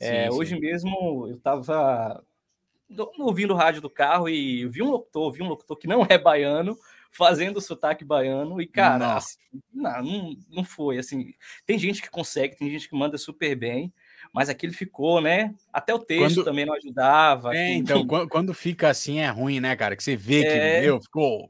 É, 0.00 0.28
sim, 0.28 0.36
hoje 0.36 0.58
mesmo 0.58 1.28
eu 1.28 1.36
estava 1.36 2.20
ouvindo 3.20 3.54
o 3.54 3.56
rádio 3.56 3.80
do 3.80 3.88
carro 3.88 4.28
e 4.28 4.66
vi 4.66 4.82
um 4.82 4.90
locutor, 4.90 5.30
vi 5.30 5.42
um 5.44 5.48
locutor 5.48 5.76
que 5.76 5.86
não 5.86 6.04
é 6.10 6.18
baiano, 6.18 6.76
fazendo 7.12 7.58
o 7.58 7.62
sotaque 7.62 8.04
baiano, 8.04 8.60
e, 8.60 8.66
cara, 8.66 9.14
assim, 9.14 9.38
não, 9.72 10.02
não, 10.02 10.36
não 10.50 10.64
foi 10.64 10.98
assim. 10.98 11.32
Tem 11.64 11.78
gente 11.78 12.02
que 12.02 12.10
consegue, 12.10 12.56
tem 12.56 12.68
gente 12.68 12.88
que 12.88 12.96
manda 12.96 13.16
super 13.16 13.54
bem, 13.54 13.92
mas 14.32 14.48
aquilo 14.48 14.72
ficou, 14.72 15.20
né? 15.20 15.54
Até 15.72 15.92
o 15.92 15.98
texto 15.98 16.36
quando... 16.36 16.44
também 16.44 16.64
não 16.64 16.74
ajudava. 16.74 17.54
É, 17.54 17.74
então, 17.74 18.04
quando, 18.06 18.28
quando 18.28 18.54
fica 18.54 18.88
assim 18.88 19.18
é 19.18 19.28
ruim, 19.28 19.60
né, 19.60 19.76
cara? 19.76 19.94
Que 19.94 20.02
você 20.02 20.16
vê 20.16 20.44
é... 20.46 20.80
que 20.80 20.86
meu, 20.86 21.00
ficou 21.00 21.48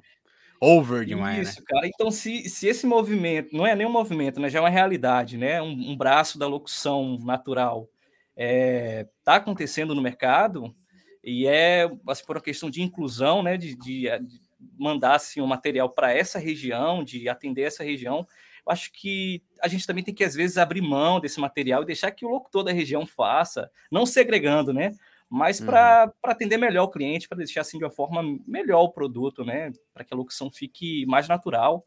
over 0.61 1.05
demais. 1.05 1.37
Né? 1.37 1.42
Isso, 1.42 1.61
né? 1.61 1.66
cara. 1.68 1.87
Então, 1.87 2.11
se, 2.11 2.49
se 2.49 2.66
esse 2.66 2.87
movimento, 2.87 3.57
não 3.57 3.66
é 3.66 3.75
nem 3.77 3.87
um 3.87 3.92
movimento, 3.92 4.40
né? 4.40 4.49
Já 4.49 4.59
é 4.59 4.62
uma 4.62 4.68
realidade, 4.68 5.38
né? 5.38 5.62
Um, 5.62 5.92
um 5.92 5.97
braço 5.97 6.38
da 6.38 6.47
locução 6.47 7.18
natural 7.18 7.88
é, 8.37 9.07
tá 9.23 9.37
acontecendo 9.37 9.95
no 9.95 10.03
mercado 10.03 10.75
e 11.23 11.47
é 11.47 11.88
assim, 12.09 12.25
por 12.25 12.37
uma 12.37 12.42
questão 12.42 12.68
de 12.68 12.83
inclusão, 12.83 13.42
né? 13.42 13.57
De, 13.57 13.77
de, 13.77 14.03
de 14.21 14.40
mandar 14.77 15.14
assim, 15.14 15.40
um 15.40 15.47
material 15.47 15.88
para 15.88 16.12
essa 16.12 16.38
região, 16.38 17.05
de 17.05 17.29
atender 17.29 17.62
essa 17.62 17.85
região 17.85 18.27
eu 18.66 18.72
acho 18.72 18.92
que 18.92 19.42
a 19.61 19.68
gente 19.68 19.87
também 19.87 20.05
tem 20.05 20.14
que, 20.14 20.25
às 20.25 20.35
vezes, 20.35 20.57
abrir 20.57 20.81
mão 20.81 21.20
desse 21.20 21.40
material 21.40 21.83
e 21.83 21.87
deixar 21.87 22.11
que 22.11 22.25
o 22.25 22.29
locutor 22.29 22.64
da 22.64 22.72
região 22.72 23.05
faça, 23.05 23.70
não 23.90 24.07
segregando, 24.07 24.72
né? 24.72 24.92
Mas 25.29 25.61
para 25.61 26.05
uhum. 26.07 26.31
atender 26.31 26.59
melhor 26.59 26.85
o 26.85 26.90
cliente, 26.90 27.27
para 27.27 27.38
deixar 27.38 27.62
assim 27.62 27.79
de 27.79 27.85
uma 27.85 27.90
forma 27.90 28.22
melhor 28.46 28.83
o 28.83 28.92
produto, 28.92 29.44
né? 29.44 29.72
Para 29.92 30.05
que 30.05 30.12
a 30.12 30.16
locução 30.16 30.51
fique 30.51 31.07
mais 31.07 31.27
natural 31.27 31.87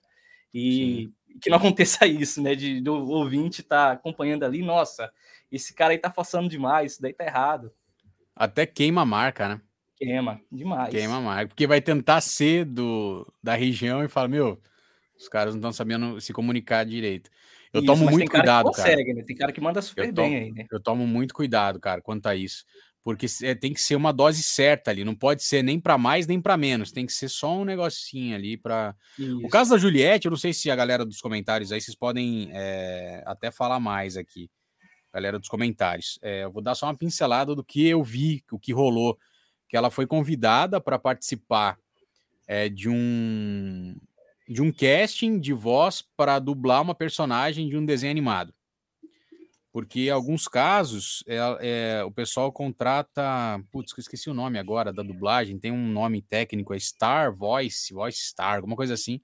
e 0.51 1.11
Sim. 1.29 1.39
que 1.39 1.49
não 1.49 1.57
aconteça 1.57 2.05
isso, 2.07 2.41
né? 2.41 2.55
De 2.55 2.81
do 2.81 3.07
ouvinte 3.07 3.61
estar 3.61 3.87
tá 3.87 3.91
acompanhando 3.93 4.43
ali, 4.43 4.63
nossa, 4.63 5.11
esse 5.51 5.73
cara 5.75 5.93
aí 5.93 5.97
tá 5.99 6.09
forçando 6.11 6.49
demais, 6.49 6.93
isso 6.93 7.01
daí 7.01 7.13
tá 7.13 7.23
errado. 7.23 7.71
Até 8.35 8.65
queima 8.65 9.01
a 9.01 9.05
marca, 9.05 9.47
né? 9.47 9.61
Queima, 9.95 10.41
demais. 10.51 10.89
Queima 10.89 11.17
a 11.17 11.21
marca, 11.21 11.47
porque 11.49 11.67
vai 11.67 11.79
tentar 11.79 12.21
ser 12.21 12.65
do, 12.65 13.31
da 13.41 13.53
região 13.53 14.03
e 14.03 14.09
fala, 14.09 14.27
meu, 14.27 14.59
os 15.17 15.27
caras 15.27 15.53
não 15.53 15.59
estão 15.59 15.73
sabendo 15.73 16.19
se 16.19 16.33
comunicar 16.33 16.85
direito. 16.85 17.29
Eu 17.73 17.81
isso, 17.81 17.87
tomo 17.87 18.09
muito 18.09 18.31
cuidado, 18.31 18.71
cara. 18.71 18.89
Consegue, 18.89 19.13
né? 19.13 19.23
Tem 19.23 19.35
cara 19.35 19.51
que 19.51 19.61
manda 19.61 19.81
super 19.81 20.05
eu 20.05 20.13
bem 20.13 20.29
tomo, 20.29 20.35
aí, 20.35 20.51
né? 20.51 20.65
Eu 20.71 20.79
tomo 20.79 21.07
muito 21.07 21.33
cuidado, 21.33 21.79
cara, 21.79 22.01
quanto 22.01 22.27
a 22.27 22.35
isso. 22.35 22.63
Porque 23.03 23.27
é, 23.43 23.53
tem 23.53 23.71
que 23.71 23.81
ser 23.81 23.95
uma 23.95 24.11
dose 24.11 24.41
certa 24.41 24.89
ali, 24.89 25.03
não 25.03 25.13
pode 25.13 25.43
ser 25.43 25.61
nem 25.61 25.79
para 25.79 25.95
mais 25.95 26.25
nem 26.25 26.41
para 26.41 26.57
menos, 26.57 26.91
tem 26.91 27.05
que 27.05 27.13
ser 27.13 27.29
só 27.29 27.55
um 27.55 27.63
negocinho 27.63 28.35
ali 28.35 28.57
para. 28.57 28.95
O 29.43 29.47
caso 29.47 29.71
da 29.71 29.77
Juliette, 29.77 30.25
eu 30.25 30.31
não 30.31 30.37
sei 30.37 30.53
se 30.53 30.71
a 30.71 30.75
galera 30.75 31.05
dos 31.05 31.21
comentários 31.21 31.71
aí 31.71 31.79
vocês 31.79 31.95
podem 31.95 32.49
é, 32.51 33.21
até 33.27 33.51
falar 33.51 33.79
mais 33.79 34.17
aqui, 34.17 34.49
galera 35.13 35.37
dos 35.37 35.47
comentários. 35.47 36.17
É, 36.21 36.45
eu 36.45 36.51
vou 36.51 36.63
dar 36.63 36.73
só 36.73 36.87
uma 36.87 36.97
pincelada 36.97 37.53
do 37.53 37.63
que 37.63 37.85
eu 37.85 38.03
vi, 38.03 38.43
o 38.51 38.57
que 38.57 38.73
rolou, 38.73 39.19
que 39.69 39.77
ela 39.77 39.91
foi 39.91 40.07
convidada 40.07 40.81
para 40.81 40.97
participar 40.97 41.77
é, 42.47 42.69
de 42.69 42.89
um 42.89 43.95
de 44.47 44.61
um 44.61 44.71
casting 44.71 45.39
de 45.39 45.53
voz 45.53 46.03
para 46.15 46.39
dublar 46.39 46.81
uma 46.81 46.95
personagem 46.95 47.67
de 47.67 47.77
um 47.77 47.85
desenho 47.85 48.11
animado. 48.11 48.53
Porque 49.71 50.01
em 50.01 50.09
alguns 50.09 50.47
casos 50.47 51.23
é, 51.27 51.37
é, 51.59 52.03
o 52.05 52.11
pessoal 52.11 52.51
contrata. 52.51 53.59
Putz, 53.71 53.91
eu 53.91 54.01
esqueci 54.01 54.29
o 54.29 54.33
nome 54.33 54.57
agora 54.57 54.93
da 54.93 55.03
dublagem, 55.03 55.59
tem 55.59 55.71
um 55.71 55.87
nome 55.87 56.21
técnico, 56.21 56.73
é 56.73 56.79
Star 56.79 57.35
Voice, 57.35 57.93
Voice 57.93 58.19
Star, 58.19 58.55
alguma 58.55 58.75
coisa 58.75 58.93
assim, 58.93 59.19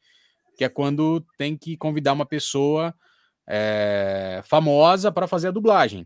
que 0.57 0.65
é 0.65 0.69
quando 0.69 1.25
tem 1.37 1.55
que 1.55 1.77
convidar 1.77 2.11
uma 2.11 2.25
pessoa 2.25 2.93
é, 3.47 4.41
famosa 4.43 5.11
para 5.11 5.27
fazer 5.27 5.49
a 5.49 5.51
dublagem. 5.51 6.05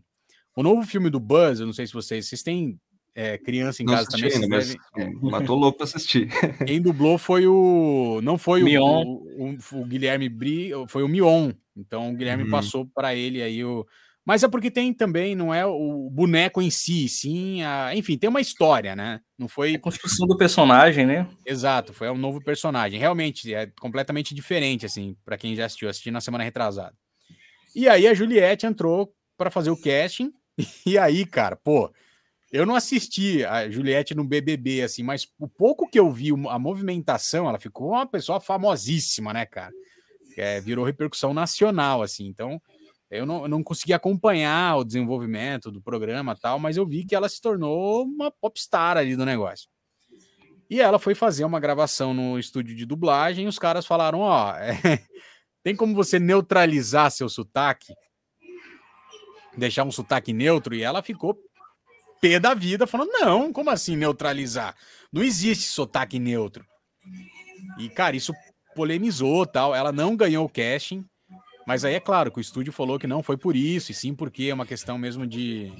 O 0.56 0.62
novo 0.62 0.86
filme 0.86 1.10
do 1.10 1.20
Buzz, 1.20 1.60
eu 1.60 1.66
não 1.66 1.72
sei 1.72 1.86
se 1.86 1.92
vocês, 1.92 2.28
vocês 2.28 2.42
têm 2.42 2.80
é, 3.16 3.38
criança 3.38 3.82
em 3.82 3.86
não 3.86 3.94
casa 3.94 4.10
também. 4.10 4.30
Ainda, 4.30 4.46
mas 4.46 4.76
devem... 4.94 5.18
matou 5.22 5.56
louco 5.56 5.78
para 5.78 5.84
assistir. 5.84 6.28
Quem 6.66 6.82
dublou 6.82 7.16
foi 7.16 7.46
o. 7.46 8.20
Não 8.22 8.36
foi 8.36 8.62
o, 8.62 8.84
o, 8.84 9.22
o, 9.38 9.56
o, 9.80 9.84
Guilherme 9.86 10.28
Bri, 10.28 10.70
foi 10.86 11.02
o 11.02 11.08
Mion. 11.08 11.50
Então 11.74 12.10
o 12.10 12.14
Guilherme 12.14 12.44
uhum. 12.44 12.50
passou 12.50 12.86
para 12.94 13.14
ele 13.14 13.42
aí 13.42 13.64
o. 13.64 13.86
Mas 14.22 14.42
é 14.42 14.48
porque 14.48 14.70
tem 14.70 14.92
também, 14.92 15.34
não 15.34 15.54
é 15.54 15.64
o 15.64 16.10
boneco 16.10 16.60
em 16.60 16.68
si, 16.68 17.08
sim, 17.08 17.62
a... 17.62 17.94
enfim, 17.94 18.18
tem 18.18 18.28
uma 18.28 18.40
história, 18.40 18.94
né? 18.94 19.20
Não 19.38 19.48
foi. 19.48 19.72
É 19.72 19.76
a 19.76 19.80
construção 19.80 20.26
do 20.26 20.36
personagem, 20.36 21.06
né? 21.06 21.26
Exato, 21.46 21.94
foi 21.94 22.10
um 22.10 22.18
novo 22.18 22.44
personagem. 22.44 23.00
Realmente 23.00 23.54
é 23.54 23.70
completamente 23.80 24.34
diferente, 24.34 24.84
assim, 24.84 25.16
para 25.24 25.38
quem 25.38 25.56
já 25.56 25.64
assistiu, 25.64 25.88
assisti 25.88 26.10
na 26.10 26.20
semana 26.20 26.44
retrasada. 26.44 26.94
E 27.74 27.88
aí 27.88 28.06
a 28.06 28.12
Juliette 28.12 28.66
entrou 28.66 29.10
para 29.38 29.50
fazer 29.50 29.70
o 29.70 29.80
casting. 29.80 30.30
E 30.86 30.96
aí, 30.96 31.26
cara, 31.26 31.54
pô, 31.54 31.92
eu 32.56 32.64
não 32.64 32.74
assisti 32.74 33.44
a 33.44 33.70
Juliette 33.70 34.14
no 34.14 34.24
BBB, 34.24 34.82
assim, 34.82 35.02
mas 35.02 35.28
o 35.38 35.46
pouco 35.46 35.88
que 35.88 35.98
eu 35.98 36.10
vi, 36.10 36.30
a 36.48 36.58
movimentação, 36.58 37.46
ela 37.48 37.58
ficou 37.58 37.90
uma 37.90 38.06
pessoa 38.06 38.40
famosíssima, 38.40 39.32
né, 39.32 39.44
cara? 39.44 39.72
É, 40.38 40.60
virou 40.60 40.84
repercussão 40.84 41.34
nacional, 41.34 42.02
assim. 42.02 42.26
Então, 42.26 42.60
eu 43.10 43.26
não, 43.26 43.46
não 43.46 43.62
consegui 43.62 43.92
acompanhar 43.92 44.76
o 44.76 44.84
desenvolvimento 44.84 45.70
do 45.70 45.82
programa 45.82 46.34
tal, 46.34 46.58
mas 46.58 46.78
eu 46.78 46.86
vi 46.86 47.04
que 47.04 47.14
ela 47.14 47.28
se 47.28 47.40
tornou 47.42 48.04
uma 48.04 48.30
popstar 48.30 48.96
ali 48.96 49.14
do 49.14 49.26
negócio. 49.26 49.68
E 50.68 50.80
ela 50.80 50.98
foi 50.98 51.14
fazer 51.14 51.44
uma 51.44 51.60
gravação 51.60 52.12
no 52.12 52.38
estúdio 52.38 52.74
de 52.74 52.86
dublagem 52.86 53.46
os 53.46 53.58
caras 53.58 53.86
falaram: 53.86 54.20
Ó, 54.20 54.50
oh, 54.50 54.56
é, 54.56 54.72
tem 55.62 55.76
como 55.76 55.94
você 55.94 56.18
neutralizar 56.18 57.10
seu 57.10 57.28
sotaque? 57.28 57.94
Deixar 59.56 59.84
um 59.84 59.92
sotaque 59.92 60.32
neutro? 60.32 60.74
E 60.74 60.82
ela 60.82 61.02
ficou 61.02 61.38
pé 62.20 62.38
da 62.38 62.54
vida, 62.54 62.86
falando: 62.86 63.10
não, 63.12 63.52
como 63.52 63.70
assim 63.70 63.96
neutralizar? 63.96 64.74
Não 65.12 65.22
existe 65.22 65.64
sotaque 65.64 66.18
neutro. 66.18 66.64
E, 67.78 67.88
cara, 67.88 68.16
isso 68.16 68.32
polemizou 68.74 69.46
tal. 69.46 69.74
Ela 69.74 69.92
não 69.92 70.16
ganhou 70.16 70.44
o 70.44 70.48
casting, 70.48 71.04
mas 71.66 71.84
aí 71.84 71.94
é 71.94 72.00
claro 72.00 72.30
que 72.30 72.38
o 72.38 72.40
estúdio 72.40 72.72
falou 72.72 72.98
que 72.98 73.06
não 73.06 73.22
foi 73.22 73.36
por 73.36 73.56
isso, 73.56 73.90
e 73.90 73.94
sim 73.94 74.14
porque 74.14 74.44
é 74.44 74.54
uma 74.54 74.66
questão 74.66 74.98
mesmo 74.98 75.26
de, 75.26 75.72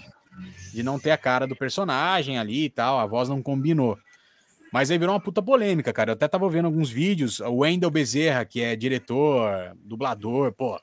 de 0.72 0.82
não 0.82 0.98
ter 0.98 1.10
a 1.10 1.18
cara 1.18 1.46
do 1.46 1.56
personagem 1.56 2.38
ali 2.38 2.64
e 2.64 2.70
tal, 2.70 2.98
a 2.98 3.06
voz 3.06 3.28
não 3.28 3.42
combinou. 3.42 3.98
Mas 4.72 4.90
aí 4.90 4.98
virou 4.98 5.14
uma 5.14 5.20
puta 5.20 5.42
polêmica, 5.42 5.92
cara. 5.92 6.10
Eu 6.10 6.14
até 6.14 6.28
tava 6.28 6.48
vendo 6.50 6.66
alguns 6.66 6.90
vídeos. 6.90 7.40
O 7.40 7.58
Wendel 7.58 7.90
Bezerra, 7.90 8.44
que 8.44 8.60
é 8.60 8.74
diretor, 8.76 9.74
dublador, 9.76 10.52
pô, 10.52 10.78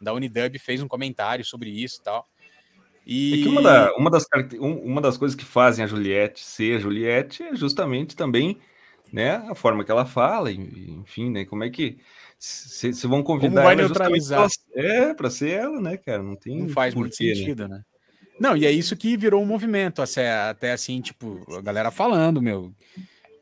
da 0.00 0.12
Unidub 0.12 0.58
fez 0.58 0.82
um 0.82 0.88
comentário 0.88 1.44
sobre 1.44 1.70
isso 1.70 2.00
e 2.00 2.02
tal. 2.02 2.28
E... 3.06 3.40
É 3.40 3.42
que 3.42 3.48
uma, 3.48 3.62
da, 3.62 3.94
uma, 3.96 4.10
das, 4.10 4.26
uma 4.58 5.00
das 5.00 5.16
coisas 5.16 5.34
que 5.34 5.44
fazem 5.44 5.84
a 5.84 5.88
Juliette 5.88 6.44
ser 6.44 6.80
Juliette 6.80 7.42
é 7.42 7.56
justamente 7.56 8.14
também 8.14 8.58
né, 9.12 9.36
a 9.48 9.54
forma 9.54 9.84
que 9.84 9.90
ela 9.90 10.06
fala, 10.06 10.52
enfim, 10.52 11.30
né, 11.30 11.44
como 11.44 11.64
é 11.64 11.70
que 11.70 11.98
se, 12.38 12.92
vão 13.06 13.22
convidar 13.22 13.50
Como 13.50 13.64
vai 13.64 13.76
neutralizar? 13.76 14.48
Pra, 14.72 14.82
é, 14.82 15.14
para 15.14 15.30
ser 15.30 15.50
ela, 15.50 15.80
né, 15.80 15.96
cara, 15.96 16.22
não 16.22 16.36
tem 16.36 16.60
Não 16.60 16.68
faz 16.68 16.94
muito 16.94 17.16
né? 17.20 17.34
sentido, 17.34 17.68
né? 17.68 17.76
né? 17.76 17.84
Não, 18.38 18.56
e 18.56 18.64
é 18.64 18.70
isso 18.70 18.96
que 18.96 19.16
virou 19.18 19.42
um 19.42 19.46
movimento, 19.46 20.00
até, 20.00 20.32
até 20.32 20.72
assim, 20.72 21.00
tipo, 21.02 21.44
a 21.54 21.60
galera 21.60 21.90
falando, 21.90 22.40
meu, 22.40 22.72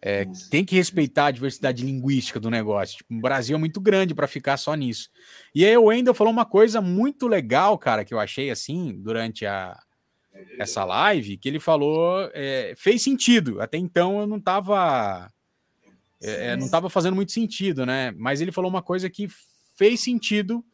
é, 0.01 0.27
tem 0.51 0.65
que 0.65 0.77
respeitar 0.77 1.27
a 1.27 1.31
diversidade 1.31 1.85
linguística 1.85 2.39
do 2.39 2.51
negócio. 2.51 2.99
Tipo, 2.99 3.15
o 3.15 3.21
Brasil 3.21 3.57
é 3.57 3.59
muito 3.59 3.81
grande 3.81 4.15
para 4.15 4.27
ficar 4.27 4.57
só 4.57 4.75
nisso. 4.75 5.11
E 5.55 5.65
aí 5.65 5.77
o 5.77 5.85
Wendel 5.85 6.15
falou 6.15 6.33
uma 6.33 6.47
coisa 6.47 6.81
muito 6.81 7.27
legal, 7.27 7.77
cara, 7.79 8.05
que 8.05 8.15
eu 8.15 8.21
achei 8.21 8.51
assim, 8.51 9.01
durante 9.01 9.45
a, 9.45 9.79
essa 10.59 10.85
live, 10.85 11.37
que 11.37 11.49
ele 11.49 11.61
falou, 11.61 12.31
é, 12.33 12.75
fez 12.77 13.03
sentido. 13.03 13.61
Até 13.61 13.77
então 13.77 14.21
eu 14.21 14.27
não 14.27 14.41
tava 14.41 15.31
é, 16.21 16.49
é, 16.49 16.57
não 16.57 16.67
estava 16.67 16.91
fazendo 16.91 17.15
muito 17.15 17.33
sentido, 17.33 17.87
né? 17.87 18.13
Mas 18.17 18.41
ele 18.41 18.53
falou 18.53 18.71
uma 18.71 18.83
coisa 18.83 19.09
que 19.09 19.29
fez 19.77 20.01
sentido 20.01 20.65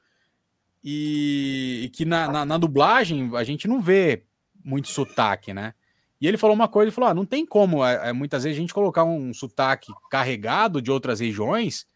e, 0.82 1.82
e 1.84 1.88
que 1.90 2.04
na, 2.04 2.30
na, 2.30 2.44
na, 2.44 2.58
dublagem 2.58 3.30
a 3.36 3.44
gente 3.44 3.68
não 3.68 3.80
vê 3.80 4.24
muito 4.64 4.88
sotaque, 4.88 5.52
né? 5.52 5.74
E 6.20 6.26
ele 6.26 6.38
falou 6.38 6.54
uma 6.54 6.68
coisa, 6.68 6.86
ele 6.86 6.94
falou: 6.94 7.10
ah, 7.10 7.14
não 7.14 7.24
tem 7.24 7.44
como 7.44 7.84
é, 7.84 8.08
é, 8.08 8.12
muitas 8.12 8.44
vezes 8.44 8.56
a 8.56 8.60
gente 8.60 8.74
colocar 8.74 9.04
um 9.04 9.32
sotaque 9.34 9.92
carregado 10.10 10.80
de 10.80 10.90
outras 10.90 11.20
regiões, 11.20 11.86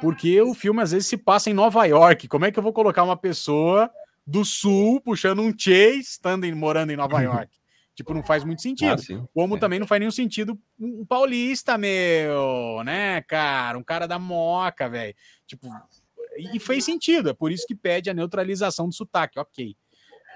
porque 0.00 0.40
o 0.40 0.54
filme 0.54 0.82
às 0.82 0.92
vezes 0.92 1.08
se 1.08 1.16
passa 1.16 1.50
em 1.50 1.54
Nova 1.54 1.84
York. 1.84 2.28
Como 2.28 2.44
é 2.44 2.52
que 2.52 2.58
eu 2.58 2.62
vou 2.62 2.72
colocar 2.72 3.02
uma 3.02 3.16
pessoa 3.16 3.90
do 4.26 4.44
sul 4.44 5.00
puxando 5.00 5.40
um 5.40 5.52
chase, 5.56 6.00
estando 6.00 6.46
morando 6.56 6.92
em 6.92 6.96
Nova 6.96 7.20
York? 7.22 7.50
Tipo, 7.96 8.12
não 8.12 8.22
faz 8.22 8.44
muito 8.44 8.60
sentido. 8.60 9.00
Ah, 9.10 9.26
Como 9.32 9.56
é. 9.56 9.58
também 9.58 9.80
não 9.80 9.86
faz 9.86 9.98
nenhum 9.98 10.10
sentido 10.10 10.60
um 10.78 11.04
paulista, 11.06 11.78
meu, 11.78 12.82
né, 12.84 13.22
cara? 13.22 13.78
Um 13.78 13.82
cara 13.82 14.06
da 14.06 14.18
moca, 14.18 14.86
velho. 14.86 15.14
Tipo, 15.46 15.68
e 16.36 16.60
fez 16.60 16.84
sentido. 16.84 17.30
É 17.30 17.32
por 17.32 17.50
isso 17.50 17.66
que 17.66 17.74
pede 17.74 18.10
a 18.10 18.14
neutralização 18.14 18.86
do 18.86 18.94
sotaque, 18.94 19.38
ok. 19.38 19.74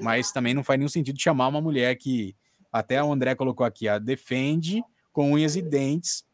Mas 0.01 0.33
também 0.33 0.55
não 0.55 0.65
faz 0.65 0.79
nenhum 0.79 0.89
sentido 0.89 1.21
chamar 1.21 1.49
uma 1.49 1.61
mulher 1.61 1.95
que, 1.97 2.35
até 2.73 3.03
o 3.03 3.13
André 3.13 3.35
colocou 3.35 3.67
aqui, 3.67 3.89
a 3.89 3.99
defende 3.99 4.83
com 5.13 5.33
unhas 5.33 5.57
e 5.57 5.63
dentes 5.63 6.25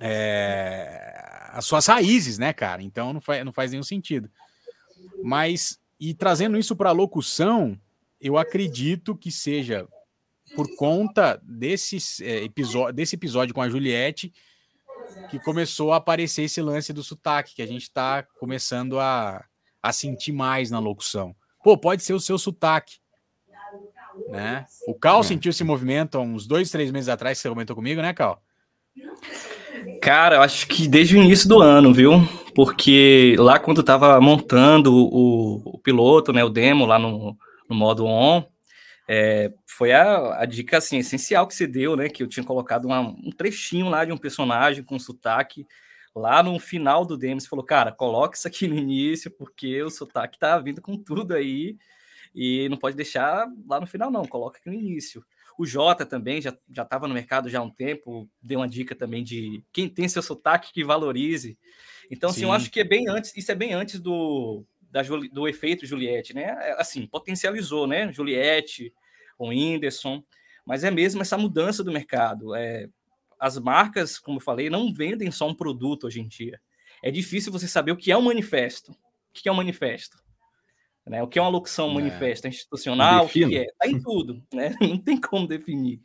é, 0.00 1.48
as 1.52 1.64
suas 1.64 1.86
raízes, 1.86 2.38
né, 2.38 2.52
cara? 2.52 2.82
Então 2.82 3.12
não 3.12 3.20
faz, 3.20 3.44
não 3.44 3.52
faz 3.52 3.70
nenhum 3.70 3.82
sentido. 3.82 4.30
Mas, 5.22 5.78
e 5.98 6.14
trazendo 6.14 6.58
isso 6.58 6.76
para 6.76 6.90
a 6.90 6.92
locução, 6.92 7.78
eu 8.20 8.38
acredito 8.38 9.16
que 9.16 9.30
seja 9.30 9.86
por 10.54 10.74
conta 10.76 11.40
desse, 11.42 11.98
é, 12.24 12.44
episódio, 12.44 12.94
desse 12.94 13.16
episódio 13.16 13.54
com 13.54 13.60
a 13.60 13.68
Juliette 13.68 14.32
que 15.30 15.38
começou 15.38 15.92
a 15.92 15.96
aparecer 15.96 16.42
esse 16.42 16.60
lance 16.60 16.92
do 16.92 17.02
sotaque, 17.02 17.54
que 17.54 17.62
a 17.62 17.66
gente 17.66 17.82
está 17.82 18.22
começando 18.38 18.98
a, 18.98 19.44
a 19.82 19.92
sentir 19.92 20.32
mais 20.32 20.70
na 20.70 20.78
locução. 20.78 21.34
Pô, 21.62 21.76
pode 21.76 22.02
ser 22.02 22.12
o 22.12 22.20
seu 22.20 22.38
sotaque. 22.38 22.98
Né? 24.28 24.66
O 24.86 24.94
Cal 24.94 25.20
é. 25.20 25.22
sentiu 25.22 25.50
esse 25.50 25.64
movimento 25.64 26.18
há 26.18 26.20
uns 26.20 26.46
dois, 26.46 26.70
três 26.70 26.90
meses 26.90 27.08
atrás, 27.08 27.38
que 27.38 27.42
você 27.42 27.48
comentou 27.48 27.76
comigo, 27.76 28.02
né, 28.02 28.12
Cal? 28.12 28.42
Cara, 30.02 30.36
eu 30.36 30.42
acho 30.42 30.66
que 30.66 30.88
desde 30.88 31.16
o 31.16 31.22
início 31.22 31.48
do 31.48 31.60
ano, 31.60 31.92
viu? 31.92 32.12
Porque 32.54 33.36
lá 33.38 33.58
quando 33.58 33.78
eu 33.78 33.84
tava 33.84 34.20
montando 34.20 34.94
o, 34.94 35.62
o 35.64 35.78
piloto, 35.78 36.32
né, 36.32 36.42
o 36.42 36.48
demo 36.48 36.84
lá 36.84 36.98
no, 36.98 37.36
no 37.68 37.76
modo 37.76 38.04
on, 38.04 38.44
é, 39.08 39.52
foi 39.66 39.92
a, 39.92 40.42
a, 40.42 40.44
dica 40.44 40.76
assim, 40.76 40.98
essencial 40.98 41.46
que 41.46 41.54
você 41.54 41.66
deu, 41.66 41.96
né? 41.96 42.08
Que 42.08 42.22
eu 42.22 42.28
tinha 42.28 42.44
colocado 42.44 42.84
uma, 42.84 43.00
um 43.00 43.30
trechinho 43.30 43.88
lá 43.88 44.04
de 44.04 44.12
um 44.12 44.18
personagem 44.18 44.84
com 44.84 44.98
sotaque. 44.98 45.66
Lá 46.14 46.42
no 46.42 46.58
final 46.58 47.06
do 47.06 47.16
demo, 47.16 47.40
você 47.40 47.48
falou, 47.48 47.64
cara, 47.64 47.92
coloca 47.92 48.36
isso 48.36 48.46
aqui 48.46 48.68
no 48.68 48.74
início, 48.76 49.30
porque 49.30 49.82
o 49.82 49.88
sotaque 49.88 50.38
tá 50.38 50.58
vindo 50.58 50.82
com 50.82 50.96
tudo 50.96 51.32
aí. 51.34 51.76
E 52.34 52.68
não 52.68 52.76
pode 52.76 52.96
deixar 52.96 53.46
lá 53.66 53.80
no 53.80 53.86
final, 53.86 54.10
não. 54.10 54.24
Coloca 54.24 54.58
aqui 54.58 54.68
no 54.68 54.74
início. 54.74 55.24
O 55.58 55.66
Jota 55.66 56.06
também 56.06 56.40
já 56.40 56.56
estava 56.68 57.08
no 57.08 57.14
mercado 57.14 57.48
já 57.48 57.58
há 57.58 57.62
um 57.62 57.70
tempo, 57.70 58.30
deu 58.40 58.60
uma 58.60 58.68
dica 58.68 58.94
também 58.94 59.24
de 59.24 59.64
quem 59.72 59.88
tem 59.88 60.08
seu 60.08 60.22
sotaque 60.22 60.72
que 60.72 60.84
valorize. 60.84 61.58
Então, 62.10 62.30
assim, 62.30 62.44
eu 62.44 62.52
acho 62.52 62.70
que 62.70 62.80
é 62.80 62.84
bem 62.84 63.08
antes, 63.08 63.36
isso 63.36 63.50
é 63.50 63.54
bem 63.56 63.74
antes 63.74 63.98
do, 63.98 64.64
da, 64.90 65.02
do 65.32 65.48
efeito 65.48 65.84
Juliette, 65.84 66.32
né? 66.32 66.44
É, 66.44 66.80
assim, 66.80 67.06
potencializou, 67.06 67.86
né? 67.86 68.12
Juliette, 68.12 68.94
o 69.36 69.48
Whindersson, 69.48 70.22
mas 70.64 70.84
é 70.84 70.90
mesmo 70.90 71.22
essa 71.22 71.36
mudança 71.36 71.82
do 71.82 71.92
mercado. 71.92 72.54
É, 72.54 72.88
as 73.38 73.58
marcas, 73.58 74.18
como 74.18 74.38
eu 74.38 74.42
falei, 74.42 74.70
não 74.70 74.92
vendem 74.92 75.30
só 75.30 75.48
um 75.48 75.54
produto 75.54 76.06
hoje 76.06 76.20
em 76.20 76.28
dia. 76.28 76.60
É 77.02 77.10
difícil 77.10 77.52
você 77.52 77.68
saber 77.68 77.92
o 77.92 77.96
que 77.96 78.10
é 78.10 78.16
um 78.16 78.22
manifesto. 78.22 78.92
O 78.92 78.96
que 79.32 79.48
é 79.48 79.52
um 79.52 79.56
manifesto? 79.56 80.18
Né? 81.08 81.22
O 81.22 81.28
que 81.28 81.38
é 81.38 81.42
uma 81.42 81.50
locução 81.50 81.90
é. 81.90 81.94
manifesto 81.94 82.46
institucional? 82.46 83.26
O 83.26 83.28
que 83.28 83.44
é? 83.56 83.64
Está 83.64 83.88
em 83.88 84.00
tudo, 84.00 84.42
né? 84.52 84.74
Não 84.80 84.98
tem 84.98 85.20
como 85.20 85.46
definir. 85.46 86.00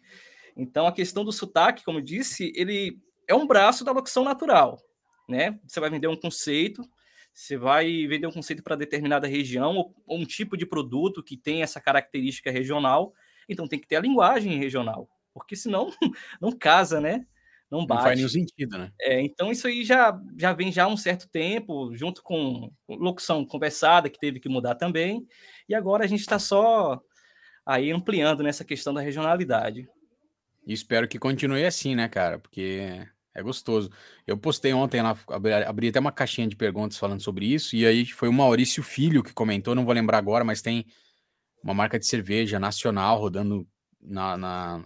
Então, 0.55 0.85
a 0.85 0.91
questão 0.91 1.25
do 1.25 1.31
sotaque, 1.31 1.83
como 1.83 1.99
eu 1.99 2.03
disse, 2.03 2.51
ele 2.55 2.99
é 3.27 3.33
um 3.33 3.47
braço 3.47 3.83
da 3.83 3.91
locução 3.91 4.23
natural. 4.23 4.79
Né? 5.27 5.59
Você 5.65 5.79
vai 5.79 5.89
vender 5.89 6.07
um 6.07 6.15
conceito, 6.15 6.83
você 7.33 7.57
vai 7.57 8.05
vender 8.07 8.27
um 8.27 8.31
conceito 8.31 8.61
para 8.61 8.75
determinada 8.75 9.27
região 9.27 9.75
ou, 10.05 10.19
um 10.19 10.25
tipo 10.25 10.55
de 10.55 10.65
produto 10.65 11.23
que 11.23 11.35
tem 11.35 11.63
essa 11.63 11.81
característica 11.81 12.51
regional, 12.51 13.13
então 13.49 13.67
tem 13.67 13.79
que 13.79 13.87
ter 13.87 13.95
a 13.95 14.01
linguagem 14.01 14.57
regional, 14.57 15.09
porque 15.33 15.55
senão 15.55 15.89
não 16.39 16.51
casa, 16.51 17.01
né? 17.01 17.25
Não 17.73 17.87
bate. 17.87 17.97
Não 17.97 18.03
faz 18.03 18.17
nenhum 18.17 18.29
sentido, 18.29 18.77
né? 18.77 18.91
É, 19.01 19.19
então 19.19 19.51
isso 19.51 19.65
aí 19.65 19.83
já, 19.83 20.15
já 20.37 20.53
vem 20.53 20.71
já 20.71 20.83
há 20.83 20.87
um 20.87 20.95
certo 20.95 21.27
tempo, 21.27 21.91
junto 21.95 22.21
com 22.21 22.71
locução 22.87 23.43
conversada, 23.43 24.11
que 24.11 24.19
teve 24.19 24.39
que 24.39 24.47
mudar 24.47 24.75
também, 24.75 25.25
e 25.67 25.73
agora 25.73 26.03
a 26.03 26.07
gente 26.07 26.19
está 26.19 26.37
só 26.37 27.01
aí 27.65 27.91
ampliando 27.91 28.43
nessa 28.43 28.63
questão 28.63 28.93
da 28.93 29.01
regionalidade. 29.01 29.89
E 30.67 30.71
espero 30.71 31.07
que 31.07 31.17
continue 31.17 31.65
assim, 31.65 31.95
né, 31.95 32.07
cara? 32.07 32.37
Porque 32.37 33.01
é 33.33 33.41
gostoso. 33.41 33.89
Eu 34.27 34.37
postei 34.37 34.71
ontem 34.71 35.01
lá, 35.01 35.17
abri, 35.29 35.53
abri, 35.53 35.87
até 35.87 35.99
uma 35.99 36.11
caixinha 36.11 36.47
de 36.47 36.55
perguntas 36.55 36.99
falando 36.99 37.21
sobre 37.21 37.47
isso, 37.47 37.75
e 37.75 37.87
aí 37.87 38.05
foi 38.05 38.29
o 38.29 38.33
Maurício 38.33 38.83
Filho 38.83 39.23
que 39.23 39.33
comentou, 39.33 39.73
não 39.73 39.83
vou 39.83 39.95
lembrar 39.95 40.19
agora, 40.19 40.43
mas 40.43 40.61
tem 40.61 40.85
uma 41.63 41.73
marca 41.73 41.97
de 41.97 42.05
cerveja 42.05 42.59
nacional 42.59 43.19
rodando 43.19 43.67
na, 43.99 44.37
na, 44.37 44.85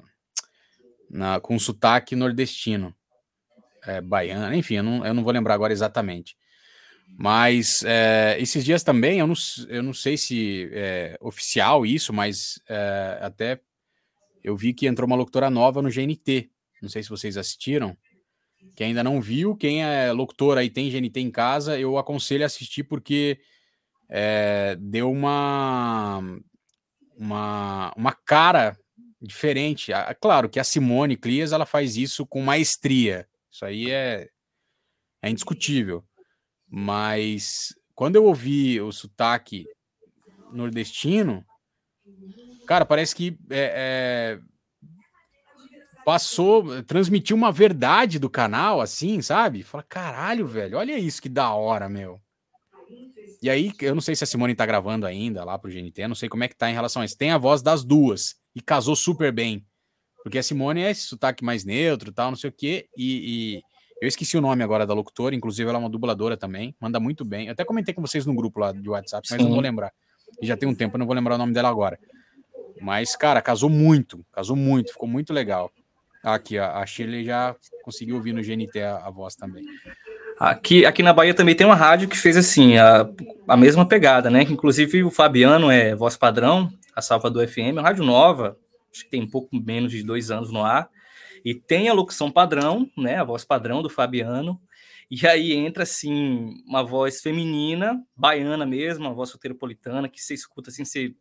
na 1.09 1.39
com 1.39 1.57
sotaque 1.57 2.15
nordestino, 2.15 2.93
é, 3.85 4.01
baiano, 4.01 4.53
enfim, 4.53 4.75
eu 4.75 4.83
não, 4.83 5.05
eu 5.05 5.13
não 5.13 5.23
vou 5.23 5.31
lembrar 5.31 5.53
agora 5.53 5.73
exatamente. 5.73 6.37
Mas 7.17 7.83
é, 7.85 8.35
esses 8.39 8.65
dias 8.65 8.83
também, 8.83 9.19
eu 9.19 9.27
não, 9.27 9.35
eu 9.69 9.81
não 9.81 9.93
sei 9.93 10.17
se 10.17 10.69
é 10.73 11.17
oficial 11.21 11.85
isso, 11.85 12.11
mas 12.11 12.61
é, 12.67 13.19
até 13.21 13.61
eu 14.43 14.57
vi 14.57 14.73
que 14.73 14.87
entrou 14.87 15.07
uma 15.07 15.15
locutora 15.15 15.49
nova 15.49 15.81
no 15.81 15.89
GNT. 15.89 16.49
Não 16.81 16.89
sei 16.89 17.01
se 17.01 17.09
vocês 17.09 17.37
assistiram. 17.37 17.97
Quem 18.75 18.87
ainda 18.87 19.03
não 19.03 19.21
viu, 19.21 19.55
quem 19.55 19.83
é 19.83 20.11
locutor 20.11 20.57
aí 20.57 20.69
tem 20.69 20.89
GNT 20.89 21.19
em 21.19 21.31
casa, 21.31 21.79
eu 21.79 21.97
aconselho 21.97 22.43
a 22.43 22.45
assistir 22.45 22.83
porque 22.83 23.39
é, 24.09 24.77
deu 24.79 25.11
uma, 25.11 26.21
uma, 27.17 27.93
uma 27.95 28.11
cara 28.13 28.77
diferente. 29.28 29.91
Claro 30.19 30.49
que 30.49 30.59
a 30.59 30.63
Simone 30.63 31.17
Clias 31.17 31.51
ela 31.51 31.65
faz 31.65 31.97
isso 31.97 32.25
com 32.25 32.41
maestria. 32.41 33.28
Isso 33.51 33.65
aí 33.65 33.91
é, 33.91 34.30
é 35.21 35.30
indiscutível. 35.30 36.03
Mas 36.67 37.75
quando 37.93 38.15
eu 38.15 38.25
ouvi 38.25 38.82
o 38.82 38.91
sotaque 38.91 39.67
nordestino, 40.51 41.45
cara, 42.65 42.86
parece 42.86 43.15
que 43.15 43.38
é, 43.49 44.39
é 44.39 44.39
passou, 46.07 46.82
transmitiu 46.84 47.36
uma 47.36 47.51
verdade 47.51 48.17
do 48.17 48.30
canal, 48.30 48.80
assim, 48.80 49.21
sabe? 49.21 49.61
Fala, 49.61 49.84
caralho, 49.84 50.47
velho, 50.47 50.78
olha 50.78 50.97
isso 50.97 51.21
que 51.21 51.28
da 51.28 51.53
hora, 51.53 51.89
meu. 51.89 52.17
E 53.41 53.49
aí, 53.49 53.73
eu 53.82 53.93
não 53.93 54.01
sei 54.01 54.15
se 54.15 54.23
a 54.23 54.28
Simone 54.28 54.55
tá 54.55 54.65
gravando 54.65 55.05
ainda 55.05 55.43
lá 55.43 55.59
pro 55.59 55.69
GNT, 55.69 56.07
não 56.07 56.15
sei 56.15 56.30
como 56.30 56.45
é 56.45 56.47
que 56.47 56.55
tá 56.55 56.69
em 56.69 56.73
relação 56.73 57.01
a 57.01 57.05
isso. 57.05 57.17
Tem 57.17 57.32
a 57.32 57.38
voz 57.38 57.61
das 57.61 57.84
duas 57.84 58.36
e 58.57 58.61
casou 58.61 58.95
super 58.95 59.31
bem. 59.31 59.63
Porque 60.23 60.39
a 60.39 60.43
Simone 60.43 60.81
é 60.81 60.89
esse 60.89 61.01
sotaque 61.01 61.45
mais 61.45 61.63
neutro 61.63 62.11
tal, 62.11 62.31
não 62.31 62.35
sei 62.35 62.49
o 62.49 62.53
quê. 62.53 62.87
E, 62.97 63.59
e, 63.59 63.61
eu 64.01 64.07
esqueci 64.07 64.35
o 64.35 64.41
nome 64.41 64.63
agora 64.63 64.85
da 64.85 64.93
locutora, 64.95 65.35
inclusive 65.35 65.69
ela 65.69 65.77
é 65.77 65.81
uma 65.81 65.89
dubladora 65.89 66.35
também, 66.35 66.75
manda 66.79 66.99
muito 66.99 67.23
bem. 67.23 67.47
Eu 67.47 67.53
até 67.53 67.63
comentei 67.63 67.93
com 67.93 68.01
vocês 68.01 68.25
no 68.25 68.33
grupo 68.33 68.59
lá 68.59 68.71
de 68.71 68.89
WhatsApp, 68.89 69.27
mas 69.29 69.39
Sim. 69.39 69.45
não 69.45 69.53
vou 69.53 69.61
lembrar. 69.61 69.91
E 70.41 70.47
já 70.47 70.57
tem 70.57 70.67
um 70.67 70.73
tempo, 70.73 70.95
eu 70.95 70.99
não 70.99 71.05
vou 71.05 71.15
lembrar 71.15 71.35
o 71.35 71.37
nome 71.37 71.53
dela 71.53 71.69
agora. 71.69 71.99
Mas, 72.81 73.15
cara, 73.15 73.41
casou 73.41 73.69
muito, 73.69 74.25
casou 74.31 74.55
muito, 74.55 74.91
ficou 74.91 75.07
muito 75.07 75.31
legal. 75.31 75.71
Aqui, 76.23 76.57
a, 76.57 76.77
a 76.77 76.85
Shirley 76.85 77.23
já 77.23 77.55
conseguiu 77.83 78.15
ouvir 78.15 78.33
no 78.33 78.41
GNT 78.41 78.81
a, 78.81 78.97
a 78.97 79.11
voz 79.11 79.35
também. 79.35 79.63
Aqui, 80.39 80.85
aqui 80.85 81.01
na 81.01 81.13
Bahia 81.13 81.33
também 81.33 81.55
tem 81.55 81.65
uma 81.65 81.75
rádio 81.75 82.07
que 82.07 82.17
fez 82.17 82.37
assim, 82.37 82.77
a, 82.77 83.07
a 83.47 83.57
mesma 83.57 83.87
pegada, 83.87 84.29
né? 84.29 84.43
Inclusive 84.43 85.03
o 85.03 85.09
Fabiano 85.09 85.71
é 85.71 85.95
voz 85.95 86.17
padrão, 86.17 86.71
a 86.97 87.01
Salvador 87.01 87.47
FM, 87.47 87.59
é 87.59 87.71
uma 87.73 87.81
rádio 87.83 88.03
nova, 88.03 88.57
acho 88.91 89.03
que 89.03 89.09
tem 89.11 89.21
um 89.21 89.29
pouco 89.29 89.55
menos 89.55 89.91
de 89.91 90.01
dois 90.01 90.31
anos 90.31 90.51
no 90.51 90.63
ar, 90.63 90.89
e 91.45 91.53
tem 91.53 91.87
a 91.87 91.93
locução 91.93 92.31
padrão, 92.31 92.89
né? 92.97 93.17
A 93.17 93.23
voz 93.23 93.45
padrão 93.45 93.83
do 93.83 93.89
Fabiano, 93.89 94.59
e 95.11 95.27
aí 95.27 95.53
entra 95.53 95.83
assim 95.83 96.55
uma 96.65 96.83
voz 96.83 97.21
feminina, 97.21 98.03
baiana 98.15 98.65
mesmo, 98.65 99.05
uma 99.05 99.13
voz 99.13 99.29
soteropolitana, 99.29 100.09
que 100.09 100.19
você 100.19 100.33
escuta 100.33 100.71
assim, 100.71 100.83
você 100.83 101.13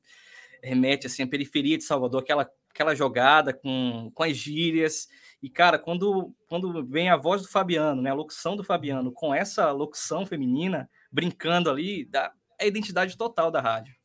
remete 0.63 1.07
assim 1.07 1.23
à 1.23 1.27
periferia 1.27 1.77
de 1.77 1.85
Salvador, 1.85 2.23
aquela 2.23 2.51
aquela 2.71 2.95
jogada 2.95 3.55
com, 3.55 4.11
com 4.15 4.23
as 4.23 4.37
gírias. 4.37 5.09
E, 5.43 5.49
cara, 5.49 5.79
quando, 5.79 6.35
quando 6.47 6.85
vem 6.87 7.09
a 7.09 7.17
voz 7.17 7.41
do 7.41 7.49
Fabiano, 7.49 8.03
né, 8.03 8.11
a 8.11 8.15
locução 8.15 8.55
do 8.55 8.63
Fabiano, 8.63 9.11
com 9.11 9.35
essa 9.35 9.73
locução 9.73 10.27
feminina, 10.27 10.89
brincando 11.11 11.71
ali, 11.71 12.05
dá 12.05 12.31
a 12.61 12.67
identidade 12.67 13.17
total 13.17 13.51
da 13.51 13.63
rádio. 13.63 13.96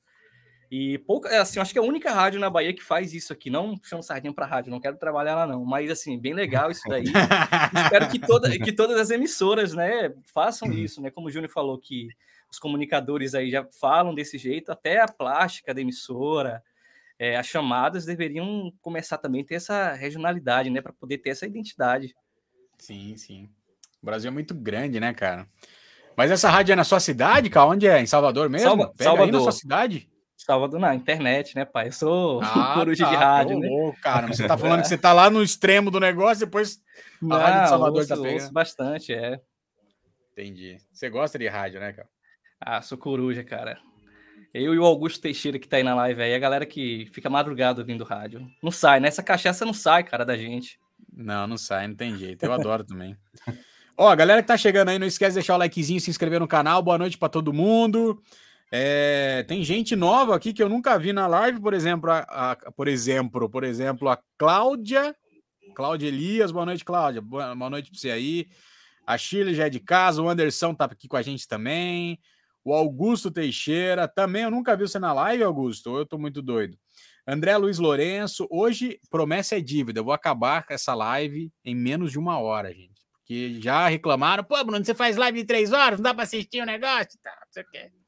E 0.72 0.97
pouco, 0.99 1.28
é, 1.28 1.38
assim, 1.38 1.59
acho 1.59 1.74
que 1.74 1.78
é 1.78 1.82
a 1.82 1.86
única 1.86 2.13
rádio 2.13 2.39
na 2.39 2.49
Bahia 2.49 2.74
que 2.74 2.82
faz 2.82 3.13
isso 3.13 3.34
aqui. 3.34 3.49
Não 3.49 3.78
puxando 3.78 4.03
sardinha 4.03 4.34
para 4.34 4.45
rádio, 4.45 4.72
não 4.72 4.80
quero 4.80 4.95
trabalhar 4.95 5.36
lá, 5.36 5.45
não. 5.45 5.65
Mas, 5.65 5.91
assim, 5.91 6.17
bem 6.17 6.34
legal 6.34 6.72
isso 6.72 6.88
daí. 6.88 7.03
Espero 7.84 8.07
que, 8.07 8.17
toda, 8.17 8.49
que 8.57 8.72
todas 8.72 8.97
as 8.97 9.09
emissoras, 9.09 9.74
né, 9.74 10.13
façam 10.24 10.69
uhum. 10.69 10.74
isso, 10.76 11.01
né? 11.01 11.11
Como 11.11 11.28
o 11.28 11.30
Júnior 11.30 11.51
falou 11.51 11.78
que 11.78 12.07
os 12.49 12.57
comunicadores 12.57 13.36
aí 13.36 13.51
já 13.51 13.67
falam 13.82 14.15
desse 14.15 14.38
jeito, 14.38 14.72
até 14.72 15.01
a 15.01 15.09
plástica 15.09 15.74
da 15.74 15.82
emissora, 15.82 16.63
é, 17.19 17.36
as 17.36 17.47
chamadas 17.47 18.05
deveriam 18.05 18.72
começar 18.82 19.17
também 19.17 19.41
a 19.41 19.45
ter 19.45 19.55
essa 19.55 19.91
regionalidade, 19.91 20.69
né? 20.69 20.80
Para 20.80 20.93
poder 20.93 21.17
ter 21.17 21.32
essa 21.32 21.45
identidade. 21.45 22.15
Sim, 22.78 23.17
sim. 23.17 23.49
O 24.01 24.05
Brasil 24.05 24.30
é 24.30 24.34
muito 24.34 24.55
grande, 24.55 25.01
né, 25.01 25.13
cara? 25.13 25.45
Mas 26.15 26.32
essa 26.32 26.49
rádio 26.49 26.72
é 26.72 26.76
na 26.78 26.86
sua 26.86 27.01
cidade, 27.01 27.49
cara? 27.49 27.67
Onde 27.67 27.88
é? 27.88 27.99
Em 27.99 28.05
Salvador 28.05 28.49
mesmo? 28.49 28.69
Salva, 28.69 28.88
Pega 28.97 29.03
Salvador. 29.03 29.34
na 29.34 29.39
sua 29.41 29.51
cidade? 29.51 30.11
Salvador 30.44 30.80
na 30.80 30.96
internet, 30.96 31.56
né, 31.56 31.66
pai? 31.66 31.88
Eu 31.88 31.92
sou 31.92 32.42
ah, 32.44 32.74
coruja 32.74 33.06
tá, 33.06 33.10
de 33.10 33.16
rádio, 33.16 33.60
né? 33.60 33.68
Louco, 33.68 34.00
cara. 34.02 34.28
Você 34.28 34.48
tá 34.48 34.58
falando 34.58 34.82
que 34.82 34.88
você 34.89 34.98
tá 34.98 35.14
lá 35.14 35.30
no 35.30 35.44
extremo 35.44 35.92
do 35.92 36.00
negócio, 36.00 36.46
depois 36.46 36.82
a 37.22 37.26
Não, 37.26 37.38
rádio 37.38 37.64
de 37.64 37.70
Salvador 37.70 37.98
ouço, 37.98 38.08
tá 38.08 38.16
pegando. 38.16 38.34
Ouço 38.34 38.52
bastante, 38.52 39.14
é. 39.14 39.39
Entendi. 40.32 40.78
Você 40.92 41.10
gosta 41.10 41.38
de 41.38 41.48
rádio, 41.48 41.80
né, 41.80 41.94
cara? 41.94 42.10
Ah, 42.60 42.82
sou 42.82 42.98
coruja, 42.98 43.44
cara. 43.44 43.78
Eu 44.54 44.74
e 44.74 44.80
o 44.80 44.86
Augusto 44.86 45.22
Teixeira 45.22 45.58
que 45.58 45.68
tá 45.68 45.78
aí 45.78 45.84
na 45.84 45.96
live 45.96 46.22
aí, 46.22 46.34
a 46.34 46.39
galera 46.39 46.66
que 46.66 47.10
fica 47.14 47.30
madrugada 47.30 47.82
ouvindo 47.82 48.04
rádio. 48.04 48.46
Não 48.62 48.72
sai, 48.72 49.00
né? 49.00 49.08
Essa 49.08 49.24
cachaça 49.24 49.66
não 49.66 49.74
sai, 49.74 50.04
cara, 50.04 50.26
da 50.26 50.36
gente. 50.36 50.78
Não, 51.12 51.48
não 51.48 51.58
sai, 51.58 51.88
não 51.88 51.96
tem 51.96 52.18
jeito. 52.18 52.44
Eu 52.44 52.54
adoro 52.54 52.84
também. 52.84 53.18
Ó, 53.98 54.10
a 54.10 54.16
galera 54.16 54.42
que 54.42 54.48
tá 54.48 54.58
chegando 54.58 54.89
aí, 54.89 55.00
não 55.00 55.08
esquece 55.08 55.32
de 55.32 55.36
deixar 55.36 55.56
o 55.56 55.58
likezinho, 55.58 56.00
se 56.00 56.10
inscrever 56.10 56.39
no 56.39 56.48
canal. 56.48 56.82
Boa 56.82 56.98
noite 56.98 57.18
para 57.18 57.30
todo 57.30 57.54
mundo. 57.54 58.22
É, 58.74 59.43
tem 59.43 59.65
gente 59.65 59.97
nova 59.97 60.34
aqui 60.34 60.53
que 60.53 60.63
eu 60.63 60.69
nunca 60.69 60.97
vi 60.97 61.11
na 61.11 61.28
live, 61.28 61.59
por 61.59 61.74
exemplo, 61.74 62.09
a, 62.09 62.19
a, 62.19 62.55
por 62.72 62.88
exemplo, 62.88 63.49
por 63.49 63.65
exemplo, 63.65 64.07
a 64.07 64.17
Cláudia, 64.38 65.13
Cláudia 65.76 66.07
Elias, 66.07 66.53
boa 66.53 66.65
noite, 66.65 66.86
Cláudia, 66.86 67.22
boa, 67.22 67.53
boa 67.53 67.69
noite 67.69 67.91
para 67.91 67.99
você 67.99 68.11
aí. 68.11 68.47
A 69.05 69.17
Shirley 69.17 69.55
já 69.55 69.65
é 69.65 69.69
de 69.69 69.82
casa, 69.82 70.22
o 70.22 70.30
Anderson 70.30 70.74
tá 70.74 70.86
aqui 70.86 71.05
com 71.09 71.17
a 71.17 71.22
gente 71.22 71.45
também. 71.45 72.17
O 72.63 72.74
Augusto 72.74 73.30
Teixeira, 73.30 74.07
também 74.07 74.43
eu 74.43 74.51
nunca 74.51 74.78
vi 74.78 74.88
você 74.88 74.99
na 74.99 75.11
live, 75.11 75.43
Augusto, 75.43 75.97
eu 75.97 76.05
tô 76.05 76.17
muito 76.17 76.41
doido. 76.41 76.78
André 77.28 77.57
Luiz 77.57 77.78
Lourenço, 77.78 78.47
hoje 78.49 78.99
promessa 79.09 79.57
é 79.57 79.61
dívida. 79.61 79.99
Eu 79.99 80.05
vou 80.05 80.13
acabar 80.13 80.65
essa 80.69 80.93
live 80.93 81.51
em 81.65 81.76
menos 81.76 82.11
de 82.11 82.19
uma 82.19 82.39
hora, 82.39 82.74
gente. 82.74 83.01
Porque 83.19 83.59
já 83.61 83.88
reclamaram, 83.88 84.43
pô, 84.45 84.63
Bruno, 84.63 84.84
você 84.86 84.95
faz 84.95 85.17
live 85.17 85.39
de 85.39 85.45
três 85.45 85.74
horas, 85.74 85.99
não 85.99 86.03
dá 86.03 86.13
para 86.13 86.24
assistir 86.24 86.61
o 86.61 86.65
negócio? 86.65 87.19
Tá, 87.22 87.34
você 87.49 87.63
quer. 87.65 88.01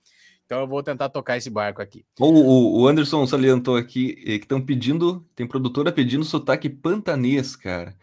Então 0.45 0.61
eu 0.61 0.67
vou 0.67 0.83
tentar 0.83 1.09
tocar 1.09 1.37
esse 1.37 1.49
barco 1.49 1.81
aqui. 1.81 2.05
O, 2.19 2.81
o 2.81 2.87
Anderson 2.87 3.25
salientou 3.25 3.75
aqui 3.75 4.15
eh, 4.19 4.37
que 4.37 4.45
estão 4.45 4.61
pedindo, 4.61 5.25
tem 5.35 5.47
produtora 5.47 5.91
pedindo 5.91 6.23
sotaque 6.23 6.69
pantanês, 6.69 7.55
cara. 7.55 7.95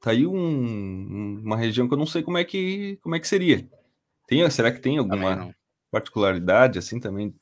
Tá 0.00 0.10
aí 0.10 0.26
um, 0.26 1.40
uma 1.42 1.56
região 1.56 1.88
que 1.88 1.94
eu 1.94 1.98
não 1.98 2.06
sei 2.06 2.22
como 2.22 2.36
é 2.36 2.44
que, 2.44 2.98
como 3.02 3.14
é 3.14 3.20
que 3.20 3.28
seria. 3.28 3.66
Tem, 4.26 4.48
será 4.50 4.70
que 4.70 4.80
tem 4.80 4.98
alguma 4.98 5.54
particularidade 5.94 6.78
assim 6.78 6.98
também 6.98 7.32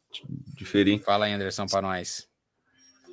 diferente. 0.55 1.05
Fala 1.05 1.25
aí, 1.25 1.33
Anderson, 1.33 1.67
para 1.67 1.81
nós. 1.81 2.29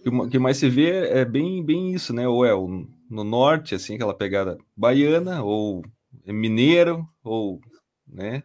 O 0.06 0.28
que 0.28 0.38
mais 0.38 0.58
se 0.58 0.70
vê 0.70 1.08
é 1.10 1.24
bem, 1.24 1.64
bem 1.64 1.94
isso, 1.94 2.14
né? 2.14 2.28
Ou 2.28 2.46
é 2.46 2.54
o, 2.54 2.86
no 3.10 3.24
norte, 3.24 3.76
assim, 3.76 3.96
aquela 3.96 4.14
pegada 4.14 4.58
baiana, 4.76 5.42
ou 5.42 5.84
é 6.26 6.34
mineiro, 6.34 7.08
ou, 7.24 7.62
né? 8.08 8.44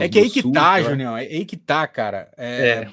É 0.00 0.08
que 0.08 0.18
aí 0.18 0.30
que 0.30 0.42
sul, 0.42 0.52
tá, 0.52 0.82
Junião, 0.82 1.16
é 1.16 1.22
aí 1.22 1.44
que 1.44 1.56
tá, 1.56 1.86
cara. 1.86 2.32
É, 2.36 2.68
é. 2.68 2.90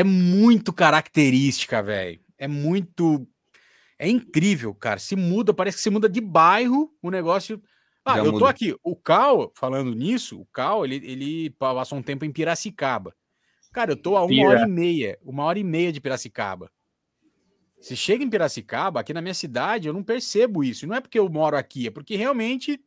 é 0.00 0.04
muito 0.04 0.72
característica, 0.72 1.82
velho. 1.82 2.20
É 2.38 2.48
muito. 2.48 3.26
É 3.98 4.08
incrível, 4.08 4.74
cara. 4.74 4.98
Se 4.98 5.14
muda, 5.14 5.52
parece 5.52 5.76
que 5.76 5.82
se 5.82 5.90
muda 5.90 6.08
de 6.08 6.20
bairro, 6.20 6.90
o 7.02 7.10
negócio 7.10 7.62
ah, 8.04 8.16
Já 8.16 8.24
eu 8.24 8.38
tô 8.38 8.46
aqui. 8.46 8.74
O 8.82 8.96
Cal, 8.96 9.52
falando 9.54 9.94
nisso, 9.94 10.40
o 10.40 10.46
Cal, 10.46 10.84
ele, 10.84 10.96
ele 10.96 11.50
passou 11.50 11.98
um 11.98 12.02
tempo 12.02 12.24
em 12.24 12.32
Piracicaba. 12.32 13.14
Cara, 13.72 13.92
eu 13.92 13.96
tô 13.96 14.16
a 14.16 14.22
uma 14.22 14.28
Pira. 14.28 14.48
hora 14.48 14.62
e 14.62 14.66
meia, 14.66 15.18
uma 15.22 15.44
hora 15.44 15.58
e 15.58 15.64
meia 15.64 15.92
de 15.92 16.00
Piracicaba. 16.00 16.70
Se 17.80 17.96
chega 17.96 18.24
em 18.24 18.28
Piracicaba, 18.28 19.00
aqui 19.00 19.12
na 19.12 19.22
minha 19.22 19.34
cidade, 19.34 19.86
eu 19.86 19.94
não 19.94 20.02
percebo 20.02 20.64
isso. 20.64 20.86
não 20.86 20.94
é 20.94 21.00
porque 21.00 21.18
eu 21.18 21.28
moro 21.28 21.56
aqui, 21.56 21.86
é 21.86 21.90
porque 21.90 22.16
realmente. 22.16 22.80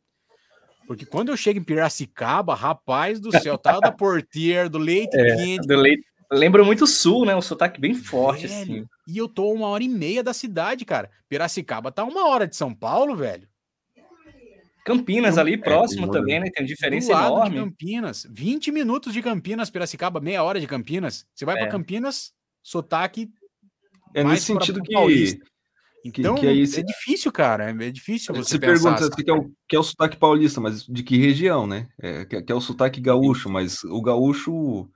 Porque 0.86 1.06
quando 1.06 1.30
eu 1.30 1.36
chego 1.36 1.58
em 1.58 1.64
Piracicaba, 1.64 2.54
rapaz 2.54 3.18
do 3.18 3.30
céu, 3.40 3.56
tá 3.56 3.78
da 3.80 3.90
porteira, 3.90 4.68
do 4.68 4.78
leite 4.78 5.14
é, 5.18 5.36
quente. 5.36 5.66
Do 5.66 5.76
leite. 5.76 6.04
Lembra 6.30 6.64
muito 6.64 6.84
o 6.84 6.86
sul, 6.86 7.24
né? 7.24 7.34
Um 7.34 7.42
sotaque 7.42 7.80
bem 7.80 7.94
forte, 7.94 8.46
velho, 8.46 8.62
assim. 8.62 8.86
E 9.06 9.18
eu 9.18 9.28
tô 9.28 9.52
uma 9.52 9.68
hora 9.68 9.84
e 9.84 9.88
meia 9.88 10.22
da 10.22 10.32
cidade, 10.32 10.84
cara. 10.84 11.10
Piracicaba 11.28 11.92
tá 11.92 12.04
uma 12.04 12.28
hora 12.28 12.46
de 12.46 12.56
São 12.56 12.74
Paulo, 12.74 13.14
velho. 13.14 13.48
Campinas 14.84 15.38
ali, 15.38 15.54
é, 15.54 15.56
próximo 15.56 16.10
também, 16.10 16.40
né? 16.40 16.50
Tem 16.50 16.62
uma 16.62 16.68
diferença 16.68 17.12
enorme. 17.12 17.56
Campinas, 17.56 18.26
20 18.30 18.70
minutos 18.70 19.14
de 19.14 19.22
Campinas, 19.22 19.70
Piracicaba, 19.70 20.20
meia 20.20 20.42
hora 20.42 20.60
de 20.60 20.66
Campinas. 20.66 21.26
Você 21.34 21.44
vai 21.44 21.56
é. 21.56 21.60
para 21.60 21.68
Campinas, 21.68 22.34
sotaque. 22.62 23.30
É 24.14 24.22
nesse 24.22 24.44
sentido 24.44 24.82
que. 24.82 24.92
Paulista. 24.92 25.44
Então, 26.04 26.34
que, 26.34 26.42
que 26.42 26.46
é, 26.46 26.80
é 26.80 26.82
difícil, 26.82 27.32
cara. 27.32 27.70
É 27.70 27.90
difícil 27.90 28.34
você, 28.34 28.58
você 28.58 28.58
pergunta 28.58 29.08
que 29.10 29.30
é, 29.30 29.32
o, 29.32 29.50
que 29.66 29.74
é 29.74 29.78
o 29.78 29.82
sotaque 29.82 30.18
paulista, 30.18 30.60
mas 30.60 30.84
de 30.84 31.02
que 31.02 31.16
região, 31.16 31.66
né? 31.66 31.88
É, 31.98 32.26
que, 32.26 32.42
que 32.42 32.52
é 32.52 32.54
o 32.54 32.60
sotaque 32.60 33.00
gaúcho, 33.00 33.48
mas 33.48 33.82
o 33.84 34.02
gaúcho, 34.02 34.86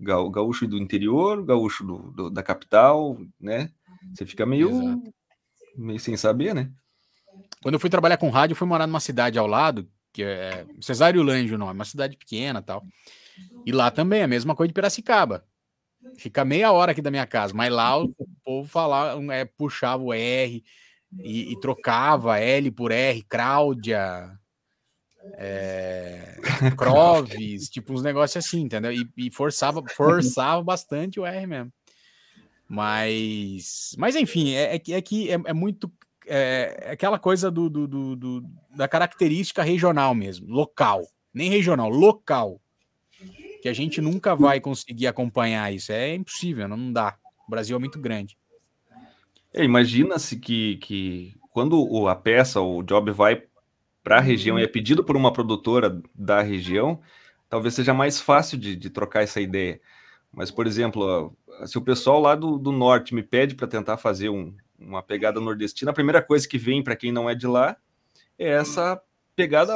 ga, 0.00 0.16
gaúcho 0.28 0.66
do 0.66 0.76
interior, 0.76 1.38
o 1.38 1.44
gaúcho 1.44 1.84
do, 1.84 1.98
do, 2.10 2.30
da 2.30 2.42
capital, 2.42 3.16
né? 3.40 3.70
Você 4.12 4.26
fica 4.26 4.44
meio, 4.44 5.00
meio 5.76 6.00
sem 6.00 6.16
saber, 6.16 6.52
né? 6.52 6.68
Quando 7.62 7.74
eu 7.74 7.80
fui 7.80 7.90
trabalhar 7.90 8.16
com 8.16 8.28
rádio, 8.28 8.54
eu 8.54 8.56
fui 8.56 8.66
morar 8.66 8.88
numa 8.88 9.00
cidade 9.00 9.38
ao 9.38 9.46
lado, 9.46 9.88
que 10.12 10.24
é 10.24 10.66
Cesário 10.80 11.22
Lange 11.22 11.54
o 11.54 11.58
nome, 11.58 11.74
uma 11.74 11.84
cidade 11.84 12.16
pequena 12.16 12.60
tal. 12.60 12.84
E 13.64 13.70
lá 13.70 13.88
também, 13.88 14.22
a 14.22 14.28
mesma 14.28 14.56
coisa 14.56 14.68
de 14.68 14.74
Piracicaba. 14.74 15.44
Fica 16.18 16.44
meia 16.44 16.72
hora 16.72 16.92
aqui 16.92 17.02
da 17.02 17.10
minha 17.10 17.26
casa, 17.26 17.54
mas 17.54 17.72
lá 17.72 18.02
o 18.02 18.12
povo 18.46 18.68
falava, 18.68 19.20
é, 19.34 19.44
puxava 19.44 20.02
o 20.02 20.14
R 20.14 20.62
e, 21.18 21.52
e 21.52 21.60
trocava 21.60 22.38
L 22.38 22.70
por 22.70 22.92
R, 22.92 23.22
Cláudia, 23.22 24.30
é, 25.34 26.36
Croves, 26.76 27.68
tipo 27.68 27.92
uns 27.92 28.02
negócios 28.02 28.44
assim, 28.44 28.62
entendeu? 28.62 28.92
E, 28.92 29.08
e, 29.16 29.30
forçava, 29.30 29.82
forçava 29.94 30.62
bastante 30.62 31.18
o 31.18 31.26
R 31.26 31.46
mesmo. 31.46 31.72
Mas, 32.68 33.94
mas 33.98 34.16
enfim, 34.16 34.54
é, 34.54 34.76
é, 34.76 34.82
é 34.92 35.02
que 35.02 35.30
é, 35.30 35.34
é, 35.44 35.52
muito 35.52 35.90
é, 36.26 36.76
é, 36.82 36.90
aquela 36.92 37.18
coisa 37.18 37.50
do, 37.50 37.68
do, 37.68 37.86
do, 37.86 38.16
do, 38.16 38.44
da 38.74 38.88
característica 38.88 39.62
regional 39.62 40.14
mesmo, 40.14 40.48
local, 40.48 41.06
nem 41.32 41.50
regional, 41.50 41.88
local, 41.88 42.60
que 43.62 43.68
a 43.68 43.72
gente 43.72 44.00
nunca 44.00 44.34
vai 44.34 44.60
conseguir 44.60 45.06
acompanhar 45.06 45.72
isso. 45.72 45.92
É 45.92 46.14
impossível, 46.14 46.68
não 46.68 46.92
dá. 46.92 47.16
O 47.46 47.50
Brasil 47.50 47.76
é 47.76 47.78
muito 47.78 47.98
grande. 47.98 48.36
É, 49.52 49.64
Imagina-se 49.64 50.38
que, 50.38 50.76
que 50.76 51.34
quando 51.50 52.08
a 52.08 52.14
peça, 52.14 52.60
o 52.60 52.82
job 52.82 53.10
vai 53.10 53.42
para 54.02 54.18
a 54.18 54.20
região 54.20 54.58
e 54.58 54.62
é 54.62 54.68
pedido 54.68 55.02
por 55.02 55.16
uma 55.16 55.32
produtora 55.32 56.00
da 56.14 56.42
região, 56.42 57.00
talvez 57.48 57.74
seja 57.74 57.94
mais 57.94 58.20
fácil 58.20 58.58
de, 58.58 58.76
de 58.76 58.90
trocar 58.90 59.22
essa 59.22 59.40
ideia. 59.40 59.80
Mas, 60.32 60.50
por 60.50 60.66
exemplo, 60.66 61.34
se 61.64 61.78
o 61.78 61.82
pessoal 61.82 62.20
lá 62.20 62.34
do, 62.34 62.58
do 62.58 62.70
norte 62.70 63.14
me 63.14 63.22
pede 63.22 63.54
para 63.54 63.66
tentar 63.66 63.96
fazer 63.96 64.28
um, 64.28 64.54
uma 64.78 65.02
pegada 65.02 65.40
nordestina, 65.40 65.90
a 65.90 65.94
primeira 65.94 66.20
coisa 66.20 66.46
que 66.46 66.58
vem 66.58 66.82
para 66.82 66.94
quem 66.94 67.10
não 67.10 67.28
é 67.28 67.34
de 67.34 67.46
lá 67.46 67.76
é 68.38 68.50
essa 68.50 69.00
pegada, 69.34 69.74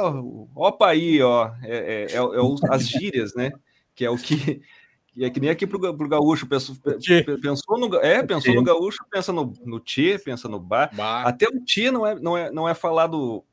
opa 0.55 0.87
aí, 0.87 1.21
ó, 1.21 1.51
é, 1.63 1.77
é, 1.77 2.07
é, 2.13 2.17
é 2.17 2.69
as 2.69 2.87
gírias, 2.87 3.33
né? 3.35 3.51
Que 3.95 4.05
é 4.05 4.09
o 4.09 4.17
que 4.17 4.61
é 5.19 5.29
que 5.29 5.39
nem 5.39 5.49
aqui 5.49 5.67
pro, 5.67 5.79
pro 5.79 6.07
gaúcho, 6.07 6.47
pensou, 6.47 6.75
pensou 7.41 7.77
no, 7.77 7.95
é, 7.97 8.23
pensou 8.23 8.53
no 8.53 8.63
gaúcho, 8.63 8.99
pensa 9.09 9.33
no, 9.33 9.53
no 9.65 9.79
tchê, 9.79 10.17
pensa 10.17 10.47
no 10.47 10.59
bar. 10.59 10.89
bar. 10.95 11.27
Até 11.27 11.47
o 11.47 11.59
tchê 11.65 11.91
não 11.91 12.05
é, 12.07 12.15
não 12.19 12.37
é, 12.37 12.51
não 12.51 12.69
é 12.69 12.73
falado 12.73 13.43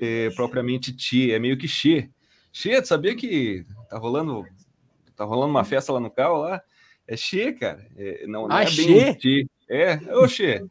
é, 0.00 0.30
propriamente 0.30 0.94
tchê, 0.94 1.30
é 1.32 1.38
meio 1.38 1.56
que 1.56 1.68
xê. 1.68 2.10
Che, 2.52 2.80
tu 2.80 2.88
sabia 2.88 3.14
que 3.14 3.64
tá 3.88 3.98
rolando, 3.98 4.44
tá 5.14 5.24
rolando 5.24 5.50
uma 5.50 5.62
festa 5.64 5.92
lá 5.92 6.00
no 6.00 6.10
carro 6.10 6.38
lá? 6.38 6.60
É 7.06 7.16
Che, 7.16 7.52
cara. 7.52 7.86
É, 7.96 8.26
não, 8.26 8.48
não 8.48 8.56
Ah, 8.56 8.62
é 8.62 8.66
Che? 8.66 8.84
bem 8.86 9.20
Che. 9.20 9.46
É, 9.68 9.96
ô 10.16 10.26
Che. 10.26 10.64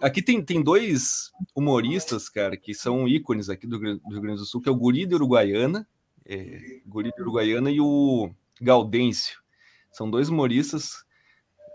Aqui 0.00 0.22
tem, 0.22 0.42
tem 0.42 0.62
dois 0.62 1.30
humoristas, 1.54 2.28
cara, 2.28 2.56
que 2.56 2.74
são 2.74 3.06
ícones 3.06 3.48
aqui 3.48 3.66
do, 3.66 3.78
Rio- 3.78 3.98
do 3.98 4.10
Rio 4.10 4.20
Grande 4.20 4.38
do 4.38 4.44
Sul, 4.46 4.60
que 4.60 4.68
é 4.68 4.72
o 4.72 4.76
Guri 4.76 5.04
de 5.04 5.14
Uruguaiana, 5.14 5.86
é, 6.24 6.80
Guri 6.86 7.10
de 7.14 7.20
Uruguaiana 7.22 7.70
e 7.70 7.80
o 7.80 8.30
Gaudêncio. 8.60 9.41
São 9.92 10.10
dois 10.10 10.28
humoristas 10.28 11.04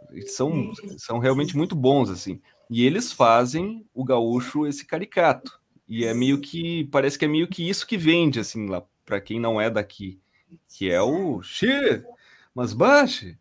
que 0.10 0.28
são, 0.28 0.74
são 0.98 1.20
realmente 1.20 1.56
muito 1.56 1.76
bons, 1.76 2.10
assim. 2.10 2.42
E 2.70 2.86
eles 2.86 3.12
fazem 3.12 3.86
o 3.94 4.04
gaúcho 4.04 4.68
esse 4.68 4.86
caricato. 4.86 5.60
E 5.88 6.04
é 6.04 6.14
meio 6.14 6.40
que, 6.40 6.86
parece 6.86 7.18
que 7.18 7.26
é 7.26 7.28
meio 7.28 7.48
que 7.48 7.68
isso 7.68 7.88
que 7.88 7.98
vende, 7.98 8.40
assim, 8.40 8.68
lá, 8.68 8.84
para 9.06 9.22
quem 9.22 9.40
não 9.40 9.60
é 9.60 9.70
daqui. 9.70 10.20
Que 10.68 10.90
é 10.90 11.02
o 11.02 11.42
Che, 11.42 12.04
mas 12.54 12.74
baixe. 12.74 13.38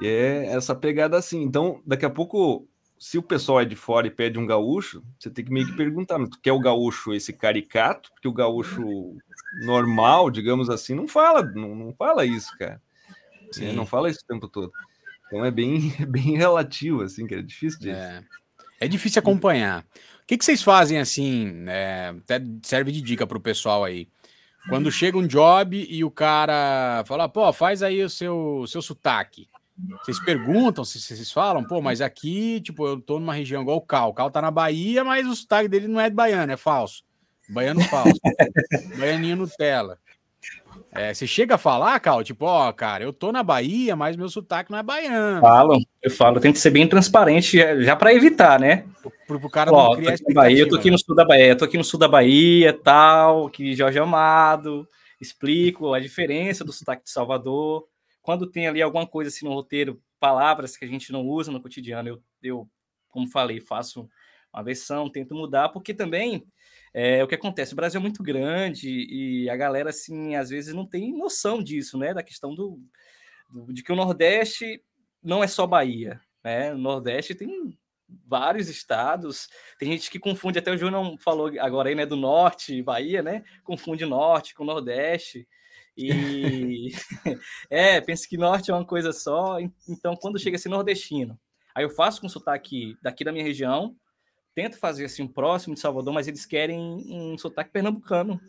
E 0.00 0.06
é 0.06 0.46
essa 0.46 0.74
pegada 0.74 1.16
assim. 1.16 1.42
Então, 1.42 1.80
daqui 1.86 2.04
a 2.04 2.10
pouco, 2.10 2.66
se 2.98 3.18
o 3.18 3.22
pessoal 3.22 3.60
é 3.60 3.64
de 3.64 3.76
fora 3.76 4.06
e 4.06 4.10
pede 4.10 4.38
um 4.38 4.46
gaúcho, 4.46 5.02
você 5.18 5.30
tem 5.30 5.44
que 5.44 5.52
meio 5.52 5.66
que 5.66 5.76
perguntar, 5.76 6.18
mas 6.18 6.30
tu 6.30 6.40
quer 6.40 6.52
o 6.52 6.60
gaúcho 6.60 7.14
esse 7.14 7.32
caricato? 7.32 8.10
Porque 8.12 8.28
o 8.28 8.32
gaúcho 8.32 9.16
normal, 9.64 10.30
digamos 10.30 10.68
assim, 10.68 10.94
não 10.94 11.06
fala, 11.08 11.42
não, 11.42 11.74
não 11.74 11.94
fala 11.94 12.24
isso, 12.24 12.56
cara. 12.58 12.80
Sim. 13.58 13.72
Não 13.72 13.86
fala 13.86 14.08
isso 14.10 14.20
o 14.22 14.32
tempo 14.32 14.48
todo. 14.48 14.72
Então 15.26 15.44
é 15.44 15.50
bem, 15.50 15.94
é 16.00 16.06
bem 16.06 16.36
relativo, 16.36 17.02
assim, 17.02 17.26
que 17.26 17.34
é 17.34 17.42
difícil 17.42 17.80
de. 17.80 17.90
É, 17.90 18.22
é 18.80 18.88
difícil 18.88 19.20
acompanhar. 19.20 19.82
O 20.22 20.26
que, 20.26 20.36
que 20.36 20.44
vocês 20.44 20.62
fazem 20.62 20.98
assim? 20.98 21.64
é, 21.68 22.14
até 22.18 22.42
serve 22.62 22.90
de 22.90 23.00
dica 23.00 23.26
pro 23.26 23.40
pessoal 23.40 23.84
aí. 23.84 24.08
Quando 24.68 24.90
chega 24.90 25.16
um 25.16 25.26
job 25.26 25.86
e 25.88 26.02
o 26.02 26.10
cara 26.10 27.04
fala, 27.06 27.28
pô, 27.28 27.52
faz 27.52 27.84
aí 27.84 28.02
o 28.02 28.10
seu, 28.10 28.58
o 28.62 28.66
seu 28.66 28.82
sotaque. 28.82 29.48
Vocês 30.02 30.18
perguntam, 30.18 30.84
se 30.84 31.00
vocês 31.00 31.30
falam, 31.30 31.62
pô, 31.62 31.80
mas 31.80 32.00
aqui, 32.00 32.60
tipo, 32.60 32.86
eu 32.86 33.00
tô 33.00 33.20
numa 33.20 33.34
região 33.34 33.62
igual 33.62 33.76
o 33.76 33.82
Cal. 33.82 34.10
O 34.10 34.14
Cal 34.14 34.30
tá 34.30 34.42
na 34.42 34.50
Bahia, 34.50 35.04
mas 35.04 35.26
o 35.26 35.36
sotaque 35.36 35.68
dele 35.68 35.86
não 35.86 36.00
é 36.00 36.08
de 36.08 36.16
baiano, 36.16 36.50
é 36.50 36.56
falso. 36.56 37.04
Baiano 37.48 37.80
falso. 37.82 38.18
Baianinho 38.98 39.36
Nutella. 39.36 40.00
É, 40.98 41.14
você 41.14 41.26
chega 41.26 41.54
a 41.54 41.58
falar, 41.58 41.98
Cal, 42.00 42.22
tipo, 42.24 42.44
ó, 42.44 42.72
cara, 42.72 43.04
eu 43.04 43.12
tô 43.12 43.30
na 43.32 43.42
Bahia, 43.42 43.94
mas 43.94 44.16
meu 44.16 44.28
sotaque 44.28 44.70
não 44.70 44.78
é 44.78 44.82
baiano. 44.82 45.40
Falo, 45.40 45.78
eu 46.02 46.10
falo, 46.10 46.40
tem 46.40 46.52
que 46.52 46.58
ser 46.58 46.70
bem 46.70 46.88
transparente, 46.88 47.56
já- 47.58 47.80
já 47.80 47.96
para 47.96 48.14
evitar, 48.14 48.58
né? 48.60 48.86
Pro, 49.26 49.40
pro 49.40 49.50
cara 49.50 49.70
Ó, 49.72 49.76
não 49.76 49.90
tô 49.90 49.96
criar 49.96 50.16
na 50.28 50.34
Bahia, 50.34 50.58
eu 50.60 50.68
tô 50.68 50.76
aqui 50.76 50.90
no 50.90 50.98
sul 50.98 51.14
da 51.14 51.24
Bahia, 51.24 51.46
eu 51.48 51.56
tô 51.56 51.64
aqui 51.64 51.78
no 51.78 51.84
sul 51.84 51.98
da 52.00 52.08
Bahia, 52.08 52.72
tal, 52.72 53.48
que 53.50 53.74
Jorge 53.74 53.98
Amado, 53.98 54.86
explico 55.20 55.94
a 55.94 56.00
diferença 56.00 56.64
do 56.64 56.72
sotaque 56.72 57.04
de 57.04 57.10
Salvador. 57.10 57.84
Quando 58.22 58.46
tem 58.50 58.66
ali 58.66 58.82
alguma 58.82 59.06
coisa 59.06 59.28
assim 59.28 59.44
no 59.44 59.52
roteiro, 59.52 60.00
palavras 60.18 60.76
que 60.76 60.84
a 60.84 60.88
gente 60.88 61.12
não 61.12 61.22
usa 61.26 61.52
no 61.52 61.60
cotidiano, 61.60 62.08
eu, 62.08 62.22
eu 62.42 62.68
como 63.08 63.28
falei, 63.28 63.60
faço 63.60 64.08
uma 64.52 64.62
versão, 64.62 65.08
tento 65.10 65.34
mudar, 65.34 65.68
porque 65.68 65.92
também 65.94 66.44
é 66.98 67.22
o 67.22 67.28
que 67.28 67.34
acontece, 67.34 67.74
o 67.74 67.76
Brasil 67.76 67.98
é 68.00 68.02
muito 68.02 68.22
grande 68.22 68.88
e 68.88 69.50
a 69.50 69.56
galera, 69.56 69.90
assim, 69.90 70.34
às 70.36 70.48
vezes 70.50 70.72
não 70.74 70.86
tem 70.86 71.12
noção 71.16 71.62
disso, 71.62 71.98
né, 71.98 72.14
da 72.14 72.22
questão 72.22 72.54
do, 72.54 72.80
do- 73.50 73.72
de 73.72 73.82
que 73.82 73.92
o 73.92 73.96
Nordeste 73.96 74.82
não 75.22 75.44
é 75.44 75.46
só 75.48 75.66
Bahia, 75.66 76.20
né, 76.44 76.72
o 76.74 76.78
Nordeste 76.78 77.34
tem 77.34 77.76
vários 78.26 78.68
estados, 78.68 79.48
tem 79.78 79.92
gente 79.92 80.10
que 80.10 80.18
confunde, 80.18 80.58
até 80.58 80.70
o 80.72 80.76
Júnior 80.78 81.18
falou 81.18 81.50
agora 81.60 81.88
aí, 81.88 81.94
né, 81.94 82.06
do 82.06 82.16
Norte, 82.16 82.82
Bahia, 82.82 83.22
né, 83.22 83.44
confunde 83.64 84.06
Norte 84.06 84.54
com 84.54 84.64
Nordeste, 84.64 85.46
e 85.96 86.92
é, 87.70 88.00
pensa 88.00 88.26
que 88.28 88.36
Norte 88.36 88.70
é 88.70 88.74
uma 88.74 88.84
coisa 88.86 89.12
só, 89.12 89.60
en- 89.60 89.72
então 89.88 90.14
quando 90.16 90.38
chega 90.38 90.56
esse 90.56 90.68
nordestino, 90.68 91.38
aí 91.74 91.84
eu 91.84 91.90
faço 91.90 92.20
com 92.20 92.28
sotaque 92.28 92.96
daqui 93.02 93.24
da 93.24 93.32
minha 93.32 93.44
região, 93.44 93.94
tento 94.56 94.78
fazer 94.78 95.04
assim 95.04 95.22
um 95.22 95.28
próximo 95.28 95.74
de 95.74 95.80
Salvador, 95.80 96.14
mas 96.14 96.26
eles 96.26 96.46
querem 96.46 96.80
um 96.80 97.36
sotaque 97.36 97.70
pernambucano, 97.70 98.40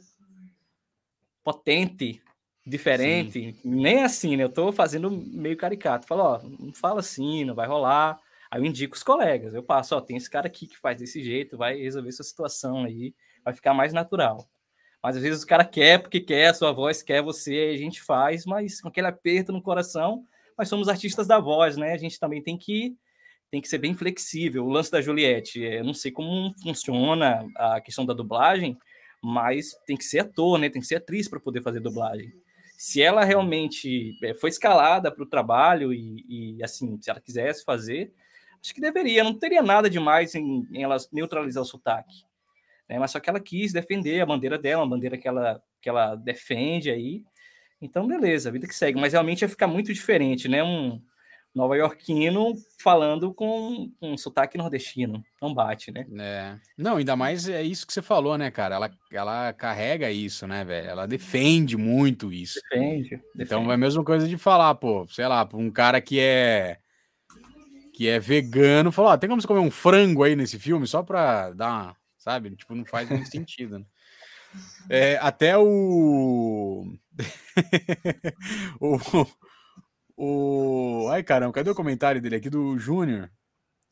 potente, 1.43 2.23
diferente, 2.65 3.59
nem 3.63 4.03
assim, 4.03 4.37
né? 4.37 4.45
Eu 4.45 4.49
tô 4.49 4.71
fazendo 4.71 5.11
meio 5.11 5.57
caricato. 5.57 6.07
Falo, 6.07 6.23
ó, 6.23 6.41
não 6.41 6.73
fala 6.73 7.01
assim, 7.01 7.43
não 7.43 7.53
vai 7.53 7.67
rolar. 7.67 8.17
Aí 8.49 8.61
eu 8.61 8.65
indico 8.65 8.95
os 8.95 9.03
colegas. 9.03 9.53
Eu 9.53 9.61
passo, 9.61 9.97
ó, 9.97 10.01
tem 10.01 10.15
esse 10.15 10.29
cara 10.29 10.47
aqui 10.47 10.65
que 10.65 10.77
faz 10.77 10.97
desse 10.97 11.21
jeito, 11.21 11.57
vai 11.57 11.75
resolver 11.77 12.13
sua 12.13 12.23
situação 12.23 12.85
aí, 12.85 13.13
vai 13.43 13.53
ficar 13.53 13.73
mais 13.73 13.91
natural. 13.91 14.49
Mas 15.03 15.17
às 15.17 15.23
vezes 15.23 15.43
o 15.43 15.47
cara 15.47 15.65
quer 15.65 15.99
porque 16.01 16.21
quer, 16.21 16.47
a 16.47 16.53
sua 16.53 16.71
voz 16.71 17.03
quer 17.03 17.21
você, 17.21 17.51
aí 17.51 17.75
a 17.75 17.77
gente 17.77 18.01
faz, 18.01 18.45
mas 18.45 18.79
com 18.79 18.87
aquele 18.87 19.07
aperto 19.07 19.51
no 19.51 19.61
coração, 19.61 20.23
nós 20.57 20.69
somos 20.69 20.87
artistas 20.87 21.27
da 21.27 21.37
voz, 21.37 21.75
né? 21.75 21.91
A 21.91 21.97
gente 21.97 22.17
também 22.17 22.41
tem 22.41 22.57
que 22.57 22.97
tem 23.49 23.61
que 23.61 23.67
ser 23.67 23.77
bem 23.77 23.95
flexível. 23.95 24.65
O 24.65 24.69
lance 24.69 24.91
da 24.91 25.01
Juliette, 25.01 25.61
eu 25.61 25.83
não 25.83 25.93
sei 25.93 26.11
como 26.11 26.53
funciona 26.61 27.47
a 27.55 27.81
questão 27.81 28.05
da 28.05 28.13
dublagem, 28.13 28.77
mas 29.21 29.73
tem 29.85 29.97
que 29.97 30.03
ser 30.03 30.19
ator, 30.19 30.57
né? 30.59 30.69
Tem 30.69 30.81
que 30.81 30.87
ser 30.87 30.95
atriz 30.95 31.27
para 31.27 31.39
poder 31.39 31.61
fazer 31.61 31.79
dublagem. 31.79 32.31
Se 32.77 33.01
ela 33.01 33.23
realmente 33.23 34.17
eh, 34.23 34.33
foi 34.35 34.49
escalada 34.49 35.11
para 35.11 35.23
o 35.23 35.27
trabalho 35.27 35.93
e, 35.93 36.57
e, 36.57 36.63
assim, 36.63 36.99
se 37.01 37.09
ela 37.09 37.19
quisesse 37.19 37.63
fazer, 37.63 38.13
acho 38.61 38.73
que 38.73 38.81
deveria. 38.81 39.23
Não 39.23 39.33
teria 39.33 39.63
nada 39.63 39.89
demais 39.89 40.35
em, 40.35 40.67
em 40.71 40.83
ela 40.83 40.97
neutralizar 41.11 41.63
o 41.63 41.65
sotaque. 41.65 42.23
Né? 42.87 42.99
Mas 42.99 43.11
só 43.11 43.19
que 43.19 43.29
ela 43.29 43.39
quis 43.39 43.73
defender 43.73 44.21
a 44.21 44.25
bandeira 44.25 44.57
dela, 44.59 44.83
uma 44.83 44.89
bandeira 44.89 45.17
que 45.17 45.27
ela, 45.27 45.61
que 45.81 45.89
ela 45.89 46.15
defende 46.15 46.91
aí. 46.91 47.23
Então, 47.81 48.07
beleza, 48.07 48.49
a 48.49 48.51
vida 48.51 48.67
que 48.67 48.75
segue. 48.75 48.99
Mas 48.99 49.13
realmente 49.13 49.41
ia 49.41 49.49
ficar 49.49 49.67
muito 49.67 49.91
diferente, 49.91 50.47
né? 50.47 50.63
Um 50.63 51.01
nova-iorquino 51.57 52.53
falando 52.79 53.33
com 53.33 53.91
um 54.01 54.15
sotaque 54.15 54.57
nordestino. 54.57 55.23
Não 55.41 55.53
bate, 55.53 55.91
né? 55.91 56.05
É. 56.19 56.55
Não, 56.77 56.97
ainda 56.97 57.15
mais 57.15 57.49
é 57.49 57.63
isso 57.63 57.85
que 57.85 57.93
você 57.93 58.01
falou, 58.01 58.37
né, 58.37 58.51
cara? 58.51 58.75
Ela, 58.75 58.91
ela 59.11 59.53
carrega 59.53 60.11
isso, 60.11 60.47
né, 60.47 60.63
velho? 60.63 60.89
Ela 60.89 61.07
defende 61.07 61.75
muito 61.75 62.31
isso. 62.31 62.61
Defende. 62.69 63.15
Então 63.35 63.59
defende. 63.59 63.71
é 63.71 63.73
a 63.73 63.77
mesma 63.77 64.03
coisa 64.03 64.27
de 64.27 64.37
falar, 64.37 64.75
pô, 64.75 65.05
sei 65.09 65.27
lá, 65.27 65.45
pra 65.45 65.57
um 65.57 65.71
cara 65.71 65.99
que 65.99 66.19
é 66.19 66.77
que 67.93 68.07
é 68.07 68.19
vegano, 68.19 68.91
falar, 68.91 69.13
ó, 69.13 69.17
tem 69.17 69.27
como 69.27 69.41
você 69.41 69.47
comer 69.47 69.59
um 69.59 69.71
frango 69.71 70.23
aí 70.23 70.35
nesse 70.35 70.59
filme 70.59 70.85
só 70.85 71.01
pra 71.01 71.51
dar, 71.51 71.71
uma, 71.71 71.97
sabe? 72.15 72.55
Tipo, 72.55 72.75
não 72.75 72.85
faz 72.85 73.09
muito 73.09 73.25
sentido, 73.27 73.79
né? 73.79 73.85
É, 74.87 75.17
até 75.19 75.57
o... 75.57 76.85
o 78.79 78.99
o 80.17 81.07
ai 81.11 81.23
caramba, 81.23 81.53
cadê 81.53 81.69
o 81.69 81.75
comentário 81.75 82.19
dele 82.19 82.37
aqui 82.37 82.49
do 82.49 82.77
Júnior? 82.79 83.29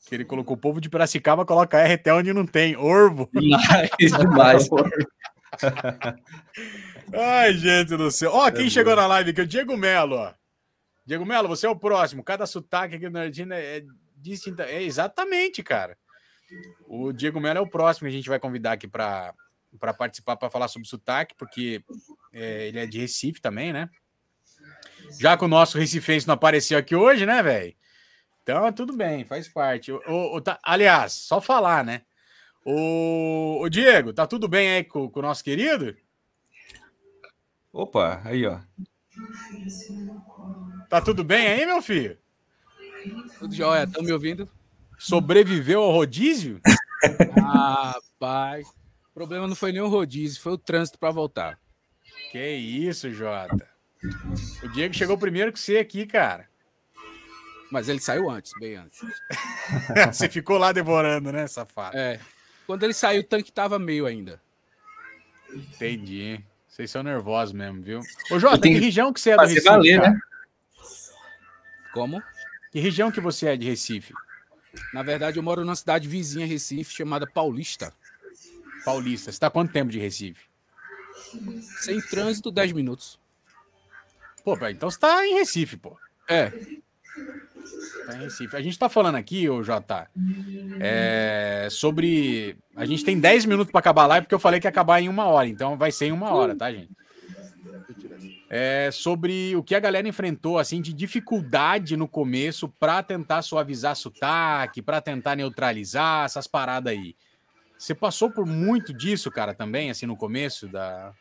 Que 0.07 0.15
ele 0.15 0.25
colocou 0.25 0.55
o 0.55 0.59
povo 0.59 0.81
de 0.81 0.89
Piracicaba 0.89 1.45
coloca 1.45 1.79
R 1.79 1.93
até 1.93 2.13
onde 2.13 2.33
não 2.33 2.45
tem, 2.45 2.75
Orvo. 2.75 3.29
Demais, 3.33 3.89
demais. 3.99 4.67
Ai, 7.13 7.53
gente 7.53 7.95
do 7.95 8.11
céu. 8.11 8.31
Ó, 8.33 8.51
quem 8.51 8.67
É 8.67 8.69
chegou 8.69 8.95
na 8.95 9.07
live 9.07 9.31
aqui? 9.31 9.41
O 9.41 9.47
Diego 9.47 9.77
Melo, 9.77 10.15
ó. 10.15 10.33
Diego 11.05 11.25
Melo, 11.25 11.47
você 11.47 11.65
é 11.65 11.69
o 11.69 11.75
próximo. 11.75 12.23
Cada 12.23 12.45
sotaque 12.45 12.95
aqui 12.95 13.09
na 13.09 13.21
Argentina 13.21 13.55
é 13.55 13.83
distinta. 14.17 14.63
É 14.63 14.81
exatamente, 14.81 15.63
cara. 15.63 15.97
O 16.87 17.13
Diego 17.13 17.39
Melo 17.39 17.59
é 17.59 17.61
o 17.61 17.69
próximo 17.69 18.07
que 18.07 18.13
a 18.13 18.17
gente 18.17 18.29
vai 18.29 18.39
convidar 18.39 18.73
aqui 18.73 18.87
para 18.87 19.33
para 19.79 19.93
participar 19.93 20.37
para 20.37 20.49
falar 20.49 20.69
sobre 20.69 20.87
sotaque, 20.87 21.35
porque 21.35 21.83
é, 22.31 22.67
ele 22.67 22.79
é 22.79 22.85
de 22.85 22.99
Recife 22.99 23.41
também, 23.41 23.73
né? 23.73 23.89
Já 25.19 25.37
que 25.37 25.45
o 25.45 25.47
nosso 25.47 25.77
recifense 25.77 26.27
não 26.27 26.33
apareceu 26.35 26.77
aqui 26.77 26.95
hoje, 26.95 27.25
né, 27.25 27.41
velho? 27.41 27.73
Então, 28.43 28.71
tudo 28.71 28.95
bem, 28.95 29.25
faz 29.25 29.47
parte. 29.47 29.91
O, 29.91 30.01
o- 30.07 30.35
o- 30.37 30.41
tá- 30.41 30.59
aliás, 30.63 31.13
só 31.13 31.41
falar, 31.41 31.83
né? 31.83 32.01
O, 32.63 33.59
o 33.61 33.69
Diego, 33.69 34.11
tá 34.13 34.25
tudo 34.27 34.47
bem 34.47 34.69
aí 34.71 34.83
com, 34.83 35.09
com 35.09 35.19
o 35.19 35.23
nosso 35.23 35.43
querido? 35.43 35.95
Opa, 37.71 38.21
aí, 38.23 38.45
ó. 38.45 38.59
Tá 40.89 41.01
tudo 41.01 41.23
bem 41.23 41.47
aí, 41.47 41.65
meu 41.65 41.81
filho? 41.81 42.17
Tudo 43.39 43.53
jóia, 43.53 43.83
estão 43.83 44.03
me 44.03 44.11
ouvindo? 44.11 44.49
Sobreviveu 44.97 45.81
ao 45.81 45.91
rodízio? 45.91 46.59
Ah, 47.37 47.93
Rapaz, 47.95 48.67
o 48.67 49.13
problema 49.13 49.47
não 49.47 49.55
foi 49.55 49.71
nem 49.71 49.81
o 49.81 49.87
rodízio, 49.89 50.41
foi 50.41 50.53
o 50.53 50.57
trânsito 50.57 50.97
para 50.97 51.11
voltar. 51.11 51.59
Que 52.31 52.51
isso, 52.55 53.11
Jota. 53.11 53.67
O 54.63 54.67
Diego 54.69 54.93
chegou 54.93 55.17
primeiro 55.17 55.51
que 55.51 55.59
você 55.59 55.77
aqui, 55.77 56.05
cara. 56.05 56.47
Mas 57.71 57.89
ele 57.89 57.99
saiu 57.99 58.29
antes, 58.29 58.53
bem 58.59 58.75
antes. 58.75 58.99
Você 60.13 60.29
ficou 60.29 60.57
lá 60.57 60.71
devorando, 60.71 61.31
né, 61.31 61.47
safado? 61.47 61.97
É. 61.97 62.19
Quando 62.65 62.83
ele 62.83 62.93
saiu, 62.93 63.21
o 63.21 63.23
tanque 63.23 63.51
tava 63.51 63.79
meio 63.79 64.05
ainda. 64.05 64.41
Entendi. 65.53 66.39
Vocês 66.67 66.91
são 66.91 67.03
nervosos 67.03 67.53
mesmo, 67.53 67.81
viu? 67.81 68.01
Ô, 68.31 68.39
Jota, 68.39 68.61
que 68.61 68.69
região 68.69 69.11
que 69.11 69.19
você 69.19 69.31
é 69.31 69.37
do 69.37 69.41
Recife? 69.41 69.65
valer, 69.65 69.99
né? 69.99 70.19
Como? 71.93 72.21
Que 72.71 72.79
região 72.79 73.11
que 73.11 73.21
você 73.21 73.47
é 73.47 73.57
de 73.57 73.65
Recife? 73.65 74.13
Na 74.93 75.01
verdade, 75.01 75.37
eu 75.37 75.43
moro 75.43 75.63
numa 75.63 75.75
cidade 75.75 76.07
vizinha 76.07 76.45
Recife 76.45 76.93
chamada 76.93 77.25
Paulista. 77.25 77.93
Paulista. 78.83 79.31
Você 79.31 79.39
tá 79.39 79.47
há 79.47 79.51
quanto 79.51 79.71
tempo 79.71 79.91
de 79.91 79.99
Recife? 79.99 80.45
Sem 81.79 82.01
trânsito, 82.01 82.51
10 82.51 82.73
minutos. 82.73 83.19
Pô, 84.45 84.55
então 84.69 84.91
você 84.91 84.99
tá 84.99 85.25
em 85.25 85.33
Recife, 85.33 85.75
pô. 85.75 85.97
É. 86.29 86.51
Tá 88.05 88.15
em 88.15 88.19
Recife. 88.19 88.55
A 88.55 88.61
gente 88.61 88.77
tá 88.77 88.87
falando 88.87 89.15
aqui, 89.15 89.49
ô 89.49 89.63
Jota, 89.63 90.07
é, 90.79 91.67
sobre. 91.71 92.55
A 92.75 92.85
gente 92.85 93.03
tem 93.03 93.19
10 93.19 93.45
minutos 93.45 93.71
para 93.71 93.79
acabar 93.79 94.03
a 94.03 94.07
live, 94.07 94.25
porque 94.25 94.35
eu 94.35 94.39
falei 94.39 94.59
que 94.59 94.67
ia 94.67 94.69
acabar 94.69 95.01
em 95.01 95.09
uma 95.09 95.25
hora, 95.25 95.47
então 95.47 95.75
vai 95.75 95.91
ser 95.91 96.05
em 96.05 96.11
uma 96.11 96.31
hora, 96.31 96.55
tá, 96.55 96.71
gente? 96.71 96.91
É, 98.47 98.91
sobre 98.91 99.55
o 99.55 99.63
que 99.63 99.73
a 99.73 99.79
galera 99.79 100.07
enfrentou 100.07 100.59
assim 100.59 100.79
de 100.79 100.93
dificuldade 100.93 101.97
no 101.97 102.07
começo 102.07 102.69
para 102.69 103.01
tentar 103.01 103.41
suavizar 103.41 103.95
sotaque, 103.95 104.79
para 104.79 105.01
tentar 105.01 105.35
neutralizar 105.35 106.25
essas 106.25 106.45
paradas 106.45 106.93
aí. 106.93 107.15
Você 107.79 107.95
passou 107.95 108.29
por 108.29 108.45
muito 108.45 108.93
disso, 108.93 109.31
cara, 109.31 109.55
também, 109.55 109.89
assim, 109.89 110.05
no 110.05 110.15
começo 110.15 110.67
da, 110.67 111.11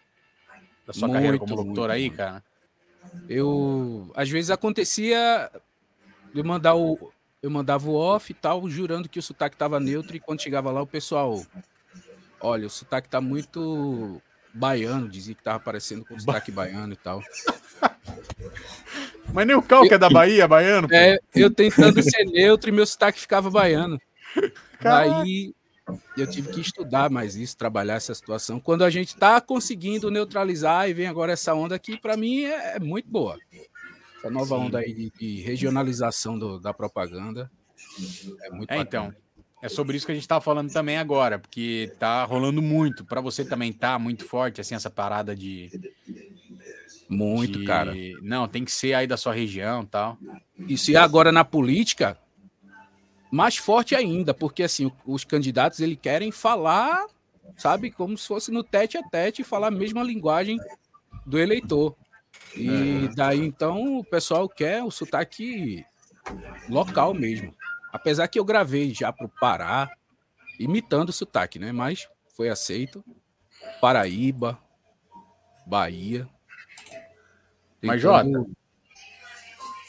da 0.87 0.93
sua 0.93 1.09
Muito, 1.09 1.17
carreira 1.17 1.39
como 1.39 1.55
locutor 1.55 1.91
aí, 1.91 2.03
muito. 2.03 2.17
cara? 2.19 2.45
Eu. 3.29 4.11
Às 4.15 4.29
vezes 4.29 4.51
acontecia 4.51 5.51
eu 6.35 6.45
mandar 6.45 6.75
o. 6.75 7.13
Eu 7.43 7.51
mandava 7.51 7.89
o 7.89 7.95
off 7.95 8.33
e 8.33 8.35
tal, 8.35 8.69
jurando 8.71 9.09
que 9.09 9.19
o 9.19 9.23
sotaque 9.23 9.57
tava 9.57 9.79
neutro, 9.79 10.17
e 10.17 10.21
quando 10.21 10.43
chegava 10.43 10.71
lá, 10.71 10.81
o 10.81 10.87
pessoal. 10.87 11.45
Olha, 12.41 12.67
o 12.67 12.71
sotaque 12.71 13.09
tá 13.09 13.21
muito 13.21 14.21
baiano, 14.53 15.09
dizia 15.09 15.35
que 15.35 15.43
tava 15.43 15.61
parecendo 15.61 16.05
com 16.05 16.19
sotaque 16.19 16.51
baiano 16.51 16.93
e 16.95 16.97
tal. 16.97 17.23
Mas 19.33 19.47
nem 19.47 19.57
o 19.57 19.63
Cal 19.63 19.83
que 19.87 19.95
é 19.95 19.99
da 19.99 20.09
Bahia, 20.09 20.47
baiano. 20.47 20.89
pô. 20.89 20.95
É, 20.95 21.19
eu 21.35 21.51
tentando 21.51 22.03
ser 22.03 22.25
neutro 22.25 22.71
e 22.71 22.73
meu 22.73 22.87
sotaque 22.87 23.21
ficava 23.21 23.51
baiano. 23.51 24.01
Caraca. 24.79 25.23
Aí 25.23 25.55
eu 26.17 26.27
tive 26.27 26.49
que 26.51 26.61
estudar 26.61 27.11
mais 27.11 27.37
isso, 27.37 27.57
trabalhar 27.57 27.95
essa 27.95 28.15
situação. 28.15 28.59
Quando 28.61 28.85
a 28.85 28.91
gente 28.91 29.17
tá 29.17 29.41
conseguindo 29.41 30.11
neutralizar 30.11 30.89
e 30.89 30.95
vem 30.95 31.07
agora 31.07 31.33
essa 31.33 31.55
onda 31.55 31.75
aqui, 31.75 31.97
para 31.99 32.17
mim 32.17 32.45
é, 32.45 32.77
é 32.77 32.81
muito 32.81 33.09
boa. 33.09 33.39
Essa 34.19 34.31
nova 34.31 34.57
onda 34.57 34.79
aí 34.79 34.93
de, 34.95 35.11
de 35.11 35.41
regionalização 35.43 36.39
do- 36.39 36.59
da 36.59 36.73
propaganda 36.73 37.51
é 38.43 38.51
muito 38.51 38.71
É, 38.71 38.79
então. 38.79 39.15
É 39.63 39.69
sobre 39.69 39.97
isso 39.97 40.05
que 40.05 40.13
a 40.13 40.15
gente 40.15 40.29
tá 40.29 40.41
falando 40.43 40.71
também 40.71 40.99
agora, 40.99 41.39
porque 41.39 41.91
tá 41.99 42.23
rolando 42.25 42.61
muito. 42.61 43.03
Para 43.05 43.21
você 43.23 43.45
também 43.45 43.73
tá 43.73 43.99
muito 43.99 44.25
forte, 44.27 44.61
assim, 44.61 44.75
essa 44.75 44.91
parada 44.91 45.35
de. 45.35 45.71
Muito, 47.09 47.59
de- 47.61 47.65
cara. 47.65 47.95
Não, 48.23 48.47
tem 48.49 48.65
que 48.65 48.73
ser 48.73 48.93
aí 48.95 49.07
da 49.07 49.17
sua 49.17 49.33
região 49.33 49.83
e 49.83 49.87
tal. 49.87 50.19
Isso 50.69 50.91
e 50.91 50.97
agora 50.97 51.31
na 51.33 51.45
política, 51.45 52.19
mais 53.35 53.57
forte 53.57 53.97
ainda, 53.97 54.33
porque 54.33 54.63
assim, 54.63 54.93
os 55.05 55.25
candidatos 55.25 55.81
eles 55.81 55.99
querem 56.01 56.31
falar, 56.31 57.05
sabe, 57.57 57.91
como 57.91 58.17
se 58.17 58.29
fosse 58.29 58.53
no 58.53 58.63
tete 58.63 58.97
a 58.97 59.03
tete, 59.03 59.43
falar 59.43 59.67
a 59.67 59.73
mesma 59.73 60.05
linguagem 60.05 60.57
do 61.27 61.37
eleitor. 61.37 61.97
E 62.55 63.09
daí 63.17 63.41
então 63.41 63.99
o 63.99 64.05
pessoal 64.05 64.49
quer 64.49 64.85
o 64.85 64.91
sotaque 64.91 65.85
local 66.69 67.13
mesmo. 67.13 67.53
Apesar 67.93 68.29
que 68.29 68.39
eu 68.39 68.45
gravei 68.45 68.95
já 68.95 69.13
pro 69.13 69.29
Pará, 69.29 69.91
imitando 70.57 71.09
o 71.09 71.13
sotaque, 71.13 71.59
né? 71.59 71.73
Mas 71.73 72.09
foi 72.37 72.49
aceito. 72.49 73.05
Paraíba, 73.81 74.57
Bahia. 75.67 76.29
Mas, 77.83 78.01
Tentando- 78.01 78.55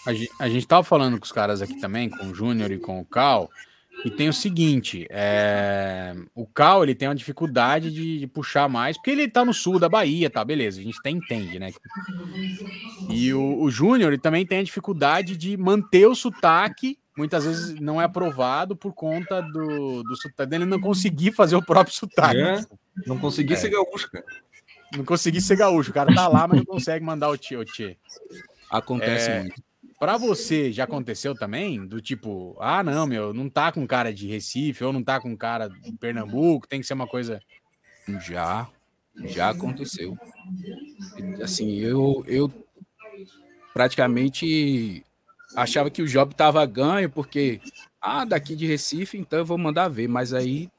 A 0.06 0.14
gente, 0.14 0.32
a 0.40 0.50
gente 0.50 0.68
tava 0.68 0.84
falando 0.84 1.18
com 1.18 1.26
os 1.26 1.32
caras 1.32 1.62
aqui 1.62 1.80
também, 1.80 2.10
com 2.10 2.28
o 2.28 2.36
Júnior 2.36 2.72
e 2.72 2.78
com 2.78 3.00
o 3.00 3.06
Cal, 3.06 3.50
e 4.04 4.12
tem 4.12 4.30
o 4.30 4.34
seguinte: 4.34 5.08
é, 5.10 6.14
o 6.36 6.46
Cal 6.46 6.84
ele 6.84 6.94
tem 6.94 7.08
uma 7.08 7.16
dificuldade 7.16 7.92
de, 7.92 8.20
de 8.20 8.28
puxar 8.28 8.70
mais, 8.70 8.98
porque 8.98 9.12
ele 9.12 9.28
tá 9.28 9.44
no 9.44 9.54
sul 9.54 9.80
da 9.80 9.90
Bahia, 9.90 10.30
tá? 10.30 10.44
Beleza, 10.46 10.80
a 10.80 10.84
gente 10.84 11.00
até 11.00 11.10
entende, 11.10 11.58
né? 11.58 11.72
E 13.10 13.34
o, 13.34 13.62
o 13.62 13.72
Júnior 13.72 14.12
ele 14.14 14.22
também 14.22 14.46
tem 14.46 14.60
a 14.60 14.64
dificuldade 14.64 15.36
de 15.38 15.58
manter 15.58 16.06
o 16.08 16.16
sotaque, 16.16 17.00
muitas 17.18 17.46
vezes 17.46 17.80
não 17.80 18.00
é 18.02 18.06
aprovado 18.06 18.76
por 18.76 18.94
conta 18.94 19.42
do, 19.42 20.04
do 20.04 20.16
sotaque 20.16 20.50
dele 20.50 20.66
não 20.66 20.80
conseguir 20.80 21.32
fazer 21.32 21.56
o 21.56 21.66
próprio 21.66 21.96
sotaque. 21.96 22.42
É. 22.42 22.62
Não 23.08 23.18
consegui 23.18 23.54
É. 23.54 23.58
ser 23.58 23.70
gaúcho, 23.70 24.12
cara. 24.12 24.26
Não 24.96 25.04
conseguir 25.04 25.42
ser 25.42 25.56
gaúcho. 25.58 25.92
O 25.92 25.94
cara 25.94 26.14
tá 26.14 26.28
lá, 26.28 26.48
mas 26.48 26.60
não 26.60 26.66
consegue 26.66 27.04
mandar 27.04 27.30
o 27.30 27.38
tio, 27.38 27.60
o 27.62 27.66
tchê. 27.66 27.98
Acontece 28.70 29.30
É, 29.30 29.40
muito. 29.42 29.62
Pra 30.00 30.18
você, 30.18 30.72
já 30.72 30.84
aconteceu 30.84 31.34
também? 31.34 31.86
Do 31.88 32.02
tipo, 32.02 32.56
ah, 32.60 32.84
não, 32.84 33.08
meu, 33.08 33.34
não 33.34 33.50
tá 33.50 33.72
com 33.72 33.88
cara 33.88 34.14
de 34.14 34.28
Recife, 34.28 34.84
ou 34.84 34.92
não 34.92 35.04
tá 35.04 35.20
com 35.22 35.36
cara 35.38 35.70
de 35.70 35.94
Pernambuco, 35.94 36.68
tem 36.68 36.82
que 36.82 36.88
ser 36.88 36.94
uma 36.94 37.08
coisa. 37.08 37.40
Já, 38.22 38.68
já 39.24 39.50
aconteceu. 39.50 40.18
Assim, 41.42 41.76
eu, 41.80 42.24
eu 42.28 42.52
praticamente 43.74 45.06
achava 45.56 45.90
que 45.90 46.02
o 46.02 46.08
job 46.08 46.36
tava 46.36 46.66
ganho, 46.66 47.10
porque, 47.10 47.62
ah, 48.02 48.26
daqui 48.26 48.56
de 48.56 48.66
Recife, 48.66 49.18
então 49.18 49.40
eu 49.40 49.46
vou 49.46 49.58
mandar 49.58 49.88
ver. 49.88 50.08
Mas 50.10 50.34
aí, 50.34 50.70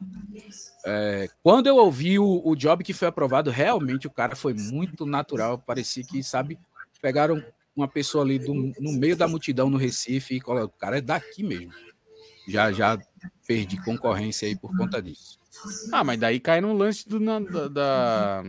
é, 0.84 1.28
quando 1.42 1.66
eu 1.66 1.76
ouvi 1.76 2.18
o, 2.18 2.42
o 2.44 2.54
job 2.54 2.84
que 2.84 2.92
foi 2.92 3.08
aprovado, 3.08 3.50
realmente 3.50 4.06
o 4.06 4.10
cara 4.10 4.36
foi 4.36 4.54
muito 4.54 5.06
natural. 5.06 5.58
Parecia 5.58 6.04
que, 6.04 6.22
sabe, 6.22 6.58
pegaram 7.00 7.42
uma 7.76 7.86
pessoa 7.86 8.24
ali 8.24 8.38
do- 8.38 8.54
no 8.80 8.92
meio 8.92 9.14
da 9.16 9.28
multidão 9.28 9.68
no 9.68 9.76
Recife 9.76 10.34
e 10.36 10.40
colocaram, 10.40 10.66
o 10.74 10.78
cara 10.80 10.98
é 10.98 11.00
daqui 11.00 11.42
mesmo. 11.42 11.72
Já, 12.48 12.72
já 12.72 12.98
perdi 13.46 13.76
concorrência 13.84 14.48
aí 14.48 14.56
por 14.56 14.74
conta 14.76 15.02
disso. 15.02 15.38
Ah, 15.92 16.02
mas 16.04 16.18
daí 16.18 16.40
cai 16.40 16.60
no 16.60 16.72
lance 16.72 17.08
do, 17.08 17.20
na- 17.20 17.38
da, 17.40 17.68
da- 17.68 18.44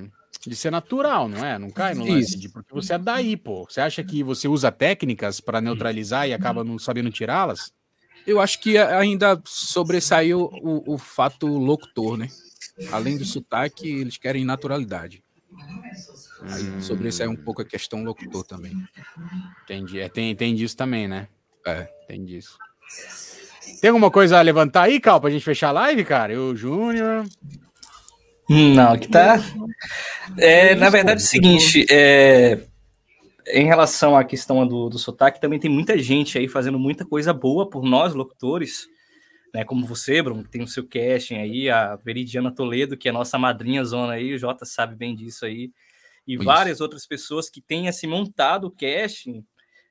de 0.46 0.56
ser 0.56 0.72
natural, 0.72 1.28
não 1.28 1.44
é? 1.46 1.58
Não 1.60 1.70
cai 1.70 1.94
no 1.94 2.06
lance 2.06 2.32
Isso. 2.34 2.40
de 2.40 2.50
porque 2.50 2.74
você 2.74 2.94
é 2.94 2.98
daí, 2.98 3.36
pô. 3.36 3.66
Você 3.70 3.82
acha 3.82 4.04
que 4.04 4.24
você 4.24 4.48
usa 4.48 4.72
técnicas 4.72 5.42
pra 5.42 5.60
neutralizar 5.60 6.28
e 6.28 6.34
acaba 6.34 6.64
não 6.64 6.80
sabendo 6.80 7.12
tirá-las? 7.12 7.72
Eu 8.26 8.40
acho 8.40 8.60
que 8.60 8.78
ainda 8.78 9.42
sobressaiu 9.46 10.50
o, 10.62 10.94
o 10.94 10.98
fato 10.98 11.48
locutor, 11.48 12.18
né? 12.18 12.28
Além 12.92 13.18
do 13.18 13.26
sotaque, 13.26 13.88
eles 13.90 14.18
querem 14.18 14.46
naturalidade. 14.46 15.24
Aí 16.44 16.82
sobressaiu 16.82 17.32
um 17.32 17.36
pouco 17.36 17.62
a 17.62 17.66
questão 17.66 18.04
locutor 18.04 18.44
também. 18.44 18.74
Entendi. 19.64 20.00
É, 20.00 20.10
tem, 20.10 20.36
tem 20.36 20.56
disso 20.56 20.76
também, 20.76 21.08
né? 21.08 21.28
É. 21.66 21.84
Tem 22.08 22.24
disso. 22.24 22.58
Tem 23.82 23.90
alguma 23.90 24.10
coisa 24.10 24.38
a 24.38 24.42
levantar 24.42 24.84
aí, 24.84 25.00
Cal, 25.00 25.20
pra 25.20 25.30
gente 25.30 25.44
fechar 25.44 25.70
a 25.70 25.74
live, 25.74 26.06
cara? 26.06 26.32
Eu, 26.34 26.56
Júnior. 26.56 27.26
Não, 28.50 28.94
aqui 28.94 29.10
tá. 29.10 29.44
É, 30.38 30.74
na 30.76 30.90
verdade, 30.90 31.22
é 31.22 31.24
o 31.24 31.28
seguinte, 31.28 31.86
é, 31.92 32.60
em 33.48 33.66
relação 33.66 34.16
à 34.16 34.24
questão 34.24 34.66
do, 34.66 34.90
do 34.90 34.98
sotaque, 34.98 35.42
também 35.42 35.60
tem 35.60 35.70
muita 35.70 35.98
gente 35.98 36.38
aí 36.38 36.48
fazendo 36.48 36.80
muita 36.80 37.06
coisa 37.06 37.34
boa 37.34 37.70
por 37.70 37.84
nós, 37.84 38.14
locutores, 38.14 38.88
né? 39.54 39.66
Como 39.66 39.86
você, 39.86 40.22
Bruno, 40.22 40.44
que 40.44 40.50
tem 40.50 40.64
o 40.64 40.68
seu 40.68 40.88
casting 40.88 41.36
aí, 41.36 41.70
a 41.70 41.96
Veridiana 41.98 42.52
Toledo, 42.52 42.96
que 42.96 43.10
é 43.10 43.12
nossa 43.12 43.38
madrinha 43.38 43.84
zona 43.84 44.14
aí, 44.14 44.34
o 44.34 44.40
Jota 44.40 44.66
sabe 44.66 44.96
bem 44.96 45.14
disso 45.14 45.46
aí, 45.46 45.72
e 46.28 46.36
Isso. 46.36 46.44
várias 46.44 46.82
outras 46.82 47.08
pessoas 47.08 47.50
que 47.50 47.62
têm 47.62 47.88
assim, 47.88 48.06
montado 48.06 48.68
o 48.68 48.72
casting, 48.72 49.46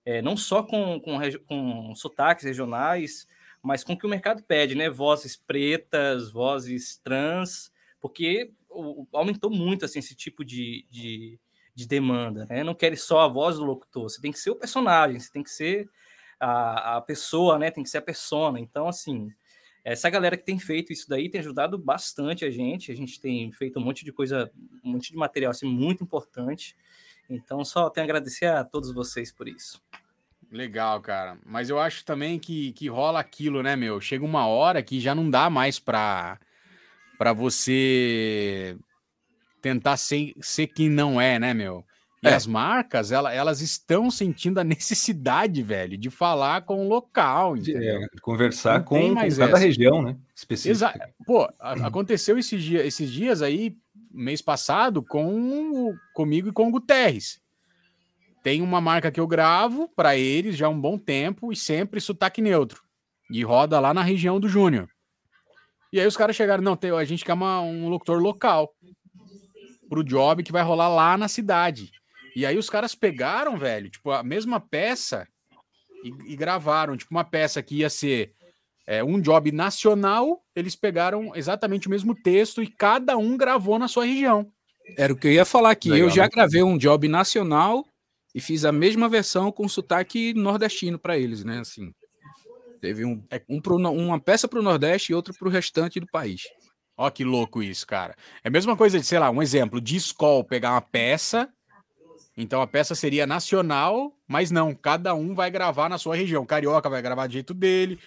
é, 0.05 0.21
não 0.21 0.37
só 0.37 0.63
com, 0.63 1.01
com, 1.01 1.19
com 1.47 1.95
sotaques 1.95 2.45
regionais, 2.45 3.27
mas 3.63 3.83
com 3.83 3.95
o 3.95 3.99
que 3.99 4.07
o 4.07 4.09
mercado 4.11 4.43
pede, 4.45 4.75
né? 4.75 4.89
Vozes 4.89 5.35
pretas, 5.37 6.31
vozes 6.31 6.99
trans, 7.03 7.73
porque 8.01 8.53
aumentou 9.13 9.51
muito 9.51 9.85
assim, 9.85 9.99
esse 9.99 10.15
tipo 10.15 10.45
de, 10.45 10.87
de, 10.91 11.41
de 11.75 11.89
demanda, 11.89 12.47
né? 12.47 12.63
Não 12.63 12.75
quer 12.75 12.97
só 12.97 13.21
a 13.21 13.29
voz 13.29 13.57
do 13.57 13.65
locutor, 13.65 14.05
você 14.05 14.21
tem 14.21 14.31
que 14.31 14.39
ser 14.39 14.51
o 14.51 14.57
personagem, 14.57 15.19
você 15.19 15.33
tem 15.33 15.43
que 15.43 15.51
ser 15.51 15.89
a, 16.39 16.99
a 16.99 17.01
pessoa, 17.01 17.59
né? 17.59 17.71
Tem 17.71 17.83
que 17.83 17.91
ser 17.91 17.99
a 17.99 18.03
persona. 18.03 18.61
Então, 18.61 18.87
assim, 18.87 19.33
essa 19.87 20.11
galera 20.11 20.37
que 20.37 20.45
tem 20.45 20.59
feito 20.59 20.93
isso 20.93 21.09
daí 21.09 21.29
tem 21.29 21.39
ajudado 21.39 21.79
bastante 21.79 22.45
a 22.45 22.51
gente. 22.51 22.91
A 22.91 22.95
gente 22.97 23.21
tem 23.21 23.53
feito 23.53 23.79
um 23.79 23.83
monte 23.85 24.05
de 24.05 24.13
coisa, 24.13 24.51
um 24.85 24.91
monte 24.91 25.13
de 25.13 25.17
material 25.17 25.53
assim, 25.53 25.65
muito 25.65 26.03
importante. 26.03 26.77
Então, 27.31 27.65
só 27.65 27.89
tenho 27.89 28.05
a 28.05 28.07
agradecer 28.07 28.47
a 28.47 28.65
todos 28.65 28.93
vocês 28.93 29.31
por 29.31 29.47
isso. 29.47 29.81
Legal, 30.51 31.01
cara. 31.01 31.39
Mas 31.47 31.71
eu 31.71 31.79
acho 31.79 32.05
também 32.05 32.37
que, 32.37 32.73
que 32.73 32.89
rola 32.89 33.21
aquilo, 33.21 33.63
né, 33.63 33.77
meu? 33.77 34.01
Chega 34.01 34.25
uma 34.25 34.49
hora 34.49 34.83
que 34.83 34.99
já 34.99 35.15
não 35.15 35.31
dá 35.31 35.49
mais 35.49 35.79
pra, 35.79 36.41
pra 37.17 37.33
você 37.33 38.77
tentar 39.63 39.97
ser, 39.97 40.33
ser 40.41 40.67
quem 40.67 40.91
não 40.91 41.21
é, 41.21 41.39
né, 41.39 41.55
meu? 41.55 41.85
E 42.27 42.33
É. 42.33 42.35
as 42.35 42.47
marcas, 42.47 43.13
ela, 43.13 43.33
elas 43.33 43.61
estão 43.61 44.11
sentindo 44.11 44.59
a 44.59 44.65
necessidade, 44.65 45.63
velho, 45.63 45.97
de 45.97 46.11
falar 46.11 46.63
com 46.63 46.85
o 46.85 46.89
local, 46.89 47.57
entendeu? 47.57 48.03
É, 48.03 48.09
conversar 48.21 48.85
com, 48.85 48.99
com 49.11 49.15
cada 49.15 49.27
essa. 49.27 49.57
região, 49.59 50.03
né? 50.03 50.17
Específica. 50.35 50.73
Exato. 50.73 50.99
Pô, 51.27 51.43
a- 51.59 51.87
aconteceu 51.87 52.39
esses, 52.39 52.63
dia, 52.63 52.85
esses 52.85 53.11
dias 53.11 53.43
aí, 53.43 53.77
mês 54.11 54.43
passado, 54.43 55.03
com 55.03 55.89
o- 55.91 55.95
comigo 56.15 56.49
e 56.49 56.53
com 56.53 56.69
o 56.69 56.71
Guterres. 56.73 57.41
Tem 58.43 58.63
uma 58.63 58.81
marca 58.81 59.11
que 59.11 59.19
eu 59.21 59.27
gravo 59.27 59.89
para 59.95 60.17
eles 60.17 60.57
já 60.57 60.67
há 60.67 60.71
um 60.71 60.81
bom 60.81 60.97
tempo 60.97 61.53
e 61.53 61.57
sempre 61.57 62.01
sotaque 62.01 62.41
neutro. 62.41 62.83
E 63.31 63.43
roda 63.43 63.81
lá 63.81 63.93
na 63.93 64.03
região 64.03 64.39
do 64.39 64.49
Júnior. 64.49 64.89
E 65.93 66.01
aí 66.01 66.07
os 66.07 66.17
caras 66.17 66.37
chegaram, 66.37 66.63
não, 66.63 66.77
tem, 66.77 66.91
a 66.91 67.05
gente 67.05 67.25
quer 67.25 67.33
uma- 67.33 67.61
um 67.61 67.89
locutor 67.89 68.21
local. 68.21 68.73
pro 69.89 70.03
job 70.03 70.43
que 70.43 70.51
vai 70.51 70.65
rolar 70.65 70.89
lá 70.89 71.17
na 71.17 71.29
cidade. 71.29 71.93
E 72.37 72.45
aí 72.45 72.59
os 72.59 72.69
caras 72.69 72.95
pegaram, 72.95 73.57
velho, 73.57 73.89
tipo, 73.89 74.11
a 74.11 74.23
mesma 74.23 74.61
peça 74.61 75.27
e, 76.05 76.33
e 76.33 76.37
gravaram, 76.37 76.95
tipo, 76.95 77.11
uma 77.11 77.25
peça 77.25 77.63
que 77.63 77.77
ia 77.77 77.89
ser 77.89 78.35
é, 78.87 79.03
um 79.03 79.19
job 79.19 79.51
nacional, 79.51 80.45
eles 80.55 80.77
pegaram 80.77 81.35
exatamente 81.35 81.89
o 81.89 81.91
mesmo 81.91 82.15
texto 82.15 82.63
e 82.63 82.67
cada 82.67 83.17
um 83.17 83.39
gravou 83.39 83.79
na 83.79 83.89
sua 83.89 84.05
região. 84.05 84.53
Era 84.99 85.15
o 85.15 85.17
que 85.17 85.29
eu 85.29 85.33
ia 85.33 85.47
falar 85.47 85.71
aqui. 85.71 85.89
Legal, 85.89 86.09
eu 86.09 86.15
já 86.15 86.29
gravei 86.29 86.63
um 86.63 86.77
job 86.77 87.09
nacional 87.09 87.87
e 88.35 88.41
fiz 88.41 88.67
a 88.67 88.71
mesma 88.71 89.09
versão 89.09 89.51
com 89.51 89.67
sotaque 89.67 90.35
nordestino 90.35 90.99
para 90.99 91.17
eles, 91.17 91.43
né? 91.43 91.61
Assim, 91.61 91.91
teve 92.83 93.03
um, 93.03 93.25
é 93.31 93.43
um 93.49 93.63
pro, 93.63 93.77
uma 93.77 94.21
peça 94.21 94.47
para 94.47 94.61
o 94.61 94.63
Nordeste 94.63 95.11
e 95.11 95.15
outra 95.15 95.33
para 95.33 95.49
o 95.49 95.51
restante 95.51 95.99
do 95.99 96.07
país. 96.07 96.43
Ó, 96.99 97.11
que 97.11 97.25
louco 97.25 97.63
isso, 97.63 97.87
cara. 97.87 98.15
É 98.45 98.49
a 98.49 98.51
mesma 98.51 98.77
coisa 98.77 99.01
de, 99.01 99.07
sei 99.07 99.19
lá, 99.19 99.31
um 99.31 99.43
exemplo, 99.43 99.81
de 99.81 99.97
escola 99.97 100.45
pegar 100.45 100.73
uma 100.73 100.83
peça. 100.83 101.49
Então 102.37 102.61
a 102.61 102.67
peça 102.67 102.95
seria 102.95 103.27
nacional, 103.27 104.13
mas 104.29 104.51
não, 104.51 104.75
cada 104.75 105.15
um 105.15 105.35
vai 105.35 105.51
gravar 105.51 105.89
na 105.89 105.97
sua 105.97 106.15
região. 106.15 106.43
O 106.43 106.47
carioca 106.47 106.91
vai 106.91 107.01
gravar 107.01 107.27
do 107.27 107.33
jeito 107.33 107.55
dele, 107.55 107.99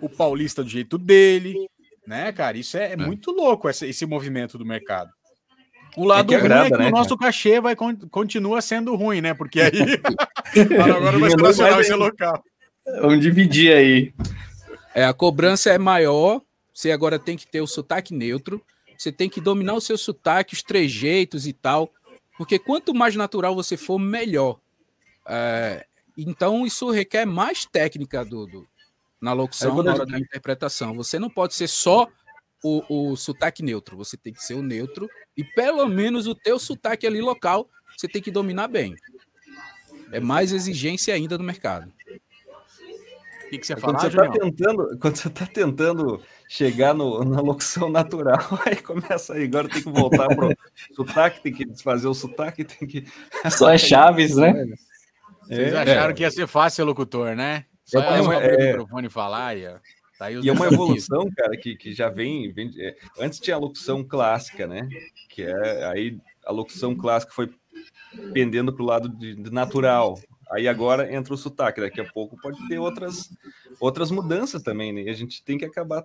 o 0.00 0.08
paulista 0.08 0.64
do 0.64 0.68
jeito 0.68 0.98
dele, 0.98 1.68
né, 2.06 2.32
cara? 2.32 2.58
Isso 2.58 2.76
é, 2.76 2.88
é, 2.88 2.92
é. 2.92 2.96
muito 2.96 3.30
louco 3.30 3.68
esse, 3.68 3.86
esse 3.86 4.04
movimento 4.04 4.58
do 4.58 4.64
mercado. 4.64 5.10
O 5.96 6.04
lado 6.04 6.32
é 6.32 6.36
ruim 6.36 6.46
agrada, 6.46 6.66
é 6.66 6.70
que 6.70 6.78
né, 6.78 6.88
o 6.88 6.90
nosso 6.90 7.16
cara? 7.16 7.30
cachê 7.30 7.60
vai 7.60 7.76
continua 8.10 8.60
sendo 8.60 8.94
ruim, 8.96 9.20
né? 9.20 9.32
Porque 9.32 9.60
aí 9.60 9.70
agora 10.94 11.18
vai 11.18 11.30
ser 11.30 11.36
nacional, 11.36 11.74
vai 11.74 11.84
ser 11.84 11.94
local. 11.94 12.42
Vamos 13.00 13.20
dividir 13.20 13.72
aí. 13.72 14.12
É, 14.94 15.04
a 15.04 15.12
cobrança 15.12 15.70
é 15.70 15.78
maior, 15.78 16.42
você 16.74 16.90
agora 16.90 17.18
tem 17.18 17.36
que 17.36 17.46
ter 17.46 17.60
o 17.60 17.66
sotaque 17.66 18.14
neutro, 18.14 18.60
você 18.96 19.12
tem 19.12 19.28
que 19.28 19.40
dominar 19.40 19.74
o 19.74 19.80
seu 19.80 19.96
sotaque, 19.96 20.54
os 20.54 20.62
trejeitos 20.62 21.46
e 21.46 21.52
tal, 21.52 21.90
porque 22.38 22.58
quanto 22.58 22.94
mais 22.94 23.16
natural 23.16 23.54
você 23.54 23.76
for, 23.76 23.98
melhor. 23.98 24.60
É, 25.26 25.84
então, 26.16 26.64
isso 26.64 26.88
requer 26.88 27.26
mais 27.26 27.66
técnica 27.66 28.24
do, 28.24 28.46
do 28.46 28.68
na 29.20 29.32
locução, 29.32 29.82
na 29.82 29.92
hora 29.92 30.06
da 30.06 30.18
interpretação. 30.18 30.94
Você 30.94 31.18
não 31.18 31.28
pode 31.28 31.54
ser 31.54 31.66
só 31.66 32.06
o, 32.62 33.10
o 33.10 33.16
sotaque 33.16 33.62
neutro, 33.62 33.96
você 33.96 34.16
tem 34.16 34.32
que 34.32 34.42
ser 34.42 34.54
o 34.54 34.62
neutro 34.62 35.08
e 35.36 35.42
pelo 35.42 35.86
menos 35.88 36.26
o 36.26 36.34
teu 36.34 36.58
sotaque 36.58 37.06
ali 37.06 37.20
local 37.20 37.68
você 37.96 38.06
tem 38.06 38.22
que 38.22 38.30
dominar 38.30 38.68
bem. 38.68 38.94
É 40.12 40.20
mais 40.20 40.52
exigência 40.52 41.12
ainda 41.12 41.36
no 41.36 41.42
mercado. 41.42 41.92
O 43.48 43.50
que, 43.50 43.58
que 43.58 43.66
você 43.66 43.76
fala, 43.76 43.94
quando 43.96 44.00
você 44.02 44.08
está 44.08 44.28
tentando, 44.30 44.98
quando 44.98 45.16
você 45.16 45.28
está 45.28 45.46
tentando 45.46 46.22
chegar 46.46 46.92
no, 46.92 47.24
na 47.24 47.40
locução 47.40 47.88
natural, 47.88 48.38
aí 48.66 48.76
começa 48.76 49.34
aí, 49.34 49.44
agora 49.44 49.68
tem 49.68 49.82
que 49.82 49.90
voltar 49.90 50.28
pro 50.28 50.54
sotaque, 50.94 51.40
tem 51.40 51.52
que 51.52 51.64
desfazer 51.64 52.06
o 52.06 52.14
sotaque, 52.14 52.62
tem 52.62 52.86
que. 52.86 53.04
Só 53.50 53.72
as 53.72 53.80
chaves, 53.80 54.36
né? 54.36 54.52
Vocês 55.42 55.72
é, 55.72 55.78
acharam 55.78 56.10
é. 56.10 56.12
que 56.12 56.22
ia 56.22 56.30
ser 56.30 56.46
fácil 56.46 56.84
locutor, 56.84 57.34
né? 57.34 57.64
Só 57.86 58.00
é, 58.02 58.16
é, 58.16 58.18
é, 58.18 58.20
o 58.20 58.66
microfone 58.66 59.08
falar 59.08 59.56
e. 59.56 59.66
Tá 60.18 60.30
e 60.30 60.48
é 60.48 60.52
uma 60.52 60.66
evolução, 60.66 61.30
cara, 61.34 61.56
que, 61.56 61.76
que 61.76 61.94
já 61.94 62.08
vem, 62.08 62.52
vem. 62.52 62.72
É, 62.76 62.96
antes 63.20 63.38
tinha 63.38 63.54
a 63.54 63.58
locução 63.58 64.02
clássica, 64.04 64.66
né? 64.66 64.88
Que 65.30 65.44
é 65.44 65.86
aí 65.86 66.18
a 66.44 66.50
locução 66.50 66.94
clássica 66.94 67.32
foi 67.32 67.48
pendendo 68.32 68.72
para 68.72 68.82
o 68.82 68.86
lado 68.86 69.08
de, 69.08 69.36
de, 69.36 69.50
natural. 69.52 70.18
Aí 70.50 70.66
agora 70.66 71.12
entra 71.12 71.34
o 71.34 71.36
sotaque. 71.36 71.80
Daqui 71.80 72.00
a 72.00 72.04
pouco 72.04 72.36
pode 72.40 72.66
ter 72.68 72.78
outras, 72.78 73.30
outras 73.80 74.10
mudanças 74.10 74.62
também, 74.62 74.92
né? 74.92 75.02
E 75.02 75.10
a 75.10 75.14
gente 75.14 75.42
tem 75.42 75.58
que 75.58 75.64
acabar 75.64 76.04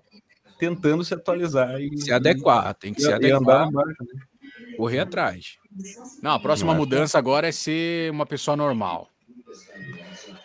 tentando 0.59 1.03
se 1.03 1.13
atualizar 1.13 1.79
e 1.79 1.97
se 1.97 2.11
adequar. 2.11 2.73
Tem 2.73 2.93
que 2.93 3.01
e, 3.01 3.05
se 3.05 3.11
adequar. 3.11 3.71
Né? 3.71 3.83
Correr 4.77 4.99
atrás. 4.99 5.57
Não, 6.21 6.31
a 6.31 6.39
próxima 6.39 6.73
Não 6.73 6.77
é 6.77 6.79
mudança 6.79 7.17
agora 7.17 7.47
é 7.47 7.51
ser 7.51 8.11
uma 8.11 8.25
pessoa 8.25 8.55
normal. 8.57 9.09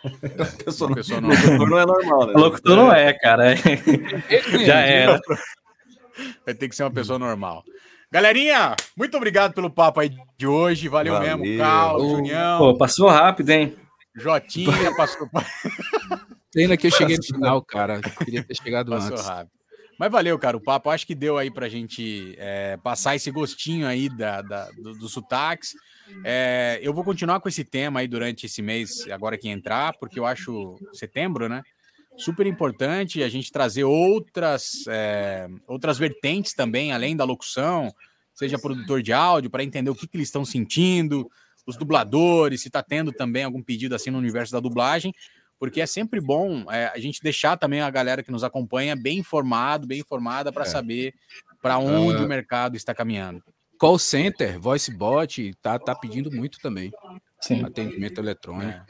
pessoa, 0.65 0.95
pessoa 0.95 1.21
não, 1.21 1.31
locutor 1.31 1.69
não 1.69 1.79
é 1.79 1.87
normal, 1.87 2.27
né? 2.27 2.33
Locutor 2.35 2.77
não 2.77 2.93
é, 2.93 3.13
cara. 3.13 3.55
Já 4.65 4.81
era. 4.81 5.21
Vai 6.45 6.55
ter 6.55 6.69
que 6.69 6.77
ser 6.77 6.85
uma 6.85 6.91
pessoa 6.91 7.19
normal. 7.19 7.65
Galerinha, 8.11 8.75
muito 8.97 9.17
obrigado 9.17 9.53
pelo 9.53 9.71
papo 9.71 10.01
aí 10.01 10.11
de 10.37 10.47
hoje. 10.47 10.89
Valeu, 10.89 11.15
Valeu. 11.15 11.37
mesmo, 11.37 11.59
Carlos, 11.59 12.11
Junião. 12.11 12.59
Pô, 12.59 12.79
passou 12.79 13.09
rápido, 13.09 13.51
hein? 13.51 13.77
Jotinha 14.19 14.95
passou. 14.97 15.29
Pena 16.53 16.77
que 16.77 16.87
eu 16.87 16.91
cheguei 16.91 17.17
no 17.17 17.23
final, 17.23 17.63
cara. 17.63 18.01
Queria 18.01 18.43
ter 18.43 18.55
chegado 18.57 18.91
passou 18.91 19.17
antes. 19.17 19.27
Rápido. 19.27 19.59
Mas 19.99 20.13
valeu, 20.13 20.39
cara. 20.39 20.57
O 20.57 20.61
papo 20.61 20.91
acho 20.91 21.07
que 21.07 21.15
deu 21.15 21.37
aí 21.37 21.51
pra 21.51 21.69
gente 21.69 22.35
é, 22.39 22.77
passar 22.77 23.17
esse 23.17 23.31
gostinho 23.33 23.87
aí 23.87 24.09
da, 24.09 24.41
da 24.43 24.71
do, 24.71 24.95
do 24.95 25.09
sotaques. 25.09 25.75
É, 26.25 26.79
eu 26.81 26.95
vou 26.95 27.03
continuar 27.03 27.41
com 27.41 27.49
esse 27.49 27.65
tema 27.65 28.01
aí 28.01 28.07
durante 28.07 28.47
esse 28.47 28.63
mês, 28.63 29.09
agora 29.11 29.37
que 29.37 29.49
entrar, 29.49 29.95
porque 29.99 30.19
eu 30.19 30.25
acho 30.25 30.77
setembro, 30.93 31.49
né? 31.49 31.63
Super 32.17 32.47
importante 32.47 33.23
a 33.23 33.29
gente 33.29 33.51
trazer 33.51 33.85
outras, 33.85 34.85
é, 34.89 35.49
outras 35.67 35.99
vertentes 35.99 36.55
também, 36.55 36.93
além 36.93 37.17
da 37.17 37.25
locução, 37.25 37.93
seja 38.35 38.59
produtor 38.59 39.03
de 39.03 39.13
áudio, 39.13 39.51
para 39.51 39.65
entender 39.65 39.91
o 39.91 39.95
que, 39.95 40.07
que 40.07 40.17
eles 40.17 40.29
estão 40.29 40.45
sentindo, 40.45 41.29
os 41.69 41.77
dubladores, 41.77 42.63
se 42.63 42.69
está 42.69 42.83
tendo 42.83 43.13
também 43.13 43.45
algum 43.45 43.63
pedido 43.63 43.95
assim 43.95 44.11
no 44.11 44.17
universo 44.17 44.53
da 44.53 44.59
dublagem, 44.59 45.13
porque 45.59 45.83
é 45.83 45.87
sempre 45.87 46.19
bom 46.19 46.65
é, 46.73 46.87
a 46.87 46.99
gente 46.99 47.23
deixar 47.23 47.59
também 47.59 47.83
a 47.83 47.91
galera 47.91 48.23
que 48.23 48.31
nos 48.31 48.43
acompanha 48.43 48.97
bem 48.97 49.19
informado, 49.19 49.87
bem 49.87 50.01
informada 50.01 50.51
para 50.51 50.63
é. 50.63 50.67
saber 50.67 51.15
para 51.61 51.77
onde 51.77 52.23
uh... 52.23 52.25
o 52.25 52.29
mercado 52.29 52.75
está 52.75 52.95
caminhando. 52.95 53.43
Call 53.79 53.99
center, 53.99 54.59
voice 54.59 54.91
bot, 54.91 55.55
tá, 55.61 55.79
tá 55.79 55.95
pedindo 55.95 56.33
muito 56.33 56.59
também. 56.59 56.91
Sim. 57.41 57.63
Atendimento 57.63 58.19
eletrônico. 58.19 58.81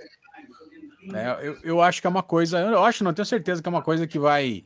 É. 1.12 1.20
é. 1.20 1.46
eu, 1.46 1.58
eu 1.64 1.82
acho 1.82 2.00
que 2.00 2.06
é 2.06 2.10
uma 2.10 2.22
coisa, 2.22 2.60
eu 2.60 2.84
acho, 2.84 3.02
não 3.02 3.12
tenho 3.12 3.26
certeza 3.26 3.60
que 3.60 3.68
é 3.68 3.70
uma 3.70 3.82
coisa 3.82 4.06
que 4.06 4.20
vai 4.20 4.64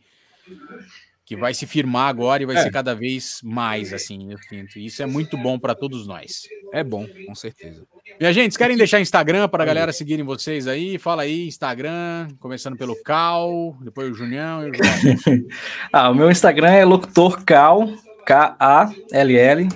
que 1.33 1.37
vai 1.37 1.55
se 1.55 1.67
firmar 1.67 2.09
agora 2.09 2.43
e 2.43 2.47
vai 2.47 2.57
é. 2.57 2.63
ser 2.63 2.71
cada 2.71 2.95
vez 2.95 3.41
mais 3.43 3.95
assim, 3.95 4.31
eu 4.31 4.39
sinto. 4.39 4.79
Isso 4.79 5.03
é 5.03 5.07
muito 5.07 5.39
bom 5.39 5.59
para 5.59 5.75
todos 5.75 6.07
nós. 6.07 6.43
É 6.75 6.85
bom, 6.85 7.07
com 7.27 7.35
certeza. 7.35 7.87
Minha 8.21 8.35
gente, 8.35 8.59
querem 8.59 8.77
deixar 8.77 9.01
Instagram 9.01 9.49
para 9.49 9.63
a 9.63 9.67
galera 9.67 9.95
seguirem 9.95 10.27
vocês 10.27 10.69
aí? 10.69 10.99
Fala 10.99 11.23
aí, 11.23 11.49
Instagram, 11.49 12.29
começando 12.39 12.77
pelo 12.77 12.95
Cal, 13.03 13.75
depois 13.81 14.11
o 14.11 14.15
Junião 14.15 14.67
e 14.67 14.71
o 14.71 14.73
Ah, 15.91 16.11
o 16.11 16.15
meu 16.15 16.31
Instagram 16.31 16.71
é 16.71 16.85
locutor 16.85 17.43
Cal, 17.45 17.89
K-A-L-L. 18.27 19.69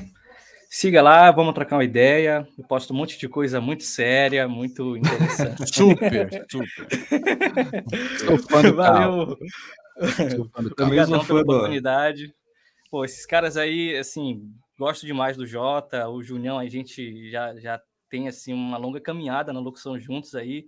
Siga 0.68 1.00
lá, 1.00 1.30
vamos 1.30 1.54
trocar 1.54 1.76
uma 1.76 1.84
ideia. 1.84 2.46
Eu 2.58 2.64
posto 2.64 2.92
um 2.92 2.96
monte 2.98 3.18
de 3.18 3.28
coisa 3.28 3.62
muito 3.62 3.84
séria, 3.84 4.46
muito 4.46 4.94
interessante. 4.94 5.74
super, 5.74 6.28
super. 6.50 6.68
Valeu. 8.76 9.38
Também 10.76 11.04
sou 11.04 11.20
fã 11.20 11.26
pela 11.26 11.42
oportunidade. 11.42 12.34
Pô, 12.90 13.04
esses 13.04 13.26
caras 13.26 13.56
aí, 13.56 13.96
assim, 13.96 14.52
gosto 14.78 15.06
demais 15.06 15.36
do 15.36 15.46
Jota, 15.46 16.08
o 16.08 16.22
Junião, 16.22 16.58
a 16.58 16.68
gente 16.68 17.30
já, 17.30 17.54
já 17.58 17.80
tem, 18.08 18.28
assim, 18.28 18.52
uma 18.52 18.76
longa 18.76 19.00
caminhada 19.00 19.52
na 19.52 19.60
locução 19.60 19.98
juntos 19.98 20.34
aí, 20.34 20.66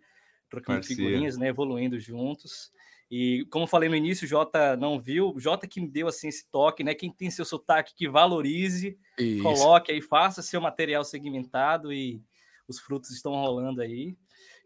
trocando 0.50 0.78
Parceiro. 0.78 1.02
figurinhas, 1.02 1.36
né, 1.36 1.48
evoluindo 1.48 1.98
juntos. 1.98 2.72
E 3.10 3.46
como 3.50 3.66
falei 3.66 3.88
no 3.88 3.96
início, 3.96 4.26
o 4.26 4.28
Jota 4.28 4.76
não 4.76 5.00
viu, 5.00 5.32
o 5.34 5.40
Jota 5.40 5.66
que 5.66 5.80
me 5.80 5.88
deu 5.88 6.08
assim 6.08 6.28
esse 6.28 6.46
toque, 6.50 6.84
né? 6.84 6.94
Quem 6.94 7.10
tem 7.10 7.30
seu 7.30 7.44
sotaque 7.44 7.94
que 7.94 8.06
valorize, 8.06 8.98
Isso. 9.18 9.42
coloque 9.42 9.90
aí, 9.90 10.02
faça 10.02 10.42
seu 10.42 10.60
material 10.60 11.02
segmentado 11.04 11.90
e 11.90 12.22
os 12.68 12.78
frutos 12.78 13.10
estão 13.10 13.32
rolando 13.32 13.80
aí. 13.80 14.14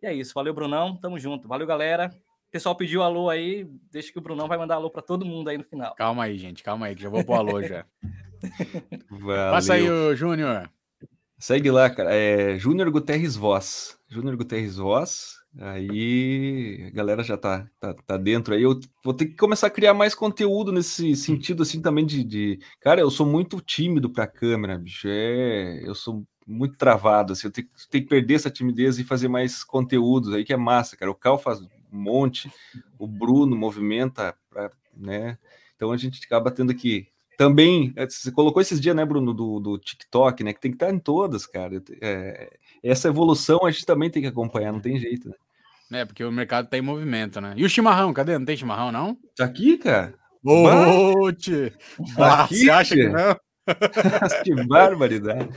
E 0.03 0.07
é 0.07 0.13
isso, 0.13 0.35
valeu 0.35 0.53
Brunão, 0.53 0.97
tamo 0.97 1.21
junto. 1.21 1.47
Valeu 1.47 1.67
galera. 1.67 2.11
O 2.53 2.59
pessoal 2.61 2.77
pediu 2.77 3.03
alô 3.03 3.31
aí, 3.31 3.67
deixa 3.91 4.13
que 4.13 4.19
o 4.19 4.21
Brunão 4.21 4.47
vai 4.47 4.59
mandar 4.59 4.75
alô 4.75 4.91
para 4.91 5.01
todo 5.01 5.25
mundo 5.25 5.49
aí 5.49 5.57
no 5.57 5.65
final. 5.65 5.95
Calma 5.95 6.25
aí, 6.25 6.37
gente, 6.37 6.63
calma 6.63 6.85
aí, 6.85 6.95
que 6.95 7.01
já 7.01 7.09
vou 7.09 7.25
pro 7.25 7.33
alô 7.33 7.63
já. 7.63 7.87
Valeu. 9.09 9.53
Passa 9.57 9.73
aí 9.73 9.91
o 9.91 10.15
Júnior. 10.15 10.69
Segue 11.39 11.71
lá, 11.71 11.89
cara. 11.89 12.15
É 12.15 12.59
Júnior 12.59 12.91
Guterres 12.91 13.37
Voz. 13.37 13.97
Júnior 14.07 14.37
Guterres 14.37 14.77
Voz. 14.77 15.37
Aí 15.59 16.85
a 16.89 16.91
galera 16.91 17.23
já 17.23 17.39
tá, 17.39 17.67
tá, 17.81 17.95
tá, 18.07 18.19
dentro 18.19 18.53
aí. 18.53 18.65
Eu 18.65 18.79
vou 19.03 19.15
ter 19.15 19.25
que 19.25 19.37
começar 19.37 19.69
a 19.69 19.71
criar 19.71 19.95
mais 19.95 20.15
conteúdo 20.15 20.71
nesse 20.71 21.17
sentido, 21.17 21.63
assim, 21.63 21.81
também 21.81 22.05
de. 22.05 22.23
de... 22.23 22.59
Cara, 22.83 23.01
eu 23.01 23.11
sou 23.11 23.25
muito 23.25 23.63
tímido 23.63 24.11
pra 24.11 24.27
câmera, 24.27 24.77
bicho. 24.77 25.09
É, 25.09 25.89
eu 25.89 25.95
sou 25.95 26.23
muito 26.47 26.77
travado, 26.77 27.33
assim. 27.33 27.47
Eu 27.47 27.51
tenho, 27.51 27.69
tenho 27.91 28.05
que 28.05 28.11
perder 28.11 28.35
essa 28.35 28.51
timidez 28.51 28.99
e 28.99 29.05
fazer 29.05 29.29
mais 29.29 29.65
conteúdos 29.65 30.35
aí, 30.35 30.45
que 30.45 30.53
é 30.53 30.57
massa, 30.59 30.99
cara. 30.99 31.11
O 31.11 31.15
Cal 31.15 31.39
faz 31.39 31.59
monte, 31.99 32.51
o 32.99 33.07
Bruno 33.07 33.57
movimenta, 33.57 34.35
pra, 34.51 34.71
né? 34.97 35.39
Então 35.77 35.93
a 35.93 35.97
gente 35.97 36.21
acaba 36.25 36.51
tendo 36.51 36.75
que. 36.75 37.09
Também, 37.39 37.93
é, 37.97 38.09
você 38.09 38.31
colocou 38.31 38.61
esses 38.63 38.81
dias, 38.81 38.95
né, 38.95 39.05
Bruno, 39.05 39.33
do, 39.33 39.59
do 39.59 39.79
TikTok, 39.79 40.45
né? 40.45 40.53
Que 40.53 40.61
tem 40.61 40.71
que 40.71 40.77
estar 40.77 40.93
em 40.93 40.99
todas, 40.99 41.47
cara. 41.47 41.83
É, 42.01 42.51
essa 42.83 43.09
evolução 43.09 43.61
a 43.65 43.71
gente 43.71 43.87
também 43.87 44.11
tem 44.11 44.23
que 44.23 44.29
acompanhar, 44.29 44.73
não 44.73 44.81
tem 44.81 44.99
jeito, 44.99 45.29
né? 45.29 45.35
É, 46.01 46.05
porque 46.05 46.23
o 46.25 46.31
mercado 46.33 46.69
tá 46.69 46.79
em 46.79 46.83
movimento, 46.83 47.41
né? 47.41 47.55
E 47.57 47.65
o 47.65 47.69
chimarrão, 47.69 48.13
cadê? 48.13 48.39
Não 48.39 48.47
tem 48.47 48.57
chimarrão, 48.57 48.93
não? 48.93 49.17
Tá 49.37 49.45
aqui, 49.45 49.77
cara. 49.77 50.15
Ô, 50.45 51.31
Você 52.49 52.71
acha 52.71 52.95
que 52.95 53.09
não? 53.09 53.37
que 54.45 54.55
barbaridade. 54.67 55.49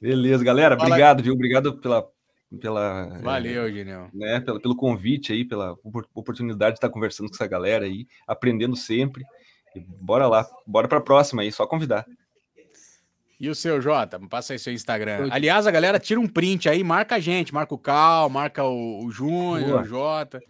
Beleza, 0.00 0.42
galera. 0.44 0.76
Fala- 0.76 0.88
Obrigado, 0.88 1.22
viu? 1.22 1.34
Obrigado 1.34 1.78
pela. 1.80 2.06
Pela 2.56 3.18
Valeu, 3.22 3.72
Genial. 3.72 4.08
né, 4.12 4.40
pelo, 4.40 4.60
pelo 4.60 4.76
convite 4.76 5.32
aí, 5.32 5.44
pela 5.44 5.72
opor- 5.84 6.06
oportunidade 6.14 6.72
de 6.74 6.78
estar 6.78 6.88
conversando 6.90 7.28
com 7.28 7.34
essa 7.34 7.46
galera 7.46 7.84
aí, 7.84 8.06
aprendendo 8.26 8.76
sempre. 8.76 9.24
E 9.76 9.80
bora 9.80 10.26
lá, 10.26 10.46
bora 10.66 10.86
para 10.88 10.98
a 10.98 11.02
próxima 11.02 11.42
aí, 11.42 11.50
só 11.52 11.66
convidar. 11.66 12.06
E 13.40 13.48
o 13.48 13.54
seu, 13.54 13.80
Jota? 13.80 14.18
Passa 14.28 14.52
aí 14.52 14.58
seu 14.58 14.72
Instagram. 14.72 15.28
Aliás, 15.30 15.66
a 15.66 15.70
galera 15.70 15.98
tira 15.98 16.20
um 16.20 16.26
print 16.28 16.68
aí, 16.68 16.84
marca 16.84 17.16
a 17.16 17.18
gente, 17.20 17.52
marca 17.52 17.74
o 17.74 17.78
Cal, 17.78 18.30
marca 18.30 18.62
o, 18.64 19.04
o 19.04 19.10
Júnior, 19.10 19.68
Boa. 19.70 19.82
o 19.82 19.84
Jota. 19.84 20.40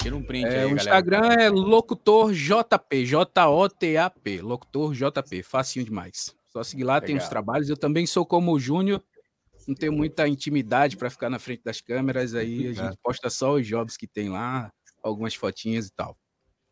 Tira 0.00 0.14
um 0.14 0.22
print 0.22 0.46
É, 0.46 0.48
aí, 0.48 0.54
o 0.66 0.68
galera. 0.68 0.74
Instagram 0.76 1.28
é 1.32 1.48
locutor 1.50 2.32
JP, 2.32 3.04
J-O-T-A-P, 3.04 4.40
locutor 4.40 4.92
JP, 4.94 5.42
facinho 5.42 5.84
demais. 5.84 6.34
Só 6.48 6.62
seguir 6.62 6.84
lá, 6.84 7.00
tem 7.00 7.16
os 7.16 7.22
Legal. 7.22 7.30
trabalhos. 7.30 7.68
Eu 7.68 7.76
também 7.76 8.06
sou 8.06 8.24
como 8.24 8.52
o 8.52 8.60
Júnior, 8.60 9.02
não 9.66 9.74
tenho 9.74 9.92
muita 9.92 10.26
intimidade 10.28 10.96
para 10.96 11.10
ficar 11.10 11.30
na 11.30 11.38
frente 11.38 11.62
das 11.64 11.80
câmeras, 11.80 12.34
aí 12.34 12.68
a 12.68 12.72
gente 12.72 12.96
posta 13.02 13.30
só 13.30 13.54
os 13.54 13.66
jobs 13.66 13.96
que 13.96 14.06
tem 14.06 14.28
lá, 14.28 14.70
algumas 15.02 15.34
fotinhas 15.34 15.86
e 15.86 15.92
tal. 15.94 16.16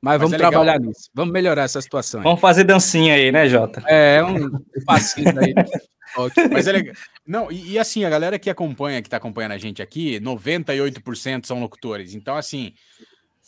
Mas, 0.03 0.14
Mas 0.14 0.20
vamos 0.20 0.32
é 0.32 0.36
legal. 0.38 0.51
trabalhar 0.51 0.80
nisso, 0.80 1.11
vamos 1.12 1.32
melhorar 1.32 1.64
essa 1.64 1.80
situação. 1.80 2.20
aí. 2.20 2.24
Vamos 2.24 2.41
fazer 2.41 2.64
dancinha 2.64 3.14
aí, 3.14 3.30
né, 3.30 3.49
Jota? 3.49 3.82
É, 3.86 4.16
é 4.16 4.24
um 4.24 4.51
facinho 4.86 5.38
aí. 5.38 5.53
Ótimo. 6.16 6.49
Mas 6.53 6.66
é 6.66 6.72
legal. 6.72 6.95
Não, 7.26 7.53
e, 7.53 7.72
e 7.72 7.78
assim, 7.78 8.05
a 8.05 8.11
galera 8.11 8.38
que 8.38 8.51
acompanha, 8.51 9.03
que 9.03 9.09
tá 9.09 9.18
acompanhando 9.18 9.53
a 9.53 9.59
gente 9.59 9.82
aqui, 9.82 10.18
98% 10.20 11.47
são 11.47 11.61
locutores. 11.61 12.14
Então, 12.14 12.36
assim, 12.36 12.72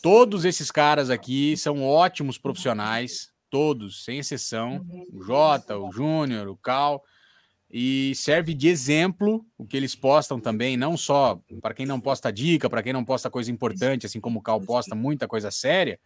todos 0.02 0.44
esses 0.44 0.70
caras 0.70 1.10
aqui 1.10 1.56
são 1.56 1.82
ótimos 1.82 2.38
profissionais, 2.38 3.30
todos, 3.50 4.04
sem 4.04 4.18
exceção. 4.18 4.84
O 5.12 5.22
Jota, 5.22 5.76
o 5.76 5.90
Júnior, 5.90 6.48
o 6.48 6.56
Cal. 6.56 7.02
E 7.72 8.14
serve 8.14 8.52
de 8.52 8.68
exemplo 8.68 9.46
o 9.56 9.66
que 9.66 9.78
eles 9.78 9.94
postam 9.94 10.38
também, 10.38 10.76
não 10.76 10.94
só 10.94 11.40
para 11.62 11.72
quem 11.72 11.86
não 11.86 11.98
posta 11.98 12.30
dica, 12.30 12.68
para 12.68 12.82
quem 12.82 12.92
não 12.92 13.02
posta 13.02 13.30
coisa 13.30 13.50
importante, 13.50 14.04
assim 14.04 14.20
como 14.20 14.40
o 14.40 14.42
Cal 14.42 14.60
posta 14.60 14.94
muita 14.94 15.26
coisa 15.26 15.50
séria. 15.50 15.98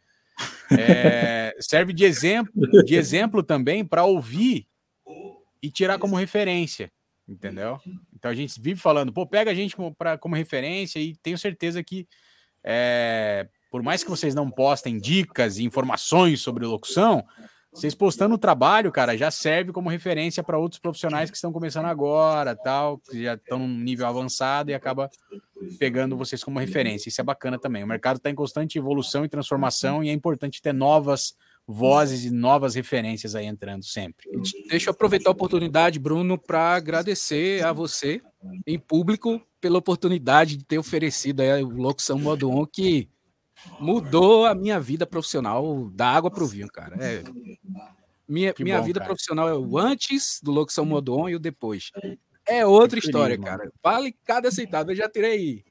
é, 0.71 1.57
serve 1.59 1.93
de 1.93 2.05
exemplo, 2.05 2.53
de 2.85 2.95
exemplo 2.95 3.43
também 3.43 3.85
para 3.85 4.05
ouvir 4.05 4.69
e 5.61 5.69
tirar 5.69 5.99
como 5.99 6.15
referência, 6.15 6.93
entendeu? 7.27 7.81
Então 8.15 8.31
a 8.31 8.35
gente 8.35 8.61
vive 8.61 8.81
falando, 8.81 9.13
pô, 9.13 9.27
pega 9.27 9.51
a 9.51 9.55
gente 9.55 9.75
como, 9.75 9.93
pra, 9.93 10.17
como 10.17 10.37
referência 10.37 11.01
e 11.01 11.17
tenho 11.17 11.37
certeza 11.37 11.83
que, 11.83 12.07
é, 12.63 13.49
por 13.73 13.83
mais 13.83 14.05
que 14.05 14.11
vocês 14.11 14.37
não 14.37 14.49
postem 14.49 14.99
dicas 14.99 15.59
e 15.59 15.65
informações 15.65 16.41
sobre 16.41 16.65
locução, 16.65 17.27
vocês 17.77 17.95
postando 17.95 18.35
o 18.35 18.39
trabalho, 18.39 18.91
cara, 18.91 19.19
já 19.19 19.31
serve 19.31 19.71
como 19.71 19.91
referência 19.91 20.43
para 20.43 20.59
outros 20.59 20.81
profissionais 20.81 21.31
que 21.31 21.37
estão 21.37 21.53
começando 21.53 21.85
agora, 21.85 22.57
tal, 22.57 22.97
que 22.99 23.23
já 23.23 23.35
estão 23.35 23.59
num 23.59 23.69
nível 23.69 24.07
avançado 24.07 24.71
e 24.71 24.75
acaba 24.75 25.11
pegando 25.79 26.17
vocês 26.17 26.43
como 26.43 26.59
referência. 26.59 27.11
Isso 27.11 27.21
é 27.21 27.25
bacana 27.25 27.59
também. 27.59 27.85
O 27.85 27.87
mercado 27.87 28.17
está 28.17 28.31
em 28.31 28.35
constante 28.35 28.79
evolução 28.79 29.27
e 29.27 29.29
transformação 29.29 30.03
e 30.03 30.09
é 30.09 30.13
importante 30.13 30.63
ter 30.63 30.73
novas 30.73 31.37
vozes 31.69 32.25
e 32.25 32.31
novas 32.31 32.77
referências 32.77 33.35
aí 33.35 33.45
entrando 33.45 33.85
sempre. 33.85 34.27
Deixa 34.71 34.89
eu 34.89 34.95
aproveitar 34.95 35.29
a 35.29 35.33
oportunidade, 35.33 35.99
Bruno, 35.99 36.39
para 36.39 36.77
agradecer 36.77 37.63
a 37.63 37.75
você, 37.75 38.23
em 38.67 38.79
público, 38.79 39.39
pela 39.61 39.77
oportunidade 39.77 40.57
de 40.57 40.65
ter 40.65 40.79
oferecido 40.79 41.41
aí 41.41 41.63
o 41.63 41.69
Locução 41.69 42.19
Modo 42.19 42.49
On, 42.51 42.65
que 42.65 43.11
mudou 43.81 44.47
a 44.47 44.55
minha 44.55 44.79
vida 44.79 45.07
profissional 45.07 45.91
da 45.91 46.09
água 46.09 46.31
para 46.31 46.45
o 46.45 46.47
vinho, 46.47 46.69
cara. 46.69 46.97
É, 47.01 47.23
minha 48.29 48.53
Que 48.53 48.65
minha 48.65 48.79
bom, 48.79 48.85
vida 48.85 49.01
cara. 49.01 49.09
profissional 49.09 49.49
é 49.49 49.55
o 49.55 49.79
antes 49.79 50.41
do 50.43 50.51
Locução 50.51 50.85
Modo 50.85 51.17
On 51.17 51.29
e 51.29 51.35
o 51.35 51.39
depois. 51.39 51.91
É 52.49 52.65
outra 52.65 52.97
Fico 53.01 53.09
história, 53.09 53.39
cara. 53.39 53.71
Vale 53.83 54.15
cada 54.25 54.51
centavo. 54.51 54.91
Eu 54.93 54.97
já 54.97 55.09
tirei 55.09 55.65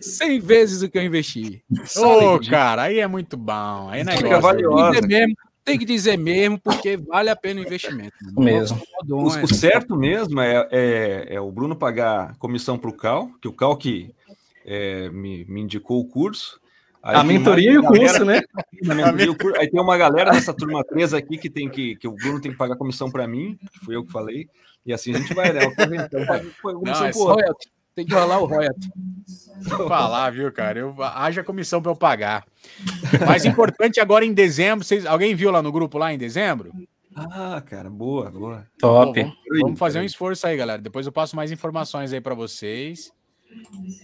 100 0.00 0.40
vezes 0.40 0.82
o 0.82 0.88
que 0.90 0.98
eu 0.98 1.02
investi. 1.02 1.64
Ô, 1.96 2.04
alegria. 2.04 2.50
cara, 2.50 2.82
aí 2.82 2.98
é 2.98 3.06
muito 3.06 3.36
bom. 3.36 3.88
Aí 3.88 4.04
não 4.04 4.12
é 4.12 4.40
valiosa. 4.40 5.00
Dizer 5.00 5.06
mesmo, 5.06 5.36
tem 5.64 5.78
que 5.78 5.84
dizer 5.84 6.16
mesmo, 6.18 6.58
porque 6.58 6.96
vale 6.96 7.30
a 7.30 7.36
pena 7.36 7.60
o 7.60 7.64
investimento. 7.64 8.14
Mesmo. 8.36 8.76
Locução 8.78 9.16
Modo 9.18 9.28
O, 9.28 9.38
é- 9.38 9.44
o 9.44 9.48
certo 9.54 9.96
mesmo 9.96 10.40
é, 10.40 10.68
é, 10.70 11.26
é 11.34 11.40
o 11.40 11.50
Bruno 11.50 11.74
pagar 11.76 12.36
comissão 12.36 12.76
para 12.78 12.90
o 12.90 12.96
Cal, 12.96 13.30
que 13.40 13.48
o 13.48 13.52
Cal 13.52 13.76
que 13.76 14.14
é, 14.66 15.08
me, 15.10 15.44
me 15.46 15.60
indicou 15.62 16.00
o 16.00 16.04
curso. 16.06 16.59
Aí 17.02 17.16
A 17.16 17.20
tem 17.20 17.28
mentoria 17.28 17.72
e 17.72 17.78
uma 17.78 17.88
o 17.88 17.92
galera- 17.92 18.08
curso, 18.10 18.24
né? 18.24 18.42
a 18.90 18.94
mentoria 18.94 19.26
e 19.26 19.28
o 19.30 19.36
curso. 19.36 19.60
Aí 19.60 19.70
tem 19.70 19.80
uma 19.80 19.96
galera 19.96 20.30
dessa 20.32 20.52
turma 20.52 20.84
3 20.84 21.14
aqui 21.14 21.38
que 21.38 21.48
tem 21.48 21.68
que, 21.68 21.96
que 21.96 22.06
o 22.06 22.12
Bruno 22.12 22.40
tem 22.40 22.52
que 22.52 22.58
pagar 22.58 22.76
comissão 22.76 23.10
para 23.10 23.26
mim, 23.26 23.58
que 23.72 23.84
fui 23.84 23.96
eu 23.96 24.04
que 24.04 24.12
falei, 24.12 24.48
e 24.84 24.92
assim 24.92 25.14
a 25.14 25.18
gente 25.18 25.32
vai, 25.32 25.52
né? 25.52 25.60
Então, 25.64 26.74
comissão 26.74 27.06
é 27.06 27.12
pro. 27.12 27.56
Tem 27.94 28.06
que 28.06 28.14
rolar 28.14 28.38
o 28.38 28.46
royalty. 28.46 28.88
Vou 29.62 29.88
falar, 29.88 30.30
viu, 30.30 30.50
cara? 30.52 30.78
Eu, 30.78 30.94
haja 31.02 31.42
comissão 31.42 31.82
para 31.82 31.90
eu 31.90 31.96
pagar. 31.96 32.44
Mais 33.26 33.44
importante 33.44 33.98
agora 34.00 34.24
em 34.24 34.32
dezembro, 34.32 34.84
vocês, 34.84 35.04
alguém 35.04 35.34
viu 35.34 35.50
lá 35.50 35.60
no 35.60 35.72
grupo 35.72 35.98
lá 35.98 36.12
em 36.12 36.16
dezembro? 36.18 36.72
Ah, 37.14 37.60
cara, 37.66 37.90
boa, 37.90 38.30
boa. 38.30 38.66
Top. 38.78 39.20
vamos, 39.20 39.36
vamos 39.60 39.78
fazer 39.78 39.98
um 39.98 40.04
esforço 40.04 40.46
aí, 40.46 40.56
galera. 40.56 40.80
Depois 40.80 41.04
eu 41.04 41.12
passo 41.12 41.34
mais 41.34 41.50
informações 41.50 42.12
aí 42.12 42.20
para 42.20 42.34
vocês. 42.34 43.12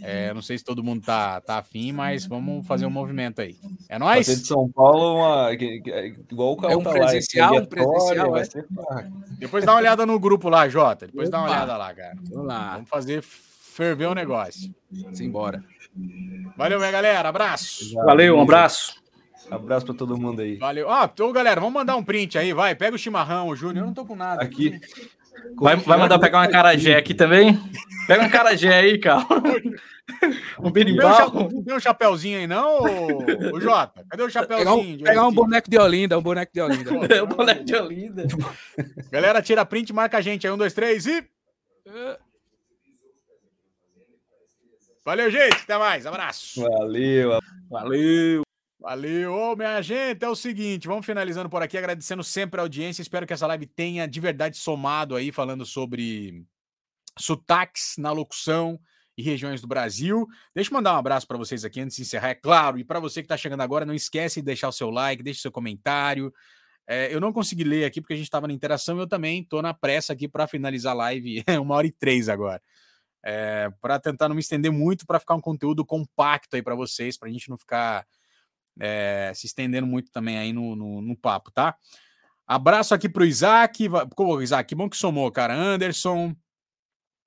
É, 0.02 0.32
não 0.34 0.42
sei 0.42 0.58
se 0.58 0.64
todo 0.64 0.82
mundo 0.82 1.02
tá, 1.04 1.40
tá 1.40 1.58
afim, 1.58 1.92
mas 1.92 2.26
vamos 2.26 2.66
fazer 2.66 2.86
um 2.86 2.90
movimento 2.90 3.40
aí. 3.40 3.56
É 3.88 3.98
Vai 3.98 4.22
ser 4.24 4.30
nóis? 4.32 4.40
de 4.42 4.46
São 4.46 4.68
Paulo, 4.70 5.16
uma, 5.16 5.56
que- 5.56 5.82
igual 6.30 6.52
o 6.52 6.56
Cal 6.56 6.70
É 6.70 6.76
um 6.76 6.82
tá 6.82 6.90
presencial, 6.90 7.54
lá, 7.54 7.60
um 7.60 7.64
presencial, 7.66 8.30
vai 8.30 8.42
é? 8.42 9.08
Depois 9.38 9.64
dá 9.64 9.72
uma 9.72 9.78
olhada 9.80 10.06
no 10.06 10.18
grupo 10.18 10.48
lá, 10.48 10.68
Jota. 10.68 11.06
Depois 11.06 11.28
dá 11.30 11.38
uma 11.38 11.46
Opa. 11.46 11.56
olhada 11.56 11.76
lá, 11.76 11.94
cara. 11.94 12.16
Vamos 12.30 12.46
lá, 12.46 12.74
Vamos 12.74 12.88
fazer 12.90 13.22
ferver 13.22 14.06
o 14.06 14.14
negócio. 14.14 14.74
simbora. 15.12 15.62
Valeu, 16.56 16.78
minha 16.78 16.90
galera. 16.90 17.28
Abraço. 17.28 17.94
Valeu, 17.94 18.36
um 18.36 18.42
abraço. 18.42 18.94
Abraço 19.50 19.86
para 19.86 19.94
todo 19.94 20.18
mundo 20.18 20.40
aí. 20.42 20.56
Valeu. 20.56 20.88
Ó, 20.88 21.04
então, 21.04 21.30
galera, 21.32 21.60
vamos 21.60 21.74
mandar 21.74 21.96
um 21.96 22.02
print 22.02 22.36
aí, 22.36 22.52
vai. 22.52 22.74
Pega 22.74 22.96
o 22.96 22.98
chimarrão, 22.98 23.48
o 23.48 23.54
Júnior. 23.56 23.84
Eu 23.84 23.86
não 23.86 23.94
tô 23.94 24.04
com 24.04 24.16
nada. 24.16 24.42
Aqui. 24.42 24.80
Vai, 25.56 25.76
vai 25.76 25.98
mandar 25.98 26.18
pegar 26.18 26.38
uma 26.38 26.48
carajé 26.48 26.96
aqui 26.96 27.14
também? 27.14 27.58
Pega 28.06 28.22
uma 28.22 28.30
carajé 28.30 28.74
aí, 28.74 28.98
cara. 28.98 29.24
Um 30.60 30.68
um 30.68 30.70
berimbau. 30.70 31.32
não 31.34 31.64
tem 31.64 31.74
um 31.74 31.80
chapéuzinho 31.80 32.38
aí, 32.38 32.46
não, 32.46 32.78
ô, 32.78 33.56
ô 33.56 33.60
Jota? 33.60 34.04
Cadê 34.08 34.22
o 34.22 34.26
Pegar 34.26 34.30
chapéuzinho? 34.30 34.94
um, 34.94 34.96
de 34.96 35.02
pegar 35.02 35.26
um 35.26 35.32
boneco 35.32 35.68
de 35.68 35.78
Olinda, 35.78 36.16
um 36.16 36.22
boneco 36.22 36.52
de 36.54 36.60
Olinda. 36.60 36.90
É 37.12 37.22
o 37.22 37.26
boneco 37.26 37.64
de 37.64 37.74
Olinda. 37.74 38.24
Galera, 39.10 39.42
tira 39.42 39.66
print, 39.66 39.92
marca 39.92 40.18
a 40.18 40.20
gente 40.20 40.46
aí. 40.46 40.52
Um, 40.52 40.56
dois, 40.56 40.72
três 40.72 41.06
e. 41.06 41.24
Valeu, 45.04 45.28
gente. 45.30 45.56
Até 45.56 45.76
mais. 45.76 46.06
Abraço. 46.06 46.62
Valeu. 46.62 47.38
Valeu. 47.68 48.45
Valeu. 48.86 49.34
Ô, 49.34 49.56
minha 49.56 49.82
gente, 49.82 50.24
é 50.24 50.28
o 50.28 50.36
seguinte, 50.36 50.86
vamos 50.86 51.04
finalizando 51.04 51.50
por 51.50 51.60
aqui, 51.60 51.76
agradecendo 51.76 52.22
sempre 52.22 52.60
a 52.60 52.62
audiência. 52.62 53.02
Espero 53.02 53.26
que 53.26 53.32
essa 53.32 53.44
live 53.44 53.66
tenha 53.66 54.06
de 54.06 54.20
verdade 54.20 54.56
somado 54.56 55.16
aí, 55.16 55.32
falando 55.32 55.66
sobre 55.66 56.46
sotaques 57.18 57.96
na 57.98 58.12
locução 58.12 58.78
e 59.18 59.24
regiões 59.24 59.60
do 59.60 59.66
Brasil. 59.66 60.24
Deixa 60.54 60.70
eu 60.70 60.74
mandar 60.74 60.94
um 60.94 60.98
abraço 60.98 61.26
para 61.26 61.36
vocês 61.36 61.64
aqui 61.64 61.80
antes 61.80 61.96
de 61.96 62.02
encerrar, 62.02 62.28
é 62.28 62.36
claro. 62.36 62.78
E 62.78 62.84
para 62.84 63.00
você 63.00 63.22
que 63.22 63.24
está 63.24 63.36
chegando 63.36 63.62
agora, 63.62 63.84
não 63.84 63.92
esquece 63.92 64.40
de 64.40 64.46
deixar 64.46 64.68
o 64.68 64.72
seu 64.72 64.88
like, 64.88 65.20
deixe 65.20 65.40
seu 65.40 65.50
comentário. 65.50 66.32
É, 66.86 67.12
eu 67.12 67.20
não 67.20 67.32
consegui 67.32 67.64
ler 67.64 67.86
aqui 67.86 68.00
porque 68.00 68.14
a 68.14 68.16
gente 68.16 68.26
estava 68.26 68.46
na 68.46 68.52
interação. 68.52 69.00
Eu 69.00 69.08
também 69.08 69.42
estou 69.42 69.60
na 69.62 69.74
pressa 69.74 70.12
aqui 70.12 70.28
para 70.28 70.46
finalizar 70.46 70.92
a 70.92 70.96
live, 70.96 71.42
é 71.48 71.58
uma 71.58 71.74
hora 71.74 71.88
e 71.88 71.92
três 71.92 72.28
agora. 72.28 72.62
É, 73.24 73.68
para 73.80 73.98
tentar 73.98 74.28
não 74.28 74.36
me 74.36 74.40
estender 74.42 74.70
muito, 74.70 75.04
para 75.04 75.18
ficar 75.18 75.34
um 75.34 75.40
conteúdo 75.40 75.84
compacto 75.84 76.54
aí 76.54 76.62
para 76.62 76.76
vocês, 76.76 77.18
para 77.18 77.28
a 77.28 77.32
gente 77.32 77.50
não 77.50 77.58
ficar 77.58 78.06
é, 78.78 79.32
se 79.34 79.46
estendendo 79.46 79.86
muito 79.86 80.10
também 80.10 80.38
aí 80.38 80.52
no, 80.52 80.76
no, 80.76 81.00
no 81.00 81.16
papo, 81.16 81.50
tá? 81.50 81.76
Abraço 82.46 82.94
aqui 82.94 83.08
pro 83.08 83.24
Isaac. 83.24 83.88
Pô, 84.14 84.40
Isaac, 84.40 84.68
que 84.68 84.74
bom 84.74 84.88
que 84.88 84.96
somou, 84.96 85.30
cara. 85.32 85.54
Anderson. 85.54 86.34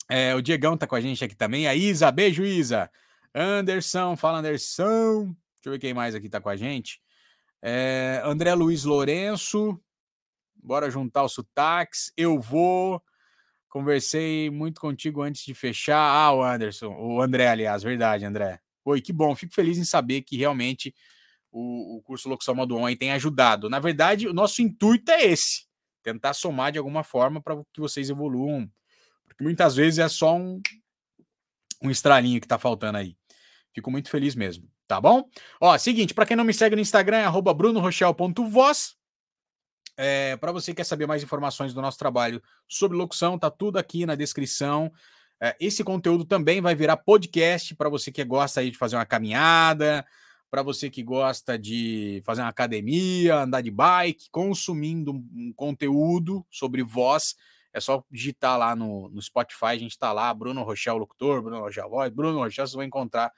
é, 0.09 0.33
o 0.33 0.41
Diegão 0.41 0.77
tá 0.77 0.87
com 0.87 0.95
a 0.95 1.01
gente 1.01 1.23
aqui 1.23 1.35
também. 1.35 1.67
A 1.67 1.75
Isa, 1.75 2.11
beijo, 2.11 2.43
Isa. 2.43 2.89
Anderson, 3.35 4.15
fala, 4.15 4.39
Anderson. 4.39 5.25
Deixa 5.25 5.65
eu 5.65 5.71
ver 5.73 5.79
quem 5.79 5.93
mais 5.93 6.15
aqui 6.15 6.29
tá 6.29 6.39
com 6.39 6.49
a 6.49 6.55
gente. 6.55 7.01
É, 7.61 8.21
André 8.23 8.53
Luiz 8.53 8.85
Lourenço. 8.85 9.79
Bora 10.55 10.89
juntar 10.89 11.25
os 11.25 11.33
sotaques. 11.33 12.13
Eu 12.15 12.39
vou. 12.39 13.01
Conversei 13.67 14.49
muito 14.49 14.79
contigo 14.79 15.21
antes 15.21 15.43
de 15.43 15.53
fechar. 15.53 15.99
Ah, 15.99 16.33
o 16.33 16.41
Anderson. 16.41 16.95
O 16.97 17.21
André, 17.21 17.47
aliás, 17.47 17.83
verdade, 17.83 18.25
André. 18.25 18.59
Oi, 18.85 19.01
que 19.01 19.11
bom. 19.11 19.35
Fico 19.35 19.53
feliz 19.53 19.77
em 19.77 19.85
saber 19.85 20.21
que 20.21 20.37
realmente 20.37 20.93
o, 21.51 21.97
o 21.97 22.01
curso 22.01 22.29
Locução 22.29 22.55
Modo 22.55 22.83
aí 22.85 22.95
tem 22.95 23.11
ajudado. 23.11 23.69
Na 23.69 23.79
verdade, 23.79 24.27
o 24.27 24.33
nosso 24.33 24.61
intuito 24.61 25.11
é 25.11 25.25
esse: 25.25 25.65
tentar 26.03 26.33
somar 26.33 26.71
de 26.71 26.77
alguma 26.77 27.03
forma 27.03 27.41
para 27.41 27.55
que 27.73 27.79
vocês 27.79 28.09
evoluam. 28.09 28.69
Porque 29.27 29.43
muitas 29.43 29.75
vezes 29.75 29.99
é 29.99 30.09
só 30.09 30.35
um, 30.35 30.61
um 31.81 31.89
estralinho 31.89 32.41
que 32.41 32.47
tá 32.47 32.57
faltando 32.57 32.97
aí. 32.97 33.15
Fico 33.73 33.91
muito 33.91 34.09
feliz 34.09 34.35
mesmo, 34.35 34.67
tá 34.87 34.99
bom? 34.99 35.23
Ó, 35.61 35.77
seguinte, 35.77 36.13
para 36.13 36.25
quem 36.25 36.35
não 36.35 36.43
me 36.43 36.53
segue 36.53 36.75
no 36.75 36.81
Instagram, 36.81 37.17
é 37.17 37.53
brunorochel.voz. 37.53 38.95
É, 39.95 40.37
para 40.37 40.51
você 40.51 40.71
que 40.71 40.77
quer 40.77 40.85
saber 40.85 41.07
mais 41.07 41.21
informações 41.21 41.73
do 41.73 41.81
nosso 41.81 41.97
trabalho 41.97 42.41
sobre 42.67 42.97
locução, 42.97 43.37
tá 43.37 43.51
tudo 43.51 43.77
aqui 43.77 44.05
na 44.05 44.15
descrição. 44.15 44.91
É, 45.41 45.55
esse 45.59 45.83
conteúdo 45.83 46.25
também 46.25 46.61
vai 46.61 46.73
virar 46.73 46.97
podcast 46.97 47.75
para 47.75 47.89
você 47.89 48.11
que 48.11 48.23
gosta 48.23 48.61
aí 48.61 48.71
de 48.71 48.77
fazer 48.77 48.95
uma 48.95 49.05
caminhada, 49.05 50.05
para 50.49 50.63
você 50.63 50.89
que 50.89 51.03
gosta 51.03 51.57
de 51.57 52.21
fazer 52.25 52.41
uma 52.41 52.49
academia, 52.49 53.37
andar 53.37 53.61
de 53.61 53.71
bike, 53.71 54.29
consumindo 54.31 55.11
um 55.11 55.53
conteúdo 55.55 56.45
sobre 56.49 56.83
voz. 56.83 57.35
É 57.71 57.79
só 57.79 58.03
digitar 58.09 58.57
lá 58.57 58.75
no, 58.75 59.09
no 59.09 59.21
Spotify, 59.21 59.65
a 59.65 59.77
gente 59.77 59.91
está 59.91 60.11
lá, 60.11 60.33
Bruno 60.33 60.63
Rochel 60.63 60.97
Locutor, 60.97 61.41
Bruno 61.41 61.61
Rochel 61.61 61.89
Voz, 61.89 62.09
Bruno 62.11 62.39
Rochel, 62.39 62.67
você 62.67 62.75
vai 62.75 62.85
encontrar 62.87 63.31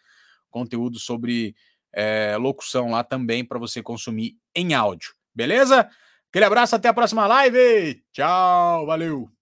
conteúdo 0.49 0.99
sobre 0.99 1.55
é, 1.93 2.37
locução 2.37 2.91
lá 2.91 3.03
também 3.03 3.43
para 3.43 3.59
você 3.59 3.83
consumir 3.83 4.37
em 4.55 4.73
áudio. 4.73 5.13
Beleza? 5.35 5.89
Aquele 6.29 6.45
abraço, 6.45 6.75
até 6.75 6.87
a 6.87 6.93
próxima 6.93 7.27
live. 7.27 8.01
Tchau, 8.13 8.85
valeu. 8.85 9.40